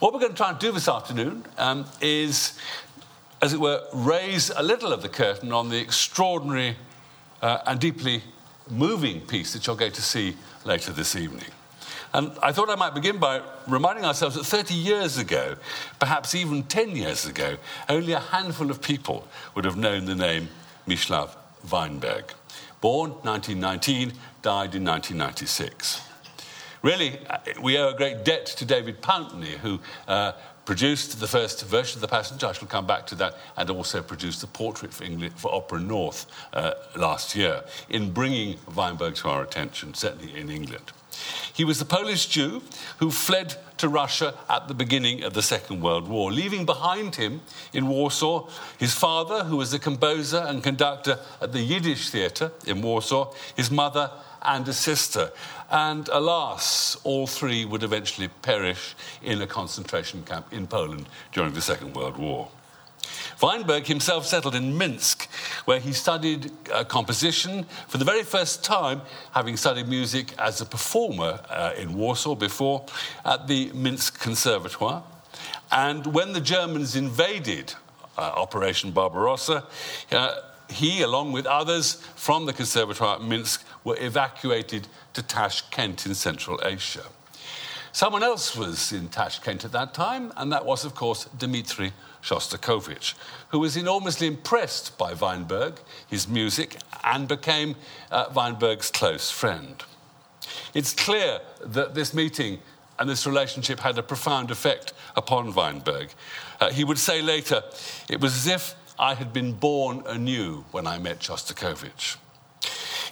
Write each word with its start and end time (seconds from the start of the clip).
What 0.00 0.14
we're 0.14 0.20
going 0.20 0.32
to 0.32 0.36
try 0.36 0.48
and 0.48 0.58
do 0.58 0.72
this 0.72 0.88
afternoon 0.88 1.44
um, 1.58 1.84
is, 2.00 2.58
as 3.42 3.52
it 3.52 3.60
were, 3.60 3.82
raise 3.92 4.48
a 4.48 4.62
little 4.62 4.94
of 4.94 5.02
the 5.02 5.10
curtain 5.10 5.52
on 5.52 5.68
the 5.68 5.78
extraordinary 5.78 6.76
uh, 7.42 7.58
and 7.66 7.78
deeply 7.78 8.22
moving 8.70 9.20
piece 9.20 9.52
that 9.52 9.66
you're 9.66 9.76
going 9.76 9.92
to 9.92 10.00
see 10.00 10.36
later 10.64 10.90
this 10.90 11.14
evening. 11.16 11.50
And 12.14 12.32
I 12.42 12.50
thought 12.50 12.70
I 12.70 12.76
might 12.76 12.94
begin 12.94 13.18
by 13.18 13.42
reminding 13.68 14.06
ourselves 14.06 14.36
that 14.36 14.44
30 14.44 14.72
years 14.72 15.18
ago, 15.18 15.56
perhaps 15.98 16.34
even 16.34 16.62
10 16.62 16.96
years 16.96 17.26
ago, 17.26 17.58
only 17.90 18.14
a 18.14 18.20
handful 18.20 18.70
of 18.70 18.80
people 18.80 19.28
would 19.54 19.66
have 19.66 19.76
known 19.76 20.06
the 20.06 20.14
name 20.14 20.48
Mieczysław 20.88 21.28
Weinberg. 21.70 22.32
Born 22.80 23.10
1919, 23.22 24.14
died 24.40 24.74
in 24.74 24.84
1996. 24.86 26.09
Really, 26.82 27.18
uh, 27.28 27.38
we 27.60 27.76
owe 27.76 27.90
a 27.90 27.96
great 27.96 28.24
debt 28.24 28.46
to 28.46 28.64
David 28.64 29.02
Pountney, 29.02 29.58
who 29.58 29.80
uh, 30.08 30.32
produced 30.64 31.20
the 31.20 31.26
first 31.26 31.64
version 31.66 31.98
of 31.98 32.00
The 32.00 32.08
Passenger. 32.08 32.46
I 32.46 32.52
shall 32.52 32.68
come 32.68 32.86
back 32.86 33.06
to 33.08 33.14
that, 33.16 33.36
and 33.56 33.68
also 33.68 34.02
produced 34.02 34.40
the 34.40 34.46
portrait 34.46 34.94
for, 34.94 35.04
for 35.36 35.54
Opera 35.54 35.80
North 35.80 36.26
uh, 36.54 36.72
last 36.96 37.36
year, 37.36 37.64
in 37.90 38.12
bringing 38.12 38.56
Weinberg 38.74 39.14
to 39.16 39.28
our 39.28 39.42
attention, 39.42 39.92
certainly 39.92 40.34
in 40.38 40.48
England. 40.48 40.92
He 41.52 41.64
was 41.64 41.80
a 41.80 41.84
Polish 41.84 42.26
Jew 42.26 42.62
who 42.98 43.10
fled 43.10 43.56
to 43.78 43.88
Russia 43.88 44.34
at 44.48 44.68
the 44.68 44.74
beginning 44.74 45.22
of 45.22 45.34
the 45.34 45.42
Second 45.42 45.82
World 45.82 46.08
War, 46.08 46.30
leaving 46.32 46.66
behind 46.66 47.16
him 47.16 47.40
in 47.72 47.88
Warsaw 47.88 48.48
his 48.78 48.94
father, 48.94 49.44
who 49.44 49.56
was 49.56 49.72
a 49.72 49.78
composer 49.78 50.44
and 50.46 50.62
conductor 50.62 51.18
at 51.40 51.52
the 51.52 51.60
Yiddish 51.60 52.10
Theatre 52.10 52.52
in 52.66 52.82
Warsaw, 52.82 53.32
his 53.56 53.70
mother, 53.70 54.10
and 54.42 54.66
a 54.68 54.72
sister. 54.72 55.32
And 55.70 56.08
alas, 56.08 56.96
all 57.04 57.26
three 57.26 57.64
would 57.64 57.82
eventually 57.82 58.28
perish 58.42 58.94
in 59.22 59.40
a 59.42 59.46
concentration 59.46 60.22
camp 60.24 60.52
in 60.52 60.66
Poland 60.66 61.08
during 61.32 61.52
the 61.52 61.62
Second 61.62 61.94
World 61.94 62.16
War. 62.16 62.48
Weinberg 63.40 63.86
himself 63.86 64.26
settled 64.26 64.54
in 64.54 64.76
Minsk, 64.76 65.28
where 65.64 65.80
he 65.80 65.92
studied 65.92 66.52
uh, 66.72 66.84
composition 66.84 67.64
for 67.88 67.98
the 67.98 68.04
very 68.04 68.22
first 68.22 68.62
time, 68.62 69.00
having 69.32 69.56
studied 69.56 69.88
music 69.88 70.34
as 70.38 70.60
a 70.60 70.66
performer 70.66 71.40
uh, 71.48 71.72
in 71.76 71.94
Warsaw 71.94 72.34
before 72.34 72.84
at 73.24 73.48
the 73.48 73.70
Minsk 73.72 74.20
Conservatoire. 74.20 75.02
And 75.72 76.06
when 76.06 76.32
the 76.32 76.40
Germans 76.40 76.96
invaded 76.96 77.74
uh, 78.18 78.32
Operation 78.36 78.90
Barbarossa, 78.90 79.64
uh, 80.12 80.34
he, 80.68 81.02
along 81.02 81.32
with 81.32 81.46
others 81.46 81.94
from 82.14 82.46
the 82.46 82.52
Conservatoire 82.52 83.16
at 83.16 83.22
Minsk, 83.22 83.64
were 83.84 83.96
evacuated 83.98 84.86
to 85.14 85.22
Tashkent 85.22 86.06
in 86.06 86.14
Central 86.14 86.60
Asia. 86.64 87.04
Someone 87.92 88.22
else 88.22 88.56
was 88.56 88.92
in 88.92 89.08
Tashkent 89.08 89.64
at 89.64 89.72
that 89.72 89.94
time, 89.94 90.32
and 90.36 90.52
that 90.52 90.64
was, 90.64 90.84
of 90.84 90.94
course, 90.94 91.24
Dmitri 91.36 91.92
Shostakovich, 92.22 93.14
who 93.48 93.58
was 93.58 93.76
enormously 93.76 94.26
impressed 94.26 94.96
by 94.96 95.14
Weinberg, 95.14 95.80
his 96.06 96.28
music, 96.28 96.76
and 97.02 97.26
became 97.26 97.74
uh, 98.10 98.26
Weinberg's 98.32 98.90
close 98.90 99.30
friend. 99.30 99.82
It's 100.74 100.92
clear 100.92 101.40
that 101.64 101.94
this 101.94 102.14
meeting 102.14 102.60
and 102.98 103.08
this 103.08 103.26
relationship 103.26 103.80
had 103.80 103.98
a 103.98 104.02
profound 104.02 104.50
effect 104.50 104.92
upon 105.16 105.54
Weinberg. 105.54 106.10
Uh, 106.60 106.70
he 106.70 106.84
would 106.84 106.98
say 106.98 107.22
later, 107.22 107.62
it 108.08 108.20
was 108.20 108.36
as 108.36 108.46
if 108.46 108.74
I 108.98 109.14
had 109.14 109.32
been 109.32 109.52
born 109.52 110.02
anew 110.06 110.64
when 110.70 110.86
I 110.86 110.98
met 110.98 111.20
Shostakovich. 111.20 112.18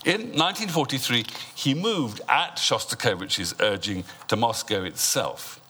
In 0.09 0.33
1943, 0.33 1.27
he 1.55 1.75
moved 1.75 2.23
at 2.31 2.57
Shostakovich's 2.57 3.55
urging 3.61 4.05
to 4.29 4.37
Moscow 4.37 4.83
itself. 4.85 5.61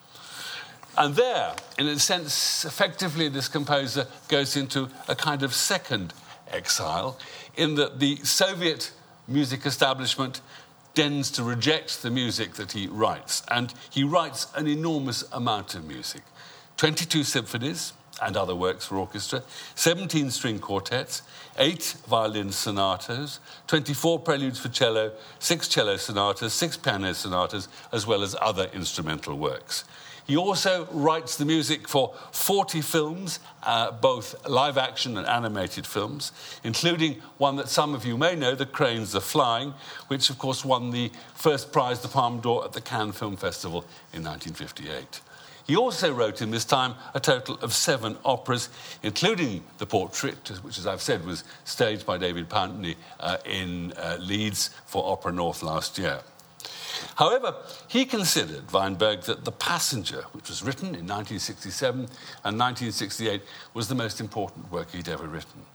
And 0.97 1.17
there, 1.17 1.57
in 1.77 1.89
a 1.89 1.99
sense, 1.99 2.65
effectively, 2.65 3.29
this 3.29 3.49
composer 3.49 4.07
goes 4.29 4.57
into 4.57 4.91
a 5.09 5.17
kind 5.17 5.43
of 5.43 5.53
second 5.53 6.15
exile, 6.53 7.19
in 7.57 7.75
that 7.75 7.99
the 7.99 8.15
Soviet 8.19 8.93
music 9.27 9.67
establishment 9.67 10.41
tends 10.95 11.33
to 11.33 11.43
reject 11.43 12.03
the 12.03 12.11
music 12.11 12.55
that 12.55 12.71
he 12.71 12.87
writes. 12.87 13.43
And 13.51 13.75
he 13.91 14.05
writes 14.05 14.47
an 14.55 14.69
enormous 14.69 15.25
amount 15.33 15.75
of 15.75 15.85
music 15.85 16.23
22 16.77 17.25
symphonies 17.25 17.93
and 18.23 18.37
other 18.37 18.55
works 18.55 18.87
for 18.87 18.97
orchestra, 18.97 19.43
17 19.75 20.31
string 20.31 20.59
quartets, 20.59 21.23
8 21.59 21.97
violin 22.07 22.53
sonatas, 22.53 23.41
24 23.67 24.21
preludes 24.21 24.59
for 24.59 24.69
cello, 24.69 25.13
6 25.39 25.69
cello 25.69 25.97
sonatas, 25.97 26.53
6 26.53 26.77
piano 26.79 27.13
sonatas, 27.13 27.69
as 27.93 28.07
well 28.07 28.23
as 28.23 28.37
other 28.41 28.71
instrumental 28.73 29.37
works. 29.37 29.85
He 30.29 30.37
also 30.37 30.87
writes 30.93 31.37
the 31.37 31.47
music 31.47 31.89
for 31.89 32.15
40 32.33 32.83
films, 32.83 33.41
uh, 33.63 33.93
both 33.93 34.47
live 34.47 34.77
action 34.77 35.17
and 35.17 35.27
animated 35.27 35.87
films, 35.87 36.33
including 36.63 37.23
one 37.39 37.57
that 37.57 37.71
some 37.71 37.95
of 37.95 38.05
you 38.05 38.19
may 38.19 38.37
know, 38.37 38.55
The 38.55 38.67
Cranes 38.67 39.17
Are 39.17 39.21
Flying, 39.21 39.73
which 40.09 40.29
of 40.29 40.39
course 40.39 40.67
won 40.67 40.91
the 40.91 41.11
first 41.35 41.73
prize, 41.73 42.01
the 42.01 42.09
Palme 42.09 42.41
d'Or, 42.41 42.63
at 42.67 42.75
the 42.75 42.83
Cannes 42.83 43.13
Film 43.13 43.39
Festival 43.39 43.87
in 44.13 44.23
1958. 44.23 45.23
He 45.69 45.77
also 45.77 46.11
wrote 46.15 46.41
in 46.41 46.51
this 46.51 46.65
time 46.65 46.95
a 47.13 47.21
total 47.21 47.57
of 47.61 47.75
seven 47.75 48.17
operas, 48.25 48.71
including 49.03 49.63
The 49.77 49.85
Portrait, 49.85 50.49
which, 50.63 50.79
as 50.79 50.87
I've 50.87 51.03
said, 51.03 51.27
was 51.27 51.45
staged 51.65 52.07
by 52.07 52.17
David 52.17 52.49
Pountney 52.49 52.97
uh, 53.21 53.37
in 53.45 53.93
uh, 53.93 54.17
Leeds 54.19 54.71
for 54.87 55.13
Opera 55.13 55.31
North 55.31 55.63
last 55.63 55.99
year. 55.99 56.21
However, 57.17 57.55
he 57.87 58.07
considered, 58.07 58.73
Weinberg, 58.73 59.25
that 59.25 59.45
The 59.45 59.53
Passenger, 59.53 60.25
which 60.33 60.49
was 60.49 60.63
written 60.63 60.87
in 60.87 61.07
1967 61.07 62.01
and 62.01 62.59
1968, 62.59 63.43
was 63.75 63.89
the 63.89 63.95
most 63.95 64.21
important 64.21 64.73
work 64.73 64.91
he'd 64.93 65.07
ever 65.07 65.27
written. 65.27 65.67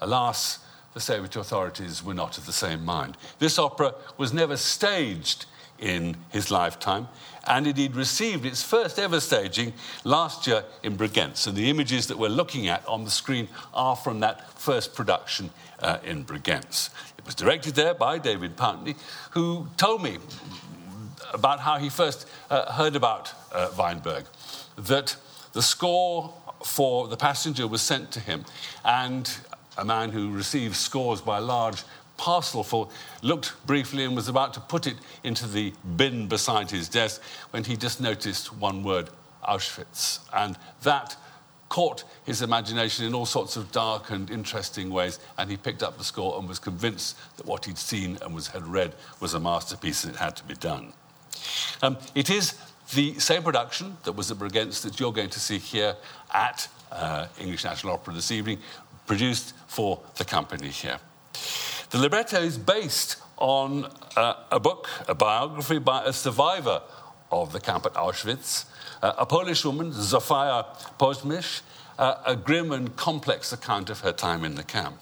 Alas, 0.00 0.60
the 0.94 1.00
Soviet 1.00 1.36
authorities 1.36 2.02
were 2.02 2.14
not 2.14 2.38
of 2.38 2.46
the 2.46 2.52
same 2.52 2.82
mind. 2.82 3.18
This 3.40 3.58
opera 3.58 3.94
was 4.16 4.32
never 4.32 4.56
staged 4.56 5.44
in 5.78 6.16
his 6.30 6.50
lifetime, 6.50 7.08
and 7.46 7.66
indeed 7.66 7.94
received 7.96 8.44
its 8.44 8.62
first 8.62 8.98
ever 8.98 9.20
staging 9.20 9.72
last 10.04 10.46
year 10.46 10.64
in 10.82 10.96
Bregenz. 10.96 11.46
And 11.46 11.56
the 11.56 11.70
images 11.70 12.06
that 12.08 12.18
we're 12.18 12.28
looking 12.28 12.68
at 12.68 12.86
on 12.86 13.04
the 13.04 13.10
screen 13.10 13.48
are 13.72 13.96
from 13.96 14.20
that 14.20 14.50
first 14.58 14.94
production 14.94 15.50
uh, 15.80 15.98
in 16.04 16.24
Bregenz 16.24 16.90
It 17.16 17.24
was 17.24 17.34
directed 17.34 17.74
there 17.74 17.94
by 17.94 18.18
David 18.18 18.56
Pountney, 18.56 18.96
who 19.30 19.68
told 19.76 20.02
me 20.02 20.18
about 21.32 21.60
how 21.60 21.78
he 21.78 21.88
first 21.88 22.28
uh, 22.50 22.72
heard 22.72 22.96
about 22.96 23.32
uh, 23.52 23.70
Weinberg, 23.78 24.24
that 24.76 25.16
the 25.52 25.62
score 25.62 26.34
for 26.64 27.08
The 27.08 27.16
Passenger 27.16 27.66
was 27.66 27.82
sent 27.82 28.10
to 28.12 28.20
him, 28.20 28.44
and 28.84 29.30
a 29.76 29.84
man 29.84 30.10
who 30.10 30.32
receives 30.32 30.78
scores 30.78 31.20
by 31.20 31.38
a 31.38 31.40
large 32.18 32.38
parcelful 32.38 32.90
looked 33.22 33.54
briefly 33.66 34.04
and 34.04 34.14
was 34.14 34.28
about 34.28 34.54
to 34.54 34.60
put 34.60 34.86
it 34.86 34.96
into 35.24 35.46
the 35.46 35.72
bin 35.96 36.28
beside 36.28 36.70
his 36.70 36.88
desk 36.88 37.22
when 37.50 37.64
he 37.64 37.76
just 37.76 38.00
noticed 38.00 38.52
one 38.56 38.82
word 38.82 39.08
Auschwitz. 39.42 40.20
And 40.32 40.56
that 40.82 41.16
caught 41.68 42.04
his 42.24 42.42
imagination 42.42 43.06
in 43.06 43.14
all 43.14 43.26
sorts 43.26 43.56
of 43.56 43.70
dark 43.72 44.10
and 44.10 44.30
interesting 44.30 44.90
ways, 44.90 45.18
and 45.36 45.50
he 45.50 45.56
picked 45.56 45.82
up 45.82 45.98
the 45.98 46.04
score 46.04 46.38
and 46.38 46.48
was 46.48 46.58
convinced 46.58 47.16
that 47.36 47.46
what 47.46 47.64
he'd 47.64 47.78
seen 47.78 48.18
and 48.22 48.34
was, 48.34 48.48
had 48.48 48.66
read 48.66 48.94
was 49.20 49.34
a 49.34 49.40
masterpiece 49.40 50.04
and 50.04 50.14
it 50.14 50.18
had 50.18 50.34
to 50.36 50.44
be 50.44 50.54
done. 50.54 50.92
Um, 51.82 51.98
it 52.14 52.30
is 52.30 52.54
the 52.94 53.18
same 53.18 53.42
production 53.42 53.98
that 54.04 54.12
was 54.12 54.30
at 54.30 54.38
Bregenz 54.38 54.82
that 54.82 54.98
you're 54.98 55.12
going 55.12 55.30
to 55.30 55.40
see 55.40 55.58
here 55.58 55.94
at 56.32 56.68
uh, 56.90 57.26
English 57.38 57.64
National 57.64 57.92
Opera 57.92 58.14
this 58.14 58.32
evening, 58.32 58.58
produced 59.06 59.54
for 59.66 60.00
the 60.16 60.24
company 60.24 60.68
here. 60.68 60.98
The 61.90 61.98
libretto 61.98 62.42
is 62.42 62.58
based 62.58 63.16
on 63.38 63.86
uh, 64.14 64.34
a 64.50 64.60
book, 64.60 64.90
a 65.08 65.14
biography 65.14 65.78
by 65.78 66.04
a 66.04 66.12
survivor 66.12 66.82
of 67.32 67.52
the 67.52 67.60
camp 67.60 67.86
at 67.86 67.94
Auschwitz, 67.94 68.66
uh, 69.02 69.14
a 69.16 69.24
Polish 69.24 69.64
woman, 69.64 69.92
Zofia 69.92 70.66
Posmysz, 70.98 71.62
uh, 71.98 72.16
a 72.26 72.36
grim 72.36 72.72
and 72.72 72.94
complex 72.96 73.54
account 73.54 73.88
of 73.88 74.00
her 74.00 74.12
time 74.12 74.44
in 74.44 74.54
the 74.54 74.64
camp. 74.64 74.98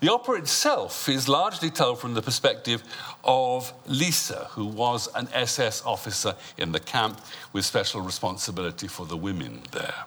The 0.00 0.12
opera 0.12 0.38
itself 0.38 1.08
is 1.08 1.28
largely 1.28 1.70
told 1.70 2.00
from 2.00 2.14
the 2.14 2.22
perspective 2.22 2.82
of 3.22 3.72
Lisa, 3.86 4.48
who 4.50 4.66
was 4.66 5.08
an 5.14 5.28
SS 5.32 5.84
officer 5.86 6.34
in 6.58 6.72
the 6.72 6.80
camp 6.80 7.20
with 7.52 7.64
special 7.64 8.00
responsibility 8.00 8.88
for 8.88 9.06
the 9.06 9.16
women 9.16 9.62
there. 9.70 10.06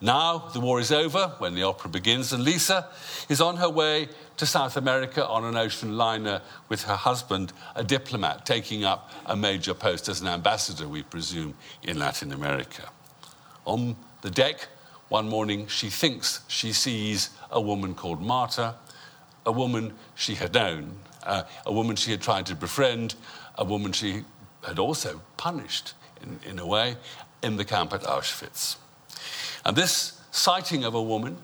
Now 0.00 0.38
the 0.52 0.60
war 0.60 0.78
is 0.78 0.92
over 0.92 1.32
when 1.38 1.54
the 1.54 1.62
opera 1.62 1.90
begins, 1.90 2.32
and 2.32 2.44
Lisa 2.44 2.88
is 3.28 3.40
on 3.40 3.56
her 3.56 3.70
way 3.70 4.08
to 4.36 4.44
South 4.44 4.76
America 4.76 5.26
on 5.26 5.44
an 5.44 5.56
ocean 5.56 5.96
liner 5.96 6.42
with 6.68 6.82
her 6.84 6.96
husband, 6.96 7.52
a 7.74 7.82
diplomat, 7.82 8.44
taking 8.44 8.84
up 8.84 9.10
a 9.24 9.34
major 9.34 9.72
post 9.72 10.08
as 10.08 10.20
an 10.20 10.28
ambassador, 10.28 10.86
we 10.86 11.02
presume, 11.02 11.54
in 11.82 11.98
Latin 11.98 12.32
America. 12.32 12.90
On 13.64 13.96
the 14.20 14.30
deck, 14.30 14.68
one 15.08 15.28
morning, 15.28 15.66
she 15.66 15.88
thinks 15.88 16.40
she 16.48 16.72
sees 16.72 17.30
a 17.50 17.60
woman 17.60 17.94
called 17.94 18.20
Marta, 18.20 18.74
a 19.46 19.52
woman 19.52 19.94
she 20.14 20.34
had 20.34 20.52
known, 20.52 20.98
uh, 21.22 21.44
a 21.64 21.72
woman 21.72 21.96
she 21.96 22.10
had 22.10 22.20
tried 22.20 22.44
to 22.46 22.54
befriend, 22.54 23.14
a 23.56 23.64
woman 23.64 23.92
she 23.92 24.24
had 24.66 24.78
also 24.78 25.22
punished 25.36 25.94
in, 26.22 26.40
in 26.50 26.58
a 26.58 26.66
way, 26.66 26.96
in 27.42 27.56
the 27.56 27.64
camp 27.64 27.94
at 27.94 28.02
Auschwitz. 28.02 28.76
And 29.66 29.74
this 29.74 30.20
sighting 30.30 30.84
of 30.84 30.94
a 30.94 31.02
woman, 31.02 31.38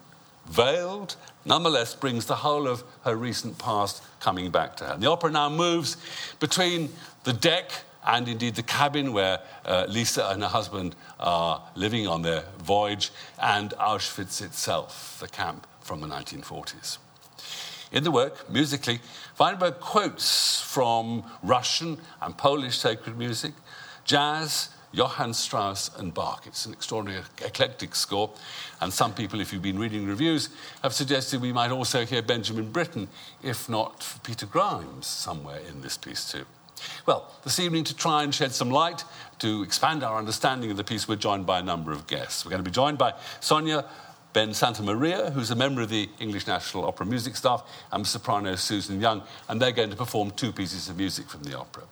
veiled, 0.46 1.16
nonetheless 1.44 1.92
brings 1.96 2.26
the 2.26 2.36
whole 2.36 2.68
of 2.68 2.84
her 3.04 3.16
recent 3.16 3.58
past 3.58 4.00
coming 4.20 4.48
back 4.52 4.76
to 4.76 4.84
her. 4.84 4.92
And 4.94 5.02
the 5.02 5.10
opera 5.10 5.32
now 5.32 5.48
moves 5.48 5.96
between 6.38 6.90
the 7.24 7.32
deck 7.32 7.72
and 8.06 8.28
indeed 8.28 8.54
the 8.54 8.62
cabin 8.62 9.12
where 9.12 9.40
uh, 9.64 9.86
Lisa 9.88 10.28
and 10.28 10.40
her 10.40 10.48
husband 10.48 10.94
are 11.18 11.62
living 11.74 12.06
on 12.06 12.22
their 12.22 12.44
voyage, 12.62 13.10
and 13.40 13.70
Auschwitz 13.70 14.40
itself, 14.40 15.18
the 15.20 15.28
camp 15.28 15.66
from 15.80 16.00
the 16.00 16.06
1940s. 16.06 16.98
In 17.90 18.04
the 18.04 18.12
work, 18.12 18.48
musically, 18.48 19.00
Weinberg 19.36 19.80
quotes 19.80 20.60
from 20.60 21.24
Russian 21.42 21.98
and 22.20 22.38
Polish 22.38 22.78
sacred 22.78 23.18
music, 23.18 23.52
jazz, 24.04 24.68
Johann 24.92 25.34
Strauss, 25.34 25.90
and 25.98 26.12
Bach. 26.12 26.46
It's 26.46 26.66
an 26.66 26.72
extraordinary 26.72 27.22
eclectic 27.44 27.94
score, 27.94 28.30
and 28.80 28.92
some 28.92 29.14
people, 29.14 29.40
if 29.40 29.52
you've 29.52 29.62
been 29.62 29.78
reading 29.78 30.06
reviews, 30.06 30.50
have 30.82 30.92
suggested 30.92 31.40
we 31.40 31.52
might 31.52 31.70
also 31.70 32.04
hear 32.04 32.22
Benjamin 32.22 32.70
Britten, 32.70 33.08
if 33.42 33.68
not 33.68 34.18
Peter 34.22 34.46
Grimes, 34.46 35.06
somewhere 35.06 35.60
in 35.68 35.80
this 35.80 35.96
piece 35.96 36.30
too. 36.30 36.44
Well, 37.06 37.32
this 37.44 37.58
evening, 37.58 37.84
to 37.84 37.96
try 37.96 38.22
and 38.22 38.34
shed 38.34 38.52
some 38.52 38.70
light, 38.70 39.04
to 39.38 39.62
expand 39.62 40.02
our 40.02 40.18
understanding 40.18 40.70
of 40.70 40.76
the 40.76 40.84
piece, 40.84 41.08
we're 41.08 41.16
joined 41.16 41.46
by 41.46 41.60
a 41.60 41.62
number 41.62 41.92
of 41.92 42.06
guests. 42.06 42.44
We're 42.44 42.50
going 42.50 42.62
to 42.62 42.68
be 42.68 42.74
joined 42.74 42.98
by 42.98 43.14
Sonia 43.40 43.84
Ben 44.32 44.54
Santa 44.54 44.82
Maria, 44.82 45.30
who's 45.30 45.50
a 45.50 45.54
member 45.54 45.82
of 45.82 45.88
the 45.88 46.08
English 46.18 46.46
National 46.46 46.84
Opera 46.84 47.06
music 47.06 47.36
staff, 47.36 47.64
and 47.92 48.06
soprano 48.06 48.54
Susan 48.54 49.00
Young, 49.00 49.22
and 49.48 49.60
they're 49.60 49.72
going 49.72 49.90
to 49.90 49.96
perform 49.96 50.30
two 50.30 50.52
pieces 50.52 50.88
of 50.88 50.96
music 50.96 51.28
from 51.28 51.42
the 51.42 51.58
opera. 51.58 51.84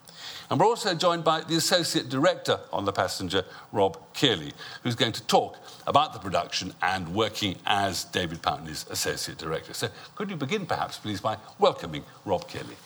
And 0.50 0.58
we're 0.58 0.66
also 0.66 0.94
joined 0.94 1.22
by 1.22 1.42
the 1.42 1.56
Associate 1.56 2.08
Director 2.08 2.58
on 2.72 2.84
The 2.84 2.92
Passenger, 2.92 3.44
Rob 3.72 3.98
Kearley, 4.14 4.52
who's 4.82 4.96
going 4.96 5.12
to 5.12 5.22
talk 5.24 5.56
about 5.86 6.12
the 6.12 6.18
production 6.18 6.74
and 6.82 7.14
working 7.14 7.56
as 7.66 8.04
David 8.04 8.42
Pountney's 8.42 8.84
Associate 8.90 9.38
Director. 9.38 9.74
So, 9.74 9.88
could 10.16 10.28
you 10.28 10.36
begin 10.36 10.66
perhaps, 10.66 10.98
please, 10.98 11.20
by 11.20 11.36
welcoming 11.58 12.04
Rob 12.24 12.48
Kearley? 12.48 12.76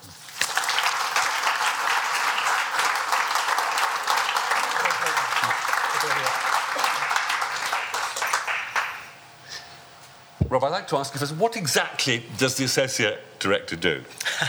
Rob, 10.55 10.63
I'd 10.63 10.69
like 10.69 10.87
to 10.87 10.97
ask 10.99 11.13
you 11.13 11.19
first, 11.19 11.35
what 11.35 11.57
exactly 11.57 12.23
does 12.39 12.57
the 12.57 12.63
Associate 12.63 13.19
Director 13.41 13.75
do? 13.75 14.05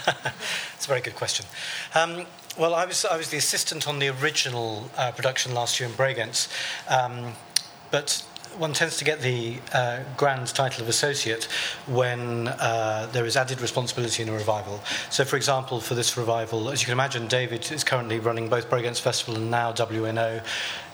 it's 0.75 0.85
a 0.85 0.87
very 0.87 1.01
good 1.01 1.15
question. 1.15 1.47
Um, 1.95 2.27
well, 2.59 2.75
I 2.75 2.85
was, 2.85 3.05
I 3.05 3.17
was 3.17 3.31
the 3.31 3.37
assistant 3.37 3.87
on 3.87 3.97
the 3.97 4.09
original 4.09 4.91
uh, 4.97 5.11
production 5.13 5.55
last 5.55 5.79
year 5.79 5.89
in 5.89 5.95
Bregenz, 5.95 6.47
um, 6.87 7.33
but 7.89 8.23
one 8.57 8.73
tends 8.73 8.97
to 8.97 9.05
get 9.05 9.21
the 9.21 9.57
uh, 9.73 9.99
grand 10.17 10.47
title 10.47 10.83
of 10.83 10.89
associate 10.89 11.45
when 11.87 12.47
uh, 12.47 13.07
there 13.11 13.25
is 13.25 13.35
added 13.35 13.61
responsibility 13.61 14.23
in 14.23 14.29
a 14.29 14.33
revival. 14.33 14.81
So, 15.09 15.25
for 15.25 15.35
example, 15.35 15.79
for 15.79 15.93
this 15.93 16.17
revival, 16.17 16.69
as 16.69 16.81
you 16.81 16.85
can 16.85 16.93
imagine, 16.93 17.27
David 17.27 17.71
is 17.71 17.83
currently 17.83 18.19
running 18.19 18.49
both 18.49 18.69
Bregenz 18.69 18.99
Festival 18.99 19.35
and 19.35 19.51
now 19.51 19.71
WNO, 19.73 20.43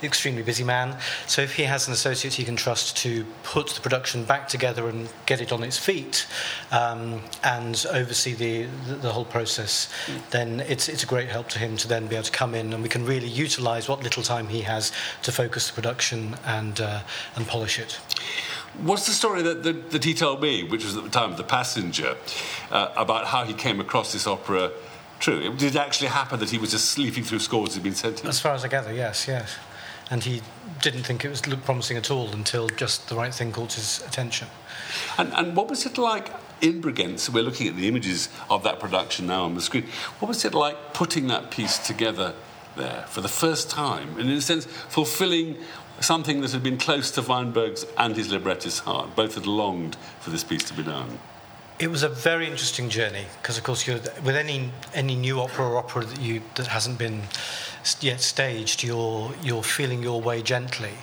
extremely 0.03 0.41
busy 0.43 0.63
man. 0.63 0.97
So, 1.27 1.41
if 1.41 1.55
he 1.55 1.63
has 1.63 1.87
an 1.87 1.93
associate 1.93 2.33
he 2.33 2.43
can 2.43 2.55
trust 2.55 2.97
to 2.97 3.25
put 3.43 3.67
the 3.69 3.81
production 3.81 4.23
back 4.23 4.47
together 4.47 4.87
and 4.89 5.09
get 5.25 5.41
it 5.41 5.51
on 5.51 5.63
its 5.63 5.77
feet 5.77 6.27
um, 6.71 7.21
and 7.43 7.85
oversee 7.91 8.33
the, 8.33 8.63
the, 8.87 8.95
the 8.95 9.11
whole 9.11 9.25
process, 9.25 9.91
then 10.31 10.61
it's, 10.61 10.89
it's 10.89 11.03
a 11.03 11.07
great 11.07 11.29
help 11.29 11.49
to 11.49 11.59
him 11.59 11.77
to 11.77 11.87
then 11.87 12.07
be 12.07 12.15
able 12.15 12.23
to 12.23 12.31
come 12.31 12.55
in 12.55 12.73
and 12.73 12.81
we 12.81 12.89
can 12.89 13.05
really 13.05 13.27
utilize 13.27 13.87
what 13.87 14.03
little 14.03 14.23
time 14.23 14.47
he 14.47 14.61
has 14.61 14.91
to 15.21 15.31
focus 15.31 15.67
the 15.67 15.73
production 15.73 16.35
and, 16.45 16.81
uh, 16.81 17.01
and 17.35 17.47
polish 17.51 17.79
it. 17.79 17.99
What's 18.81 19.05
the 19.05 19.11
story 19.11 19.41
that, 19.41 19.63
that, 19.63 19.91
that, 19.91 20.03
he 20.05 20.13
told 20.13 20.41
me, 20.41 20.63
which 20.63 20.85
was 20.85 20.95
at 20.95 21.03
the 21.03 21.09
time 21.09 21.31
of 21.31 21.37
The 21.37 21.43
Passenger, 21.43 22.15
uh, 22.71 22.93
about 22.95 23.27
how 23.27 23.43
he 23.43 23.53
came 23.53 23.81
across 23.81 24.13
this 24.13 24.25
opera 24.25 24.71
true? 25.19 25.41
Did 25.41 25.51
it 25.51 25.57
did 25.59 25.75
actually 25.75 26.07
happen 26.07 26.39
that 26.39 26.49
he 26.49 26.57
was 26.57 26.71
just 26.71 26.85
sleeping 26.85 27.23
through 27.25 27.39
scores 27.39 27.75
he'd 27.75 27.83
been 27.83 27.93
sent 27.93 28.17
to? 28.17 28.27
As 28.27 28.39
far 28.39 28.53
as 28.53 28.63
I 28.63 28.69
gather, 28.69 28.93
yes, 28.93 29.27
yes. 29.27 29.57
And 30.09 30.23
he 30.23 30.41
didn't 30.81 31.03
think 31.03 31.25
it 31.25 31.29
was 31.29 31.45
looked 31.45 31.65
promising 31.65 31.97
at 31.97 32.09
all 32.09 32.29
until 32.31 32.69
just 32.69 33.09
the 33.09 33.15
right 33.15 33.33
thing 33.33 33.51
caught 33.51 33.73
his 33.73 34.01
attention. 34.07 34.47
And, 35.17 35.33
and 35.33 35.55
what 35.55 35.67
was 35.69 35.85
it 35.85 35.97
like 35.97 36.31
in 36.61 36.81
Bregenz? 36.81 37.29
We're 37.29 37.43
looking 37.43 37.67
at 37.67 37.75
the 37.75 37.87
images 37.89 38.29
of 38.49 38.63
that 38.63 38.79
production 38.79 39.27
now 39.27 39.43
on 39.43 39.55
the 39.55 39.61
screen. 39.61 39.85
What 40.19 40.29
was 40.29 40.45
it 40.45 40.53
like 40.53 40.93
putting 40.93 41.27
that 41.27 41.51
piece 41.51 41.77
together 41.77 42.33
there 42.77 43.05
for 43.09 43.19
the 43.19 43.33
first 43.43 43.69
time, 43.69 44.17
and 44.17 44.29
in 44.29 44.37
a 44.37 44.41
sense, 44.41 44.65
fulfilling 44.65 45.57
something 46.01 46.41
that 46.41 46.51
had 46.51 46.63
been 46.63 46.77
close 46.77 47.11
to 47.11 47.21
Weinberg's 47.21 47.85
and 47.97 48.15
his 48.15 48.31
librettist's 48.31 48.79
heart. 48.79 49.15
Both 49.15 49.35
had 49.35 49.45
longed 49.45 49.95
for 50.19 50.29
this 50.29 50.43
piece 50.43 50.63
to 50.65 50.73
be 50.73 50.83
done. 50.83 51.19
It 51.79 51.89
was 51.89 52.03
a 52.03 52.09
very 52.09 52.45
interesting 52.45 52.89
journey 52.89 53.25
because, 53.41 53.57
of 53.57 53.63
course, 53.63 53.87
with 53.87 54.35
any 54.35 54.71
any 54.93 55.15
new 55.15 55.39
opera 55.39 55.65
or 55.67 55.77
opera 55.77 56.05
that 56.05 56.21
you 56.21 56.43
that 56.55 56.67
hasn't 56.67 56.99
been 56.99 57.23
yet 58.01 58.21
staged, 58.21 58.83
you're 58.83 59.31
you're 59.41 59.63
feeling 59.63 60.03
your 60.03 60.21
way 60.21 60.43
gently. 60.43 60.93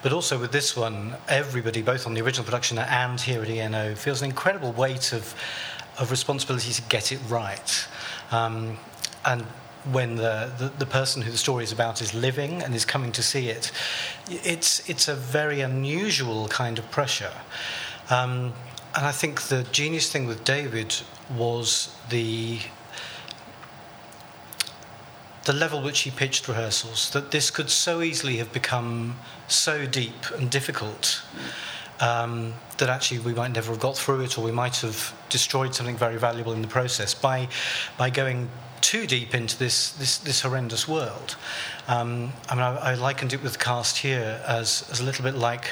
But 0.00 0.12
also 0.12 0.38
with 0.38 0.52
this 0.52 0.76
one, 0.76 1.16
everybody, 1.28 1.82
both 1.82 2.06
on 2.06 2.14
the 2.14 2.20
original 2.20 2.44
production 2.44 2.78
and 2.78 3.20
here 3.20 3.42
at 3.42 3.48
ENO, 3.48 3.96
feels 3.96 4.22
an 4.22 4.30
incredible 4.30 4.72
weight 4.72 5.12
of 5.12 5.34
of 5.98 6.12
responsibility 6.12 6.72
to 6.72 6.82
get 6.82 7.10
it 7.10 7.18
right. 7.28 7.88
Um, 8.30 8.78
and 9.24 9.44
when 9.92 10.16
the, 10.16 10.50
the, 10.58 10.72
the, 10.78 10.86
person 10.86 11.22
who 11.22 11.30
the 11.30 11.38
story 11.38 11.64
is 11.64 11.72
about 11.72 12.02
is 12.02 12.12
living 12.14 12.62
and 12.62 12.74
is 12.74 12.84
coming 12.84 13.12
to 13.12 13.22
see 13.22 13.48
it, 13.48 13.72
it's, 14.28 14.88
it's 14.88 15.08
a 15.08 15.14
very 15.14 15.60
unusual 15.60 16.48
kind 16.48 16.78
of 16.78 16.90
pressure. 16.90 17.32
Um, 18.10 18.52
and 18.94 19.06
I 19.06 19.12
think 19.12 19.42
the 19.42 19.64
genius 19.72 20.10
thing 20.10 20.26
with 20.26 20.44
David 20.44 20.94
was 21.36 21.94
the 22.10 22.60
the 25.44 25.52
level 25.54 25.80
which 25.80 26.00
he 26.00 26.10
pitched 26.10 26.46
rehearsals, 26.46 27.08
that 27.12 27.30
this 27.30 27.50
could 27.50 27.70
so 27.70 28.02
easily 28.02 28.36
have 28.36 28.52
become 28.52 29.16
so 29.46 29.86
deep 29.86 30.30
and 30.36 30.50
difficult 30.50 31.22
um, 32.00 32.52
that 32.76 32.90
actually 32.90 33.20
we 33.20 33.32
might 33.32 33.52
never 33.52 33.72
have 33.72 33.80
got 33.80 33.96
through 33.96 34.20
it 34.20 34.36
or 34.36 34.44
we 34.44 34.52
might 34.52 34.76
have 34.76 35.14
destroyed 35.30 35.74
something 35.74 35.96
very 35.96 36.18
valuable 36.18 36.52
in 36.52 36.60
the 36.60 36.68
process 36.68 37.14
by, 37.14 37.48
by 37.96 38.10
going 38.10 38.50
too 38.80 39.06
deep 39.06 39.34
into 39.34 39.58
this, 39.58 39.90
this, 39.92 40.18
this 40.18 40.42
horrendous 40.42 40.88
world. 40.88 41.36
Um, 41.86 42.32
I 42.48 42.54
mean, 42.54 42.64
I, 42.64 42.92
I, 42.92 42.94
likened 42.94 43.32
it 43.32 43.42
with 43.42 43.58
cast 43.58 43.98
here 43.98 44.42
as, 44.46 44.88
as 44.90 45.00
a 45.00 45.04
little 45.04 45.24
bit 45.24 45.34
like 45.34 45.66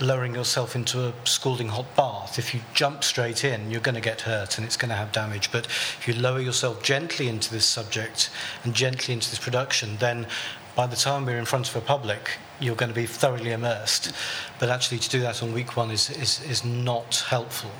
lowering 0.00 0.34
yourself 0.34 0.74
into 0.74 1.08
a 1.08 1.12
scalding 1.24 1.68
hot 1.68 1.94
bath. 1.94 2.38
If 2.38 2.54
you 2.54 2.60
jump 2.74 3.04
straight 3.04 3.44
in, 3.44 3.70
you're 3.70 3.80
going 3.80 3.94
to 3.94 4.00
get 4.00 4.22
hurt 4.22 4.56
and 4.56 4.66
it's 4.66 4.76
going 4.76 4.88
to 4.88 4.94
have 4.94 5.12
damage. 5.12 5.52
But 5.52 5.66
if 5.66 6.08
you 6.08 6.14
lower 6.14 6.40
yourself 6.40 6.82
gently 6.82 7.28
into 7.28 7.50
this 7.50 7.66
subject 7.66 8.30
and 8.64 8.74
gently 8.74 9.14
into 9.14 9.28
this 9.28 9.38
production, 9.38 9.96
then 9.98 10.26
by 10.74 10.86
the 10.86 10.96
time 10.96 11.26
we're 11.26 11.38
in 11.38 11.44
front 11.44 11.68
of 11.68 11.76
a 11.76 11.80
public, 11.80 12.38
you're 12.60 12.76
going 12.76 12.88
to 12.88 12.94
be 12.94 13.06
thoroughly 13.06 13.52
immersed. 13.52 14.12
But 14.58 14.70
actually, 14.70 14.98
to 14.98 15.10
do 15.10 15.20
that 15.20 15.42
on 15.42 15.52
week 15.52 15.76
one 15.76 15.90
is, 15.90 16.10
is, 16.10 16.42
is 16.48 16.64
not 16.64 17.24
helpful. 17.28 17.70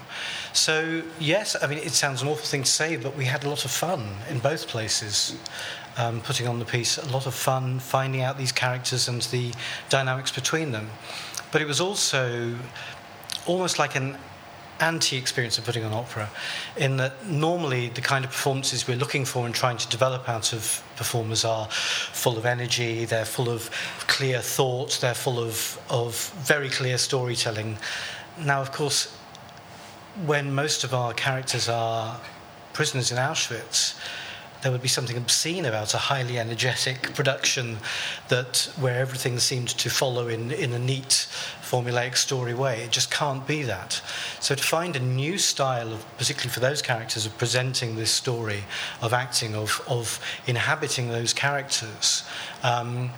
So, 0.52 1.02
yes, 1.18 1.56
I 1.62 1.66
mean, 1.66 1.78
it 1.78 1.92
sounds 1.92 2.22
an 2.22 2.28
awful 2.28 2.46
thing 2.46 2.64
to 2.64 2.70
say, 2.70 2.96
but 2.96 3.16
we 3.16 3.24
had 3.24 3.44
a 3.44 3.48
lot 3.48 3.64
of 3.64 3.70
fun 3.70 4.04
in 4.28 4.38
both 4.40 4.66
places. 4.68 5.36
Um, 5.96 6.20
putting 6.20 6.46
on 6.46 6.60
the 6.60 6.64
piece, 6.64 6.98
a 6.98 7.08
lot 7.08 7.26
of 7.26 7.34
fun 7.34 7.80
finding 7.80 8.22
out 8.22 8.38
these 8.38 8.52
characters 8.52 9.08
and 9.08 9.22
the 9.22 9.52
dynamics 9.88 10.30
between 10.30 10.70
them. 10.70 10.88
But 11.50 11.62
it 11.62 11.66
was 11.66 11.80
also 11.80 12.56
almost 13.46 13.78
like 13.78 13.96
an 13.96 14.16
anti 14.80 15.16
experience 15.16 15.58
of 15.58 15.64
putting 15.64 15.84
on 15.84 15.92
opera, 15.92 16.28
in 16.76 16.96
that 16.96 17.26
normally 17.26 17.88
the 17.90 18.00
kind 18.00 18.24
of 18.24 18.30
performances 18.30 18.88
we're 18.88 18.96
looking 18.96 19.24
for 19.24 19.46
and 19.46 19.54
trying 19.54 19.76
to 19.76 19.88
develop 19.88 20.28
out 20.28 20.52
of 20.52 20.82
performers 20.96 21.44
are 21.44 21.66
full 21.68 22.38
of 22.38 22.46
energy, 22.46 23.04
they're 23.04 23.24
full 23.24 23.48
of 23.48 23.70
clear 24.06 24.40
thought, 24.40 24.98
they're 25.00 25.14
full 25.14 25.38
of, 25.38 25.78
of 25.90 26.30
very 26.44 26.68
clear 26.68 26.98
storytelling. 26.98 27.76
Now, 28.38 28.60
of 28.60 28.72
course, 28.72 29.14
when 30.26 30.54
most 30.54 30.84
of 30.84 30.94
our 30.94 31.12
characters 31.12 31.68
are 31.68 32.20
prisoners 32.72 33.10
in 33.10 33.18
Auschwitz, 33.18 33.94
there 34.62 34.70
would 34.70 34.82
be 34.82 34.88
something 34.88 35.16
obscene 35.16 35.64
about 35.64 35.94
a 35.94 35.98
highly 35.98 36.38
energetic 36.38 37.14
production 37.14 37.78
that 38.28 38.70
where 38.78 39.00
everything 39.00 39.38
seemed 39.38 39.68
to 39.68 39.88
follow 39.88 40.28
in, 40.28 40.50
in 40.50 40.72
a 40.72 40.78
neat 40.78 41.26
formulaic 41.62 42.16
story 42.16 42.52
way. 42.52 42.82
It 42.82 42.90
just 42.90 43.10
can't 43.10 43.46
be 43.46 43.62
that. 43.62 44.02
So 44.40 44.54
to 44.54 44.62
find 44.62 44.96
a 44.96 45.00
new 45.00 45.38
style 45.38 45.92
of, 45.92 46.04
particularly 46.18 46.50
for 46.50 46.60
those 46.60 46.82
characters, 46.82 47.24
of 47.24 47.36
presenting 47.38 47.96
this 47.96 48.10
story, 48.10 48.64
of 49.00 49.14
acting, 49.14 49.54
of, 49.54 49.80
of 49.88 50.20
inhabiting 50.46 51.08
those 51.08 51.32
characters, 51.32 52.24
um, 52.62 53.12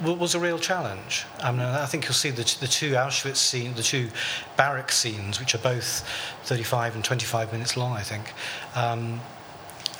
was 0.00 0.34
a 0.34 0.40
real 0.40 0.58
challenge. 0.58 1.24
I, 1.40 1.50
mean, 1.52 1.60
I 1.60 1.86
think 1.86 2.04
you'll 2.04 2.14
see 2.14 2.30
the, 2.30 2.42
the 2.60 2.66
two 2.66 2.92
Auschwitz 2.92 3.36
scenes, 3.36 3.76
the 3.76 3.82
two 3.82 4.08
barrack 4.56 4.90
scenes, 4.90 5.38
which 5.38 5.54
are 5.54 5.58
both 5.58 6.08
35 6.44 6.94
and 6.94 7.04
25 7.04 7.52
minutes 7.52 7.76
long, 7.76 7.92
I 7.92 8.02
think. 8.02 8.32
Um, 8.74 9.20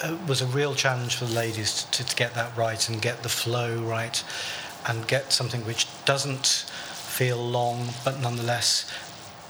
uh, 0.02 0.16
was 0.26 0.42
a 0.42 0.46
real 0.46 0.75
challenge 0.75 1.16
for 1.16 1.26
the 1.26 1.34
ladies 1.34 1.84
to, 1.84 2.04
to, 2.04 2.16
get 2.16 2.34
that 2.34 2.56
right 2.56 2.88
and 2.88 3.00
get 3.00 3.22
the 3.22 3.28
flow 3.28 3.80
right. 3.82 4.25
and 4.88 5.06
get 5.06 5.32
something 5.32 5.61
which 5.64 5.87
doesn't 6.04 6.46
feel 6.46 7.37
long, 7.37 7.88
but 8.04 8.20
nonetheless 8.20 8.90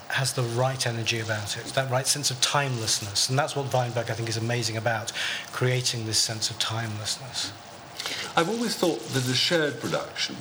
has 0.09 0.35
the 0.35 0.43
right 0.43 0.87
energy 0.87 1.21
about 1.21 1.57
it, 1.57 1.65
that 1.73 1.91
right 1.91 2.07
sense 2.07 2.31
of 2.31 2.39
timelessness. 2.43 3.31
And 3.31 3.39
that's 3.39 3.57
what 3.57 3.73
Weinberg, 3.73 4.11
I 4.11 4.15
think, 4.15 4.29
is 4.29 4.37
amazing 4.37 4.77
about, 4.77 5.11
creating 5.53 6.05
this 6.05 6.19
sense 6.19 6.51
of 6.51 6.59
timelessness. 6.59 7.51
I've 8.37 8.49
always 8.49 8.77
thought 8.77 9.01
that 9.09 9.29
a 9.29 9.35
shared 9.35 9.81
production, 9.81 10.37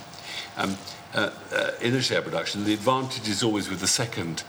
um, 0.56 0.76
uh, 1.14 1.30
uh, 1.52 1.70
in 1.80 1.94
a 1.94 2.02
shared 2.02 2.24
production, 2.24 2.64
the 2.64 2.74
advantage 2.74 3.28
is 3.28 3.42
always 3.42 3.68
with 3.68 3.80
the 3.80 3.86
second, 3.86 4.44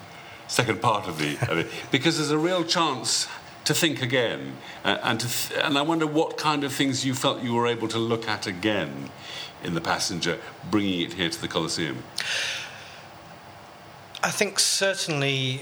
second 0.47 0.81
part 0.81 1.07
of, 1.07 1.17
the, 1.19 1.37
of 1.51 1.57
it, 1.57 1.67
because 1.91 2.17
there's 2.17 2.31
a 2.31 2.37
real 2.37 2.63
chance 2.63 3.27
to 3.65 3.73
think 3.73 4.01
again. 4.01 4.57
Uh, 4.83 4.97
and, 5.03 5.19
to 5.19 5.27
th- 5.27 5.59
and 5.63 5.77
I 5.77 5.81
wonder 5.81 6.07
what 6.07 6.37
kind 6.37 6.63
of 6.63 6.73
things 6.73 7.05
you 7.05 7.13
felt 7.13 7.41
you 7.43 7.53
were 7.53 7.67
able 7.67 7.87
to 7.89 7.99
look 7.99 8.27
at 8.27 8.47
again 8.47 9.09
in 9.63 9.73
The 9.73 9.81
Passenger, 9.81 10.39
bringing 10.69 11.01
it 11.01 11.13
here 11.13 11.29
to 11.29 11.41
the 11.41 11.47
Coliseum. 11.47 12.03
I 14.21 14.31
think 14.31 14.59
certainly 14.59 15.61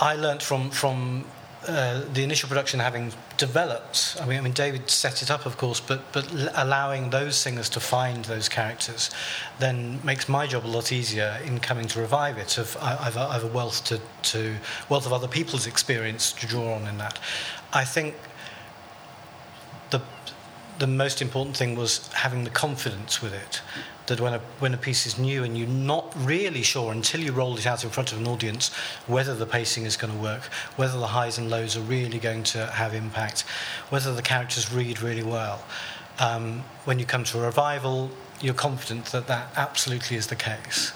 I 0.00 0.14
learnt 0.14 0.42
from, 0.42 0.70
from 0.70 1.24
uh, 1.66 2.04
the 2.12 2.22
initial 2.22 2.48
production 2.48 2.80
having 2.80 3.12
developed. 3.36 4.16
I 4.20 4.26
mean, 4.26 4.38
I 4.38 4.40
mean, 4.40 4.52
David 4.52 4.90
set 4.90 5.22
it 5.22 5.30
up, 5.30 5.46
of 5.46 5.56
course, 5.56 5.80
but 5.80 6.12
but 6.12 6.26
allowing 6.54 7.10
those 7.10 7.36
singers 7.36 7.68
to 7.70 7.80
find 7.80 8.24
those 8.24 8.48
characters 8.48 9.10
then 9.58 10.00
makes 10.04 10.28
my 10.28 10.46
job 10.46 10.64
a 10.64 10.68
lot 10.68 10.92
easier 10.92 11.38
in 11.44 11.60
coming 11.60 11.86
to 11.88 12.00
revive 12.00 12.38
it. 12.38 12.58
Of 12.58 12.76
I've, 12.80 13.16
I've 13.16 13.44
a 13.44 13.46
wealth 13.48 13.84
to, 13.84 14.00
to 14.32 14.56
wealth 14.88 15.06
of 15.06 15.12
other 15.12 15.28
people's 15.28 15.66
experience 15.66 16.32
to 16.32 16.46
draw 16.46 16.74
on 16.74 16.86
in 16.86 16.98
that. 16.98 17.18
I 17.72 17.84
think 17.84 18.14
the 19.90 20.00
the 20.78 20.86
most 20.86 21.22
important 21.22 21.56
thing 21.56 21.76
was 21.76 22.08
having 22.12 22.44
the 22.44 22.50
confidence 22.50 23.22
with 23.22 23.32
it 23.32 23.62
that 24.06 24.20
when 24.20 24.34
a, 24.34 24.38
when 24.58 24.74
a 24.74 24.76
piece 24.76 25.06
is 25.06 25.18
new 25.18 25.44
and 25.44 25.56
you're 25.56 25.68
not 25.68 26.12
really 26.16 26.62
sure 26.62 26.92
until 26.92 27.20
you 27.20 27.32
roll 27.32 27.56
it 27.56 27.66
out 27.66 27.84
in 27.84 27.90
front 27.90 28.12
of 28.12 28.18
an 28.18 28.26
audience 28.26 28.72
whether 29.06 29.34
the 29.34 29.46
pacing 29.46 29.84
is 29.84 29.96
going 29.96 30.12
to 30.12 30.18
work, 30.18 30.42
whether 30.76 30.98
the 30.98 31.06
highs 31.06 31.38
and 31.38 31.50
lows 31.50 31.76
are 31.76 31.82
really 31.82 32.18
going 32.18 32.42
to 32.42 32.66
have 32.66 32.94
impact, 32.94 33.42
whether 33.90 34.14
the 34.14 34.22
characters 34.22 34.72
read 34.72 35.00
really 35.00 35.22
well. 35.22 35.64
Um, 36.18 36.64
when 36.84 36.98
you 36.98 37.06
come 37.06 37.24
to 37.24 37.38
a 37.38 37.42
revival, 37.42 38.10
you're 38.40 38.54
confident 38.54 39.06
that 39.06 39.26
that 39.26 39.48
absolutely 39.56 40.16
is 40.16 40.26
the 40.28 40.36
case. 40.36 40.92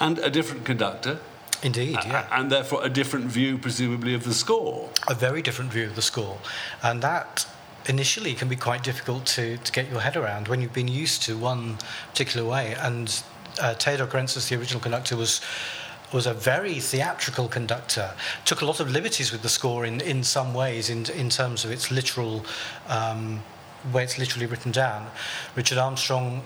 And 0.00 0.18
a 0.18 0.30
different 0.30 0.64
conductor. 0.64 1.20
Indeed, 1.62 1.98
yeah. 2.06 2.26
And 2.30 2.50
therefore 2.50 2.84
a 2.84 2.88
different 2.88 3.26
view, 3.26 3.58
presumably, 3.58 4.14
of 4.14 4.24
the 4.24 4.34
score. 4.34 4.90
A 5.08 5.14
very 5.14 5.42
different 5.42 5.72
view 5.72 5.86
of 5.86 5.96
the 5.96 6.02
score. 6.02 6.38
And 6.82 7.02
that 7.02 7.46
initially 7.88 8.32
it 8.32 8.38
can 8.38 8.48
be 8.48 8.56
quite 8.56 8.82
difficult 8.84 9.26
to, 9.26 9.56
to 9.58 9.72
get 9.72 9.90
your 9.90 10.00
head 10.00 10.16
around 10.16 10.48
when 10.48 10.60
you've 10.60 10.72
been 10.72 10.88
used 10.88 11.22
to 11.22 11.36
one 11.36 11.78
particular 12.10 12.46
way. 12.48 12.74
And 12.78 13.22
uh, 13.60 13.74
Theodor 13.74 14.06
the 14.06 14.56
original 14.58 14.80
conductor, 14.80 15.16
was 15.16 15.40
was 16.10 16.26
a 16.26 16.32
very 16.32 16.80
theatrical 16.80 17.48
conductor. 17.48 18.14
Took 18.46 18.62
a 18.62 18.64
lot 18.64 18.80
of 18.80 18.90
liberties 18.90 19.30
with 19.30 19.42
the 19.42 19.48
score 19.50 19.84
in, 19.84 20.00
in 20.00 20.24
some 20.24 20.54
ways, 20.54 20.88
in 20.88 21.04
in 21.10 21.28
terms 21.28 21.64
of 21.64 21.70
its 21.70 21.90
literal 21.90 22.44
um, 22.88 23.42
way 23.92 24.04
it's 24.04 24.18
literally 24.18 24.46
written 24.46 24.72
down. 24.72 25.06
Richard 25.54 25.78
Armstrong 25.78 26.42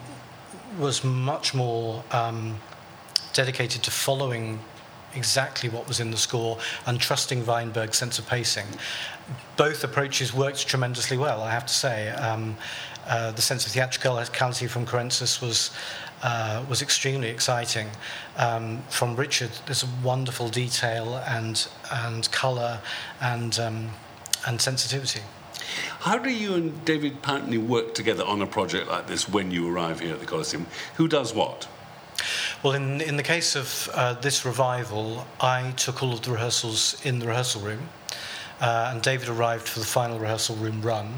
was 0.79 1.05
much 1.05 1.55
more 1.55 2.03
um, 2.13 2.59
dedicated 3.33 3.83
to 3.85 3.91
following 3.91 4.59
exactly 5.15 5.69
what 5.69 5.87
was 5.89 6.01
in 6.01 6.11
the 6.11 6.17
score 6.17 6.59
and 6.87 7.01
trusting 7.01 7.45
Weinberg's 7.47 7.99
sense 7.99 8.19
of 8.19 8.27
pacing. 8.29 8.67
Both 9.57 9.85
approaches 9.85 10.35
worked 10.35 10.67
tremendously 10.67 11.17
well, 11.17 11.43
I 11.43 11.51
have 11.51 11.67
to 11.67 11.75
say. 11.75 12.11
Um, 12.11 12.57
uh, 13.07 13.33
the 13.33 13.43
sense 13.43 13.67
of 13.67 13.73
theatricality 13.73 14.67
from 14.67 14.87
Currentzis 14.87 15.43
was 15.43 15.71
uh, 16.23 16.65
was 16.69 16.83
extremely 16.83 17.29
exciting. 17.29 17.89
Um, 18.37 18.83
from 18.89 19.17
Richard, 19.17 19.51
there's 19.67 19.83
a 19.83 19.89
wonderful 20.05 20.49
detail 20.49 21.17
and 21.27 21.67
and 21.91 22.31
colour 22.31 22.81
and 23.21 23.59
um, 23.59 23.91
and 24.47 24.61
sensitivity. 24.61 25.21
How 26.01 26.19
do 26.19 26.31
you 26.31 26.55
and 26.55 26.85
David 26.85 27.23
Pountney 27.23 27.59
work 27.59 27.95
together 27.95 28.25
on 28.25 28.43
a 28.43 28.47
project 28.47 28.89
like 28.89 29.07
this 29.07 29.29
when 29.29 29.51
you 29.51 29.69
arrive 29.69 30.01
here 30.01 30.13
at 30.13 30.21
the 30.21 30.27
Coliseum? 30.27 30.67
Who 30.97 31.09
does 31.09 31.35
what? 31.35 31.69
Well, 32.63 32.75
in, 32.75 33.01
in 33.01 33.17
the 33.17 33.23
case 33.23 33.57
of 33.57 33.91
uh, 33.95 34.15
this 34.15 34.45
revival, 34.45 35.27
I 35.41 35.73
took 35.73 36.03
all 36.03 36.13
of 36.13 36.23
the 36.23 36.31
rehearsals 36.31 37.01
in 37.05 37.19
the 37.19 37.27
rehearsal 37.27 37.61
room, 37.63 37.89
uh, 38.61 38.91
and 38.93 39.03
David 39.03 39.29
arrived 39.29 39.69
for 39.69 39.81
the 39.81 39.87
final 39.87 40.19
rehearsal 40.19 40.57
room 40.57 40.83
run. 40.83 41.13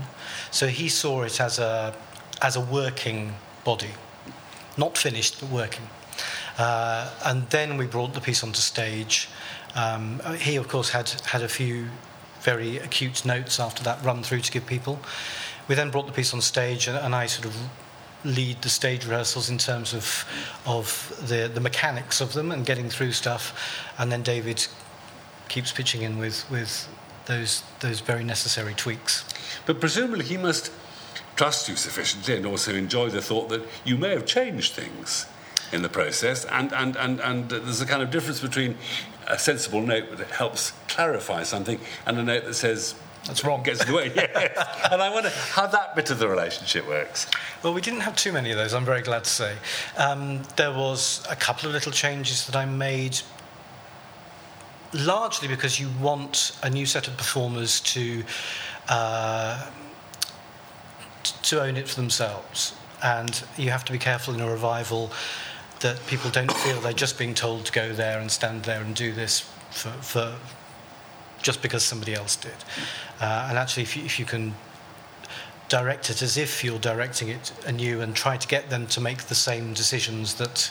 So 0.51 0.67
he 0.67 0.89
saw 0.89 1.23
it 1.23 1.41
as 1.41 1.59
a, 1.59 1.95
as 2.41 2.57
a 2.57 2.61
working 2.61 3.35
body, 3.65 3.91
not 4.77 4.97
finished, 4.97 5.41
but 5.41 5.51
working. 5.51 5.89
Uh, 6.59 7.11
and 7.25 7.49
then 7.51 7.77
we 7.77 7.87
brought 7.87 8.15
the 8.15 8.21
piece 8.21 8.43
onto 8.45 8.61
stage. 8.61 9.29
Um, 9.75 10.21
he, 10.39 10.57
of 10.57 10.69
course, 10.69 10.91
had, 10.91 11.11
had 11.27 11.43
a 11.43 11.49
few 11.49 11.89
very 12.41 12.79
acute 12.79 13.25
notes 13.25 13.59
after 13.59 13.83
that 13.85 14.05
run 14.05 14.23
through 14.23 14.41
to 14.41 14.53
give 14.53 14.67
people. 14.67 14.99
We 15.67 15.75
then 15.75 15.91
brought 15.91 16.07
the 16.07 16.13
piece 16.13 16.35
on 16.35 16.41
stage, 16.41 16.87
and, 16.89 16.97
and 16.97 17.15
I 17.15 17.27
sort 17.27 17.47
of 17.47 17.57
lead 18.25 18.63
the 18.63 18.69
stage 18.69 19.05
rehearsals 19.05 19.51
in 19.51 19.59
terms 19.59 19.95
of 19.95 20.25
of 20.67 21.15
the 21.29 21.49
the 21.53 21.61
mechanics 21.61 22.21
of 22.21 22.33
them 22.33 22.51
and 22.51 22.67
getting 22.67 22.89
through 22.89 23.13
stuff, 23.13 23.53
and 23.99 24.11
then 24.11 24.23
David 24.23 24.67
keeps 25.49 25.73
pitching 25.73 26.03
in 26.03 26.19
with 26.19 26.49
with 26.51 26.89
those 27.27 27.63
those 27.81 28.01
very 28.01 28.25
necessary 28.25 28.75
tweaks. 28.75 29.25
But 29.67 29.81
presumably 29.81 30.25
he 30.25 30.37
must 30.37 30.73
trust 31.37 31.69
you 31.69 31.77
sufficiently 31.77 32.37
and 32.37 32.47
also 32.47 32.75
enjoy 32.75 33.11
the 33.11 33.23
thought 33.23 33.49
that 33.49 33.63
you 33.85 33.97
may 33.97 34.11
have 34.11 34.27
changed 34.27 34.73
things 34.73 35.27
in 35.73 35.83
the 35.83 35.89
process, 35.89 36.45
and 36.47 36.73
and 36.73 36.97
and 36.97 37.21
and 37.21 37.51
there's 37.51 37.81
a 37.81 37.87
kind 37.87 38.03
of 38.03 38.11
difference 38.11 38.41
between 38.41 38.77
a 39.27 39.39
sensible 39.39 39.81
note 39.81 40.17
that 40.17 40.31
helps 40.31 40.73
clarify 40.89 41.43
something 41.43 41.81
and 42.07 42.19
a 42.19 42.23
note 42.23 42.45
that 42.45 42.55
says 42.55 42.95
that's 43.27 43.45
wrong. 43.45 43.63
Gets 43.63 43.83
in 43.83 43.89
the 43.89 43.95
way, 43.95 44.13
yeah. 44.17 44.93
and 44.93 45.01
I 45.01 45.13
wonder 45.13 45.31
how 45.31 45.67
that 45.67 45.97
bit 45.97 46.11
of 46.11 46.19
the 46.19 46.29
relationship 46.29 46.87
works. 46.87 47.27
Well, 47.63 47.73
we 47.73 47.81
didn't 47.81 48.01
have 48.01 48.17
too 48.17 48.33
many 48.33 48.51
of 48.51 48.57
those, 48.57 48.75
I'm 48.75 48.85
very 48.85 49.03
glad 49.03 49.25
to 49.25 49.31
say. 49.31 49.57
Um, 49.97 50.43
there 50.57 50.73
was 50.73 51.25
a 51.31 51.37
couple 51.37 51.69
of 51.69 51.75
little 51.75 51.93
changes 51.93 52.47
that 52.47 52.57
I 52.57 52.67
made 52.67 53.19
largely 54.93 55.49
because 55.49 55.81
you 55.81 55.89
want 56.01 56.57
a 56.63 56.71
new 56.71 56.87
set 56.87 57.09
of 57.09 57.17
performers 57.17 57.81
to 57.81 58.23
uh, 58.89 59.71
to 61.43 61.63
own 61.63 61.77
it 61.77 61.89
for 61.89 61.97
themselves, 61.97 62.75
and 63.03 63.43
you 63.57 63.71
have 63.71 63.85
to 63.87 63.93
be 63.93 63.99
careful 63.99 64.35
in 64.35 64.41
a 64.41 64.51
revival 64.51 65.11
that 65.81 66.07
people 66.07 66.31
don't 66.31 66.53
feel 66.53 66.81
they're 66.81 66.93
just 66.93 67.19
being 67.19 67.35
told 67.35 67.67
to 67.67 67.73
go 67.73 67.93
there 67.93 68.21
and 68.21 68.31
stand 68.31 68.65
there 68.65 68.83
and 68.83 68.95
do 68.95 69.13
this 69.13 69.41
for, 69.71 69.91
for 69.91 70.35
just 71.45 71.63
because 71.63 71.85
somebody 71.85 72.15
else 72.15 72.35
did. 72.35 72.57
Uh, 73.21 73.47
and 73.49 73.59
actually, 73.59 73.85
if 73.85 73.97
you, 73.97 74.05
if 74.05 74.19
you 74.19 74.25
can 74.25 74.55
direct 75.69 76.11
it 76.11 76.23
as 76.23 76.37
if 76.37 76.63
you're 76.65 76.79
directing 76.79 77.29
it 77.29 77.53
anew 77.67 78.01
and 78.01 78.15
try 78.15 78.37
to 78.37 78.49
get 78.49 78.71
them 78.71 78.87
to 78.87 79.01
make 79.01 79.25
the 79.25 79.35
same 79.35 79.73
decisions 79.73 80.35
that 80.35 80.71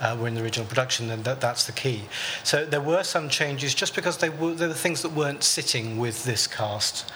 uh, 0.00 0.16
were 0.18 0.28
in 0.28 0.34
the 0.34 0.42
original 0.42 0.66
production, 0.66 1.08
then 1.08 1.22
that, 1.22 1.40
that's 1.40 1.66
the 1.66 1.72
key. 1.72 2.02
So 2.44 2.64
there 2.64 2.80
were 2.80 3.02
some 3.02 3.28
changes 3.28 3.74
just 3.74 3.94
because 3.94 4.18
they 4.18 4.30
were, 4.30 4.54
they 4.54 4.66
were 4.66 4.74
things 4.74 5.02
that 5.02 5.12
weren't 5.12 5.42
sitting 5.42 5.98
with 5.98 6.24
this 6.24 6.46
cast. 6.46 7.12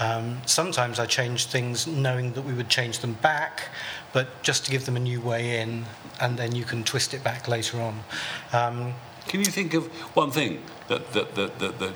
Um, 0.00 0.40
sometimes 0.46 0.98
I 0.98 1.06
changed 1.06 1.50
things 1.50 1.86
knowing 1.86 2.32
that 2.32 2.42
we 2.42 2.54
would 2.54 2.68
change 2.68 3.00
them 3.00 3.14
back, 3.14 3.68
but 4.12 4.42
just 4.42 4.64
to 4.66 4.70
give 4.70 4.86
them 4.86 4.96
a 4.96 5.00
new 5.00 5.20
way 5.20 5.60
in, 5.60 5.84
and 6.20 6.38
then 6.38 6.54
you 6.54 6.64
can 6.64 6.84
twist 6.84 7.12
it 7.12 7.24
back 7.24 7.48
later 7.48 7.80
on. 7.80 8.00
Um, 8.52 8.94
can 9.26 9.40
you 9.40 9.46
think 9.46 9.74
of 9.74 9.86
one 10.16 10.30
thing 10.30 10.62
that, 10.86 11.12
that, 11.12 11.34
that, 11.34 11.58
that, 11.58 11.78
that 11.80 11.94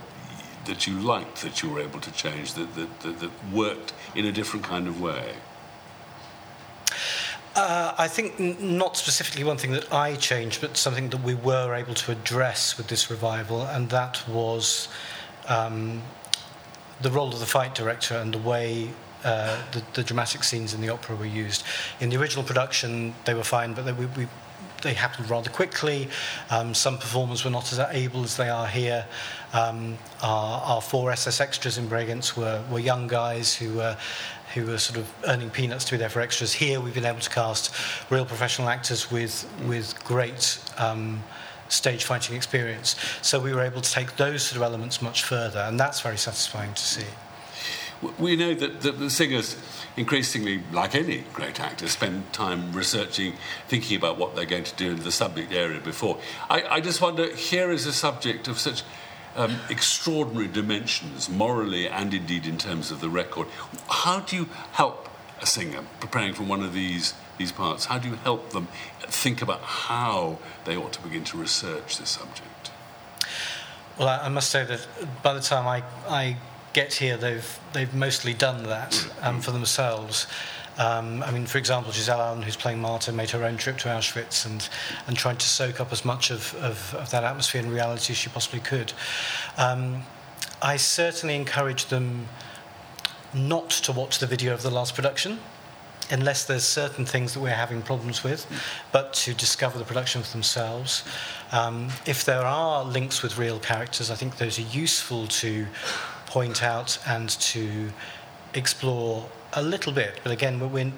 that 0.66 0.86
you 0.86 0.98
liked 0.98 1.42
that 1.42 1.62
you 1.62 1.70
were 1.70 1.80
able 1.80 2.00
to 2.00 2.10
change 2.12 2.54
that, 2.54 2.74
that, 2.74 3.00
that, 3.00 3.20
that 3.20 3.30
worked 3.52 3.92
in 4.14 4.24
a 4.24 4.32
different 4.32 4.64
kind 4.64 4.86
of 4.86 5.00
way? 5.00 5.34
Uh, 7.54 7.94
I 7.98 8.08
think 8.08 8.40
n- 8.40 8.78
not 8.78 8.96
specifically 8.96 9.44
one 9.44 9.58
thing 9.58 9.72
that 9.72 9.92
I 9.92 10.16
changed, 10.16 10.60
but 10.60 10.76
something 10.76 11.10
that 11.10 11.22
we 11.22 11.34
were 11.34 11.74
able 11.74 11.94
to 11.94 12.12
address 12.12 12.78
with 12.78 12.88
this 12.88 13.10
revival, 13.10 13.62
and 13.62 13.90
that 13.90 14.26
was 14.26 14.88
um, 15.48 16.02
the 17.02 17.10
role 17.10 17.28
of 17.28 17.40
the 17.40 17.46
fight 17.46 17.74
director 17.74 18.16
and 18.16 18.32
the 18.32 18.38
way 18.38 18.90
uh, 19.24 19.60
the, 19.72 19.82
the, 19.94 20.02
dramatic 20.02 20.42
scenes 20.42 20.74
in 20.74 20.80
the 20.80 20.88
opera 20.88 21.14
were 21.14 21.26
used. 21.26 21.62
In 22.00 22.08
the 22.08 22.16
original 22.16 22.44
production, 22.44 23.14
they 23.24 23.34
were 23.34 23.44
fine, 23.44 23.72
but 23.72 23.84
they, 23.84 23.92
we, 23.92 24.06
we, 24.06 24.26
they 24.82 24.94
happened 24.94 25.30
rather 25.30 25.50
quickly. 25.50 26.08
Um, 26.50 26.74
some 26.74 26.98
performers 26.98 27.44
were 27.44 27.50
not 27.50 27.72
as 27.72 27.78
able 27.78 28.22
as 28.24 28.36
they 28.36 28.48
are 28.48 28.66
here. 28.66 29.06
Um, 29.52 29.98
our, 30.22 30.60
our, 30.62 30.80
four 30.80 31.10
SS 31.10 31.40
extras 31.40 31.78
in 31.78 31.88
Bregenz 31.88 32.36
were, 32.36 32.62
were 32.70 32.78
young 32.78 33.06
guys 33.06 33.54
who 33.54 33.74
were, 33.74 33.96
who 34.54 34.66
were 34.66 34.78
sort 34.78 34.98
of 34.98 35.12
earning 35.26 35.50
peanuts 35.50 35.84
to 35.86 35.92
be 35.92 35.98
there 35.98 36.08
for 36.08 36.20
extras. 36.20 36.52
Here, 36.52 36.80
we've 36.80 36.94
been 36.94 37.04
able 37.04 37.20
to 37.20 37.30
cast 37.30 37.74
real 38.10 38.24
professional 38.24 38.68
actors 38.68 39.10
with, 39.10 39.48
with 39.66 40.02
great. 40.04 40.58
Um, 40.78 41.22
stage 41.68 42.04
fighting 42.04 42.36
experience. 42.36 42.96
So 43.22 43.40
we 43.40 43.54
were 43.54 43.62
able 43.62 43.80
to 43.80 43.90
take 43.90 44.16
those 44.16 44.42
sort 44.42 44.56
of 44.58 44.62
elements 44.62 45.00
much 45.00 45.24
further, 45.24 45.60
and 45.60 45.80
that's 45.80 46.02
very 46.02 46.18
satisfying 46.18 46.74
to 46.74 46.82
see. 46.82 47.06
We 48.18 48.36
know 48.36 48.54
that, 48.54 48.80
the 48.80 49.10
singers 49.10 49.56
increasingly, 49.96 50.62
like 50.72 50.94
any 50.94 51.24
great 51.32 51.60
actor, 51.60 51.88
spend 51.88 52.32
time 52.32 52.72
researching, 52.72 53.34
thinking 53.68 53.96
about 53.96 54.18
what 54.18 54.34
they're 54.34 54.44
going 54.44 54.64
to 54.64 54.74
do 54.76 54.90
in 54.92 55.02
the 55.02 55.12
subject 55.12 55.52
area 55.52 55.80
before. 55.80 56.18
I, 56.50 56.62
I 56.62 56.80
just 56.80 57.00
wonder 57.00 57.34
here 57.34 57.70
is 57.70 57.86
a 57.86 57.92
subject 57.92 58.48
of 58.48 58.58
such 58.58 58.82
um, 59.36 59.56
extraordinary 59.70 60.48
dimensions, 60.48 61.28
morally 61.28 61.88
and 61.88 62.12
indeed 62.12 62.46
in 62.46 62.58
terms 62.58 62.90
of 62.90 63.00
the 63.00 63.08
record. 63.08 63.48
How 63.88 64.20
do 64.20 64.36
you 64.36 64.48
help 64.72 65.08
a 65.40 65.46
singer 65.46 65.84
preparing 66.00 66.34
for 66.34 66.42
one 66.44 66.62
of 66.62 66.72
these, 66.72 67.14
these 67.38 67.52
parts? 67.52 67.86
How 67.86 67.98
do 67.98 68.08
you 68.08 68.16
help 68.16 68.50
them 68.50 68.68
think 69.02 69.42
about 69.42 69.60
how 69.60 70.38
they 70.64 70.76
ought 70.76 70.92
to 70.94 71.02
begin 71.02 71.24
to 71.24 71.36
research 71.36 71.98
this 71.98 72.10
subject? 72.10 72.70
Well, 73.98 74.08
I, 74.08 74.26
I 74.26 74.28
must 74.28 74.50
say 74.50 74.64
that 74.64 74.86
by 75.22 75.34
the 75.34 75.40
time 75.40 75.66
I, 75.66 75.82
I 76.08 76.36
get 76.72 76.94
here, 76.94 77.16
they've, 77.16 77.60
they've 77.72 77.92
mostly 77.94 78.34
done 78.34 78.64
that 78.64 79.06
um, 79.20 79.40
for 79.40 79.50
themselves. 79.50 80.26
Um, 80.78 81.22
I 81.22 81.30
mean, 81.30 81.46
for 81.46 81.58
example, 81.58 81.92
Giselle 81.92 82.20
Allen, 82.20 82.42
who's 82.42 82.56
playing 82.56 82.80
Marta, 82.80 83.12
made 83.12 83.30
her 83.30 83.44
own 83.44 83.56
trip 83.58 83.76
to 83.78 83.88
Auschwitz 83.88 84.46
and, 84.46 84.68
and 85.06 85.16
tried 85.16 85.38
to 85.40 85.48
soak 85.48 85.80
up 85.80 85.92
as 85.92 86.04
much 86.04 86.30
of, 86.30 86.54
of, 86.56 86.94
of 86.94 87.10
that 87.10 87.24
atmosphere 87.24 87.62
and 87.62 87.70
reality 87.70 88.12
as 88.12 88.16
she 88.16 88.30
possibly 88.30 88.60
could. 88.60 88.92
Um, 89.58 90.02
I 90.62 90.76
certainly 90.76 91.36
encourage 91.36 91.86
them 91.86 92.28
not 93.34 93.70
to 93.70 93.92
watch 93.92 94.18
the 94.18 94.26
video 94.26 94.54
of 94.54 94.62
the 94.62 94.70
last 94.70 94.94
production 94.94 95.40
unless 96.10 96.44
there's 96.44 96.64
certain 96.64 97.06
things 97.06 97.32
that 97.32 97.40
we're 97.40 97.48
having 97.48 97.80
problems 97.80 98.22
with, 98.22 98.46
but 98.92 99.14
to 99.14 99.32
discover 99.32 99.78
the 99.78 99.84
production 99.84 100.22
for 100.22 100.30
themselves. 100.30 101.04
Um, 101.52 101.88
if 102.06 102.24
there 102.24 102.42
are 102.42 102.84
links 102.84 103.22
with 103.22 103.38
real 103.38 103.58
characters, 103.58 104.10
I 104.10 104.14
think 104.14 104.36
those 104.36 104.58
are 104.58 104.76
useful 104.76 105.26
to 105.28 105.66
point 106.32 106.62
out 106.62 106.98
and 107.06 107.28
to 107.28 107.90
explore 108.54 109.28
a 109.52 109.62
little 109.62 109.92
bit. 109.92 110.18
But 110.22 110.32
again, 110.32 110.58
we're, 110.58 110.90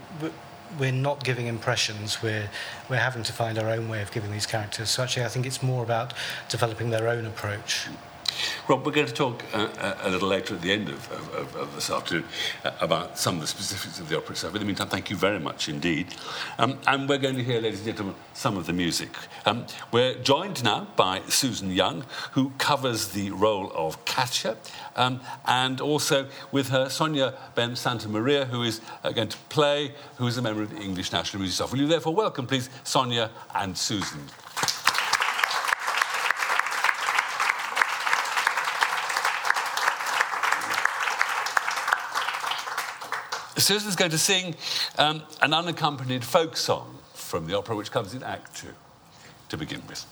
we're 0.79 0.93
not 0.93 1.25
giving 1.25 1.49
impressions. 1.49 2.23
We're, 2.23 2.49
we're 2.88 3.05
having 3.09 3.25
to 3.25 3.33
find 3.33 3.59
our 3.59 3.69
own 3.69 3.88
way 3.88 4.00
of 4.00 4.12
giving 4.12 4.31
these 4.31 4.47
characters. 4.47 4.91
So 4.91 5.03
actually, 5.03 5.25
I 5.25 5.29
think 5.29 5.45
it's 5.45 5.61
more 5.61 5.83
about 5.83 6.14
developing 6.49 6.91
their 6.91 7.09
own 7.09 7.26
approach. 7.26 7.88
Rob, 8.69 8.85
we're 8.85 8.93
going 8.93 9.07
to 9.07 9.12
talk 9.12 9.43
uh, 9.53 9.69
uh, 9.79 9.99
a 10.03 10.11
little 10.11 10.29
later 10.29 10.55
at 10.55 10.62
the 10.62 10.73
end 10.73 10.88
of, 10.88 11.11
of, 11.12 11.57
of 11.57 11.75
this 11.75 11.91
afternoon 11.91 12.25
uh, 12.64 12.71
about 12.81 13.19
some 13.19 13.37
of 13.37 13.41
the 13.41 13.47
specifics 13.47 14.00
of 14.00 14.09
the 14.09 14.17
opera 14.17 14.33
itself. 14.33 14.55
In 14.55 14.61
the 14.61 14.67
meantime, 14.67 14.88
thank 14.88 15.11
you 15.11 15.17
very 15.17 15.38
much 15.38 15.69
indeed. 15.69 16.14
Um, 16.59 16.79
and 16.87 17.09
we're 17.09 17.19
going 17.19 17.37
to 17.37 17.43
hear, 17.43 17.61
ladies 17.61 17.81
and 17.81 17.87
gentlemen, 17.87 18.14
some 18.33 18.57
of 18.57 18.67
the 18.67 18.73
music. 18.73 19.11
Um, 19.47 19.67
we're 19.93 20.14
joined 20.14 20.64
now 20.64 20.88
by 20.97 21.23
Susan 21.29 21.71
Young, 21.71 22.05
who 22.33 22.50
covers 22.59 23.09
the 23.09 23.31
role 23.31 23.71
of 23.75 24.05
Katya, 24.05 24.57
um, 24.97 25.21
and 25.47 25.81
also 25.81 26.29
with 26.53 26.69
her 26.69 26.88
Sonia 26.88 27.35
Ben 27.55 27.76
Santa 27.76 28.09
Maria, 28.09 28.47
who 28.47 28.62
is 28.62 28.81
uh, 29.03 29.12
going 29.12 29.29
to 29.29 29.38
play, 29.49 29.93
who 30.17 30.26
is 30.26 30.38
a 30.38 30.43
member 30.43 30.62
of 30.62 30.71
the 30.71 30.81
English 30.81 31.12
National 31.12 31.41
Music 31.41 31.57
Staff. 31.57 31.73
Will 31.73 31.81
you 31.81 31.87
therefore 31.87 32.14
welcome, 32.14 32.47
please, 32.47 32.71
Sonia 32.83 33.31
and 33.55 33.76
Susan? 33.76 34.21
Susan's 43.64 43.97
going 43.97 44.11
to 44.11 44.18
sing 44.18 44.54
um, 44.99 45.23
an 45.40 45.54
unaccompanied 45.54 46.23
folk 46.23 46.54
song 46.54 46.99
from 47.14 47.47
the 47.47 47.56
opera, 47.56 47.75
which 47.75 47.90
comes 47.90 48.12
in 48.12 48.23
Act 48.23 48.54
Two 48.54 48.75
to 49.49 49.56
begin 49.56 49.80
with. 49.88 50.04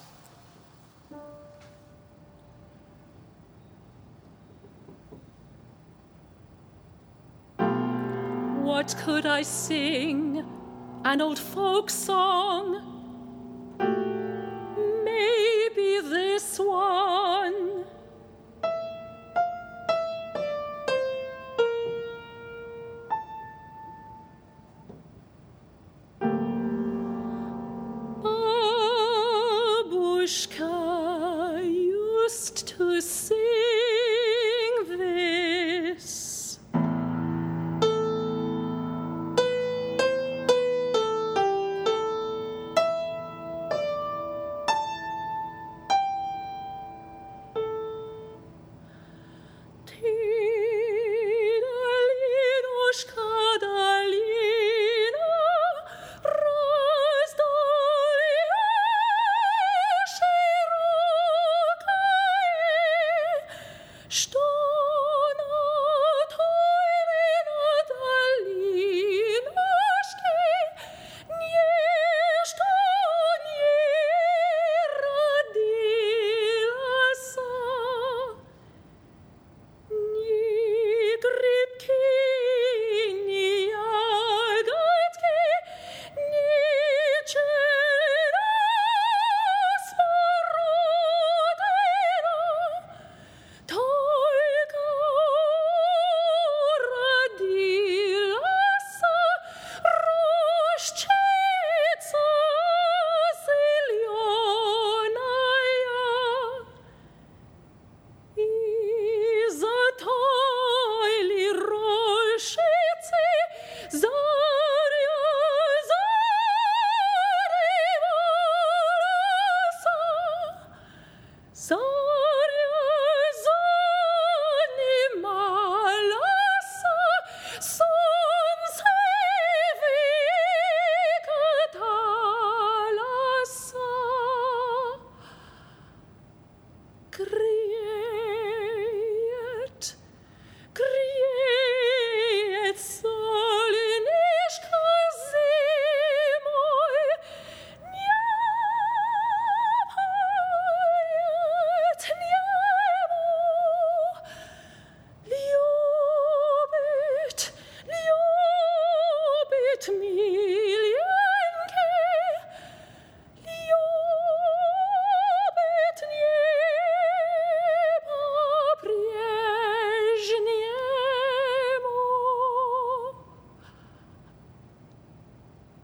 What 8.62 8.96
could 9.04 9.26
I 9.26 9.42
sing? 9.42 10.42
An 11.04 11.20
old 11.20 11.38
folk 11.38 11.90
song? 11.90 12.80
Maybe 15.04 16.00
this 16.08 16.58
one. 16.58 17.81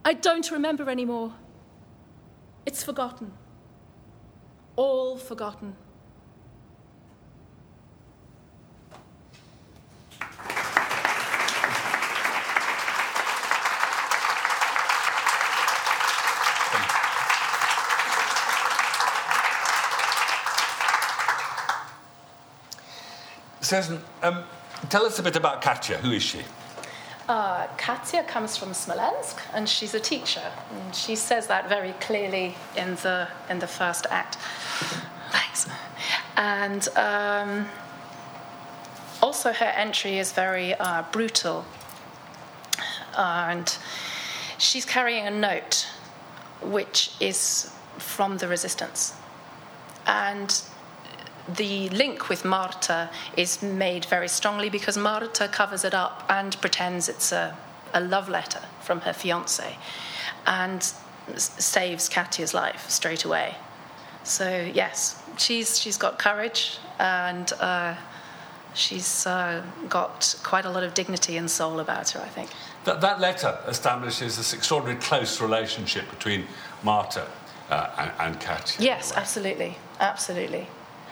I 0.08 0.14
don't 0.14 0.50
remember 0.50 0.88
anymore. 0.88 1.34
It's 2.64 2.82
forgotten. 2.82 3.30
All 4.74 5.18
forgotten. 5.18 5.76
Susan, 23.60 24.00
um, 24.22 24.42
tell 24.88 25.04
us 25.04 25.18
a 25.18 25.22
bit 25.22 25.36
about 25.36 25.60
Katya. 25.60 25.98
Who 25.98 26.12
is 26.12 26.22
she? 26.22 26.38
Katya 27.76 28.24
comes 28.24 28.56
from 28.56 28.72
Smolensk, 28.74 29.40
and 29.52 29.68
she's 29.68 29.94
a 29.94 30.00
teacher. 30.00 30.52
And 30.72 30.94
she 30.94 31.16
says 31.16 31.46
that 31.48 31.68
very 31.68 31.92
clearly 32.00 32.56
in 32.76 32.94
the 32.96 33.28
in 33.50 33.58
the 33.58 33.66
first 33.66 34.06
act. 34.10 34.36
Thanks. 35.30 35.68
And 36.36 36.88
um, 36.96 37.66
also, 39.22 39.52
her 39.52 39.72
entry 39.76 40.18
is 40.18 40.32
very 40.32 40.74
uh, 40.74 41.02
brutal, 41.12 41.64
and 43.16 43.76
she's 44.58 44.84
carrying 44.84 45.26
a 45.26 45.30
note, 45.30 45.88
which 46.62 47.10
is 47.20 47.72
from 47.98 48.38
the 48.38 48.46
resistance, 48.46 49.14
and 50.06 50.62
the 51.56 51.88
link 51.90 52.28
with 52.28 52.44
Marta 52.44 53.10
is 53.36 53.62
made 53.62 54.04
very 54.04 54.28
strongly 54.28 54.68
because 54.68 54.98
Marta 54.98 55.48
covers 55.48 55.84
it 55.84 55.94
up 55.94 56.24
and 56.28 56.60
pretends 56.60 57.08
it's 57.08 57.32
a, 57.32 57.56
a 57.94 58.00
love 58.00 58.28
letter 58.28 58.60
from 58.82 59.00
her 59.00 59.12
fiance 59.12 59.76
and 60.46 60.80
s- 61.32 61.64
saves 61.64 62.08
Katya's 62.08 62.52
life 62.54 62.88
straight 62.90 63.24
away. 63.24 63.54
So, 64.24 64.70
yes, 64.74 65.22
she's, 65.38 65.78
she's 65.78 65.96
got 65.96 66.18
courage 66.18 66.78
and 66.98 67.50
uh, 67.60 67.94
she's 68.74 69.26
uh, 69.26 69.62
got 69.88 70.34
quite 70.42 70.66
a 70.66 70.70
lot 70.70 70.82
of 70.82 70.92
dignity 70.92 71.38
and 71.38 71.50
soul 71.50 71.80
about 71.80 72.10
her, 72.10 72.20
I 72.20 72.28
think. 72.28 72.50
That, 72.84 73.00
that 73.00 73.20
letter 73.20 73.58
establishes 73.66 74.36
this 74.36 74.52
extraordinarily 74.52 75.02
close 75.02 75.40
relationship 75.40 76.10
between 76.10 76.44
Marta 76.82 77.26
uh, 77.70 77.90
and, 77.98 78.34
and 78.34 78.40
Katya. 78.40 78.84
Yes, 78.84 79.12
absolutely, 79.16 79.78
absolutely. 80.00 80.66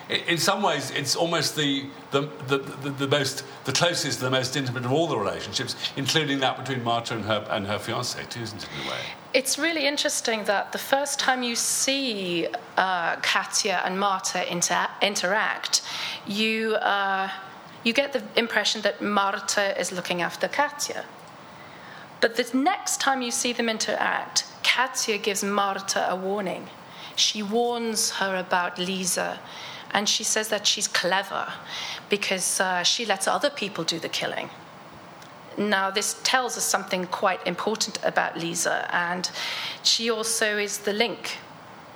In 0.09 0.39
some 0.39 0.63
ways, 0.63 0.93
it's 0.93 1.17
almost 1.17 1.57
the, 1.57 1.85
the, 2.13 2.29
the, 2.47 2.59
the, 2.59 2.91
the 2.91 3.09
most, 3.09 3.43
the 3.65 3.73
closest, 3.73 4.21
the 4.21 4.31
most 4.31 4.57
intimate 4.57 4.85
of 4.85 4.93
all 4.93 5.09
the 5.09 5.19
relationships, 5.19 5.75
including 5.97 6.39
that 6.41 6.57
between 6.57 6.85
Marta 6.85 7.15
and 7.15 7.25
her, 7.25 7.45
and 7.51 7.67
her 7.67 7.79
fiance, 7.79 8.23
too, 8.31 8.41
isn't 8.41 8.63
it, 8.63 8.69
in 8.81 8.87
a 8.87 8.91
way? 8.91 9.01
It's 9.35 9.59
really 9.59 9.85
interesting 9.85 10.45
that 10.45 10.71
the 10.71 10.79
first 10.79 11.19
time 11.19 11.43
you 11.43 11.57
see 11.57 12.47
uh, 12.77 13.17
Katya 13.17 13.83
and 13.85 13.99
Marta 13.99 14.49
inter- 14.51 14.87
interact, 15.03 15.83
you, 16.25 16.77
uh, 16.77 17.29
you 17.83 17.93
get 17.93 18.13
the 18.13 18.23
impression 18.37 18.83
that 18.83 19.03
Marta 19.03 19.79
is 19.81 19.91
looking 19.91 20.23
after 20.23 20.47
Katya. 20.47 21.05
But 22.21 22.37
the 22.37 22.49
next 22.57 23.01
time 23.01 23.23
you 23.23 23.33
see 23.33 23.53
them 23.53 23.69
interact, 23.69 24.45
Katya 24.63 25.19
gives 25.19 25.43
Marta 25.43 26.09
a 26.09 26.15
warning. 26.15 26.69
She 27.17 27.43
warns 27.43 28.11
her 28.13 28.37
about 28.37 28.79
Lisa, 28.79 29.41
and 29.93 30.09
she 30.09 30.25
says 30.25 30.49
that 30.49 30.67
she's 30.67 30.89
clever 30.89 31.53
because 32.09 32.61
uh, 32.61 32.83
she 32.83 33.05
lets 33.05 33.27
other 33.27 33.51
people 33.51 33.85
do 33.85 33.99
the 33.99 34.09
killing. 34.09 34.51
Now, 35.59 35.91
this 35.91 36.21
tells 36.23 36.57
us 36.59 36.65
something 36.65 37.07
quite 37.07 37.45
important 37.47 37.99
about 38.05 38.37
Lisa, 38.37 38.89
and 38.95 39.31
she 39.83 40.11
also 40.11 40.59
is 40.59 40.79
the 40.79 40.93
link 40.93 41.39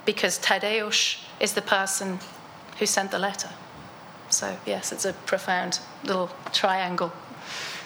because 0.06 0.38
Tadeusz 0.38 1.18
is 1.40 1.52
the 1.52 1.62
person 1.62 2.18
who 2.78 2.86
sent 2.86 3.10
the 3.10 3.18
letter. 3.18 3.50
So, 4.30 4.56
yes, 4.64 4.92
it's 4.92 5.04
a 5.04 5.12
profound 5.12 5.80
little 6.04 6.30
triangle. 6.52 7.12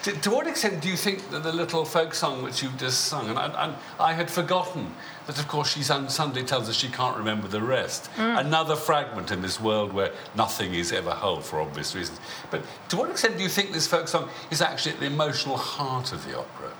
To, 0.05 0.11
to 0.11 0.29
what 0.29 0.45
extent 0.45 0.83
do 0.83 0.87
you 0.87 0.95
think 0.95 1.31
that 1.31 1.41
the 1.41 1.51
little 1.51 1.83
folk 1.83 2.13
song 2.13 2.43
which 2.43 2.61
you've 2.61 2.77
just 2.77 3.05
sung, 3.05 3.27
and, 3.27 3.39
I- 3.39 3.65
and 3.65 3.75
I 3.99 4.13
had 4.13 4.29
forgotten 4.29 4.93
that, 5.25 5.39
of 5.39 5.47
course, 5.47 5.73
she 5.73 5.81
suddenly 5.81 6.43
tells 6.43 6.69
us 6.69 6.75
she 6.75 6.89
can't 6.89 7.17
remember 7.17 7.47
the 7.47 7.63
rest. 7.63 8.11
Another 8.15 8.75
fragment 8.75 9.31
in 9.31 9.41
this 9.41 9.59
world 9.59 9.93
where 9.93 10.11
nothing 10.35 10.75
is 10.75 10.91
ever 10.91 11.09
whole 11.09 11.41
for 11.41 11.59
obvious 11.59 11.95
reasons. 11.95 12.19
But 12.51 12.61
to 12.89 12.97
what 12.97 13.09
extent 13.09 13.37
do 13.37 13.41
you 13.41 13.49
think 13.49 13.71
this 13.71 13.87
folk 13.87 14.07
song 14.07 14.29
is 14.51 14.61
actually 14.61 14.91
at 14.91 14.99
the 14.99 15.07
emotional 15.07 15.57
heart 15.57 16.13
of 16.13 16.23
the 16.23 16.37
opera? 16.37 16.71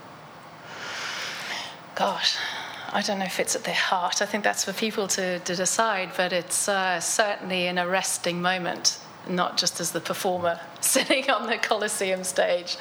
Gosh, 1.96 2.38
I 2.94 3.02
don't 3.02 3.18
know 3.18 3.26
if 3.26 3.40
it's 3.40 3.56
at 3.56 3.64
the 3.64 3.74
heart. 3.74 4.22
I 4.22 4.28
think 4.28 4.44
that's 4.44 4.66
for 4.66 4.74
people 4.74 5.08
to, 5.08 5.40
to 5.40 5.56
decide, 5.56 6.12
but 6.16 6.32
it's 6.32 6.70
uh, 6.70 7.00
certainly 7.00 7.66
an 7.66 7.80
arresting 7.80 8.40
moment, 8.40 9.00
not 9.30 9.58
just 9.58 9.80
as 9.80 9.92
the 9.92 10.00
performer 10.00 10.60
sitting 10.82 11.30
on 11.30 11.48
the 11.48 11.58
Coliseum 11.58 12.24
stage, 12.24 12.78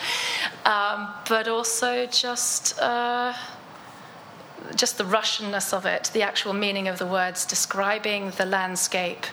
um, 0.65 1.09
but 1.29 1.49
also 1.49 2.07
just. 2.07 2.79
Uh, 2.81 3.35
just 4.75 4.99
the 4.99 5.05
Russianness 5.05 5.73
of 5.73 5.87
it, 5.87 6.11
the 6.15 6.23
actual 6.23 6.53
meaning 6.53 6.89
of 6.89 6.99
the 6.99 7.07
words, 7.07 7.45
describing 7.45 8.31
the 8.31 8.47
landscape, 8.47 9.27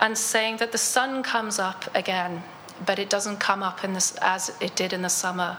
and 0.00 0.16
saying 0.16 0.58
that 0.58 0.72
the 0.72 0.78
sun 0.78 1.22
comes 1.22 1.58
up 1.58 1.88
again, 1.94 2.42
but 2.84 2.98
it 2.98 3.08
doesn't 3.08 3.38
come 3.38 3.62
up 3.62 3.84
in 3.84 3.94
this, 3.94 4.16
as 4.20 4.54
it 4.60 4.76
did 4.76 4.92
in 4.92 5.02
the 5.02 5.08
summer. 5.08 5.58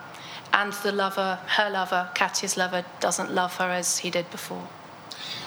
And 0.54 0.74
the 0.74 0.92
lover, 0.92 1.40
her 1.48 1.70
lover, 1.70 2.10
Katya's 2.14 2.58
lover, 2.58 2.86
doesn't 3.00 3.34
love 3.34 3.56
her 3.56 3.70
as 3.70 4.00
he 4.00 4.12
did 4.12 4.30
before. 4.30 4.68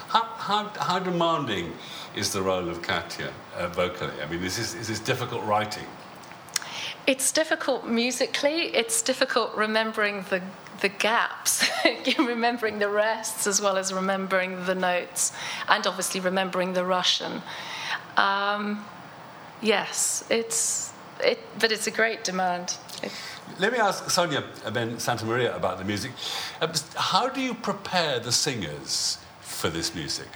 How, 0.09 0.23
how, 0.23 0.69
how 0.81 0.99
demanding 0.99 1.75
is 2.17 2.33
the 2.33 2.43
role 2.43 2.69
of 2.69 2.83
Katya 2.83 3.33
uh, 3.55 3.69
vocally? 3.69 4.15
I 4.23 4.27
mean, 4.27 4.43
is 4.43 4.57
this, 4.57 4.75
is 4.75 4.89
this 4.89 4.99
difficult 4.99 5.45
writing? 5.45 5.85
It's 7.07 7.31
difficult 7.31 7.87
musically, 7.87 8.75
it's 8.75 9.01
difficult 9.01 9.55
remembering 9.55 10.25
the, 10.29 10.43
the 10.81 10.89
gaps, 10.89 11.69
remembering 12.19 12.81
the 12.81 12.89
rests 12.89 13.47
as 13.47 13.61
well 13.61 13.77
as 13.77 13.93
remembering 13.93 14.65
the 14.65 14.75
notes, 14.75 15.33
and 15.69 15.87
obviously 15.87 16.19
remembering 16.21 16.73
the 16.73 16.85
Russian. 16.85 17.43
Um, 18.17 18.85
yes, 19.63 20.25
it's, 20.31 20.93
it, 21.21 21.39
but 21.61 21.71
it's 21.71 21.87
a 21.87 21.93
great 21.93 22.25
demand. 22.25 22.77
It, 23.05 23.13
Let 23.61 23.73
me 23.73 23.79
ask 23.79 24.11
Sonia 24.11 24.43
Ben 24.73 24.99
Santa 24.99 25.27
Maria 25.27 25.55
about 25.55 25.79
the 25.79 25.85
music. 25.85 26.11
Uh, 26.61 26.75
How 26.97 27.29
do 27.29 27.41
you 27.41 27.55
prepare 27.55 28.19
the 28.19 28.33
singers 28.33 29.19
for 29.43 29.69
this 29.69 29.95
music? 29.95 30.29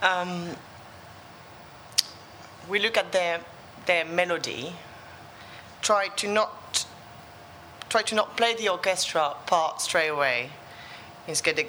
Um, 0.00 0.48
we 2.72 2.78
look 2.78 2.96
at 2.96 3.12
their 3.12 3.40
their 3.84 4.04
melody, 4.06 4.72
try 5.82 6.08
to 6.16 6.26
not 6.26 6.86
try 7.90 8.00
to 8.00 8.14
not 8.14 8.34
play 8.38 8.54
the 8.54 8.70
orchestra 8.70 9.34
part 9.46 9.82
straight 9.82 10.08
away, 10.08 10.48
instead 11.28 11.56
they, 11.56 11.66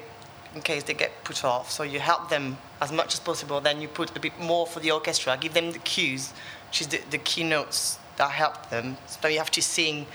in 0.54 0.62
case 0.62 0.82
they 0.84 0.94
get 0.94 1.12
put 1.22 1.44
off. 1.44 1.70
So 1.70 1.82
you 1.82 2.00
help 2.00 2.30
them 2.30 2.56
as 2.80 2.90
much 2.90 3.12
as 3.12 3.20
possible. 3.20 3.60
Then 3.60 3.82
you 3.82 3.88
put 3.88 4.16
a 4.16 4.20
bit 4.20 4.40
more 4.40 4.66
for 4.66 4.80
the 4.80 4.90
orchestra, 4.92 5.36
give 5.38 5.52
them 5.52 5.72
the 5.72 5.78
cues, 5.80 6.32
which 6.68 6.80
is 6.80 6.86
the, 6.86 7.00
the 7.10 7.18
key 7.18 7.44
notes 7.44 7.98
that 8.16 8.30
help 8.30 8.70
them. 8.70 8.96
So 9.06 9.28
you 9.28 9.36
have 9.36 9.50
to 9.50 9.60
sing 9.62 10.06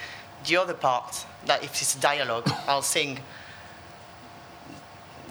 the 0.48 0.58
other 0.58 0.74
part. 0.74 1.24
That 1.46 1.64
if 1.64 1.80
it's 1.80 1.94
dialogue, 1.94 2.50
I'll 2.68 2.82
sing 2.82 3.20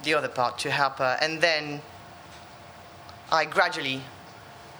the 0.04 0.14
other 0.14 0.28
part 0.28 0.58
to 0.60 0.70
help 0.70 0.98
her, 0.98 1.18
and 1.20 1.40
then 1.40 1.82
I 3.32 3.44
gradually 3.44 4.02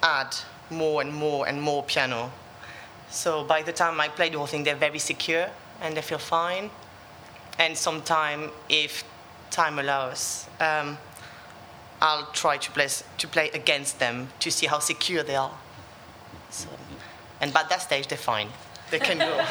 add 0.01 0.37
more 0.71 1.01
and 1.01 1.15
more 1.15 1.49
and 1.49 1.61
more 1.61 1.83
piano. 1.83 2.31
So 3.11 3.45
by 3.45 3.63
the 3.63 3.73
time 3.73 4.01
I 4.01 4.09
play 4.09 4.29
the 4.29 4.39
whole 4.39 4.47
thing, 4.47 4.65
they're 4.65 4.77
very 4.77 4.99
secure 4.99 5.49
and 5.81 5.97
they 5.97 6.03
feel 6.03 6.19
fine. 6.19 6.71
And 7.59 7.77
sometime, 7.77 8.51
if 8.69 9.05
time 9.51 9.79
allows, 9.79 10.47
um, 10.61 10.99
I'll 12.01 12.27
try 12.33 12.59
to 12.59 12.71
play, 12.71 12.89
to 13.19 13.29
play 13.29 13.51
against 13.51 13.99
them 13.99 14.29
to 14.41 14.51
see 14.51 14.67
how 14.67 14.79
secure 14.79 15.23
they 15.23 15.37
are. 15.37 15.55
So, 16.51 16.69
and 17.41 17.53
by 17.53 17.65
that 17.69 17.83
stage, 17.83 18.07
they're 18.07 18.19
fine. 18.19 18.49
They 18.91 18.99
can 18.99 19.19
go. 19.19 19.45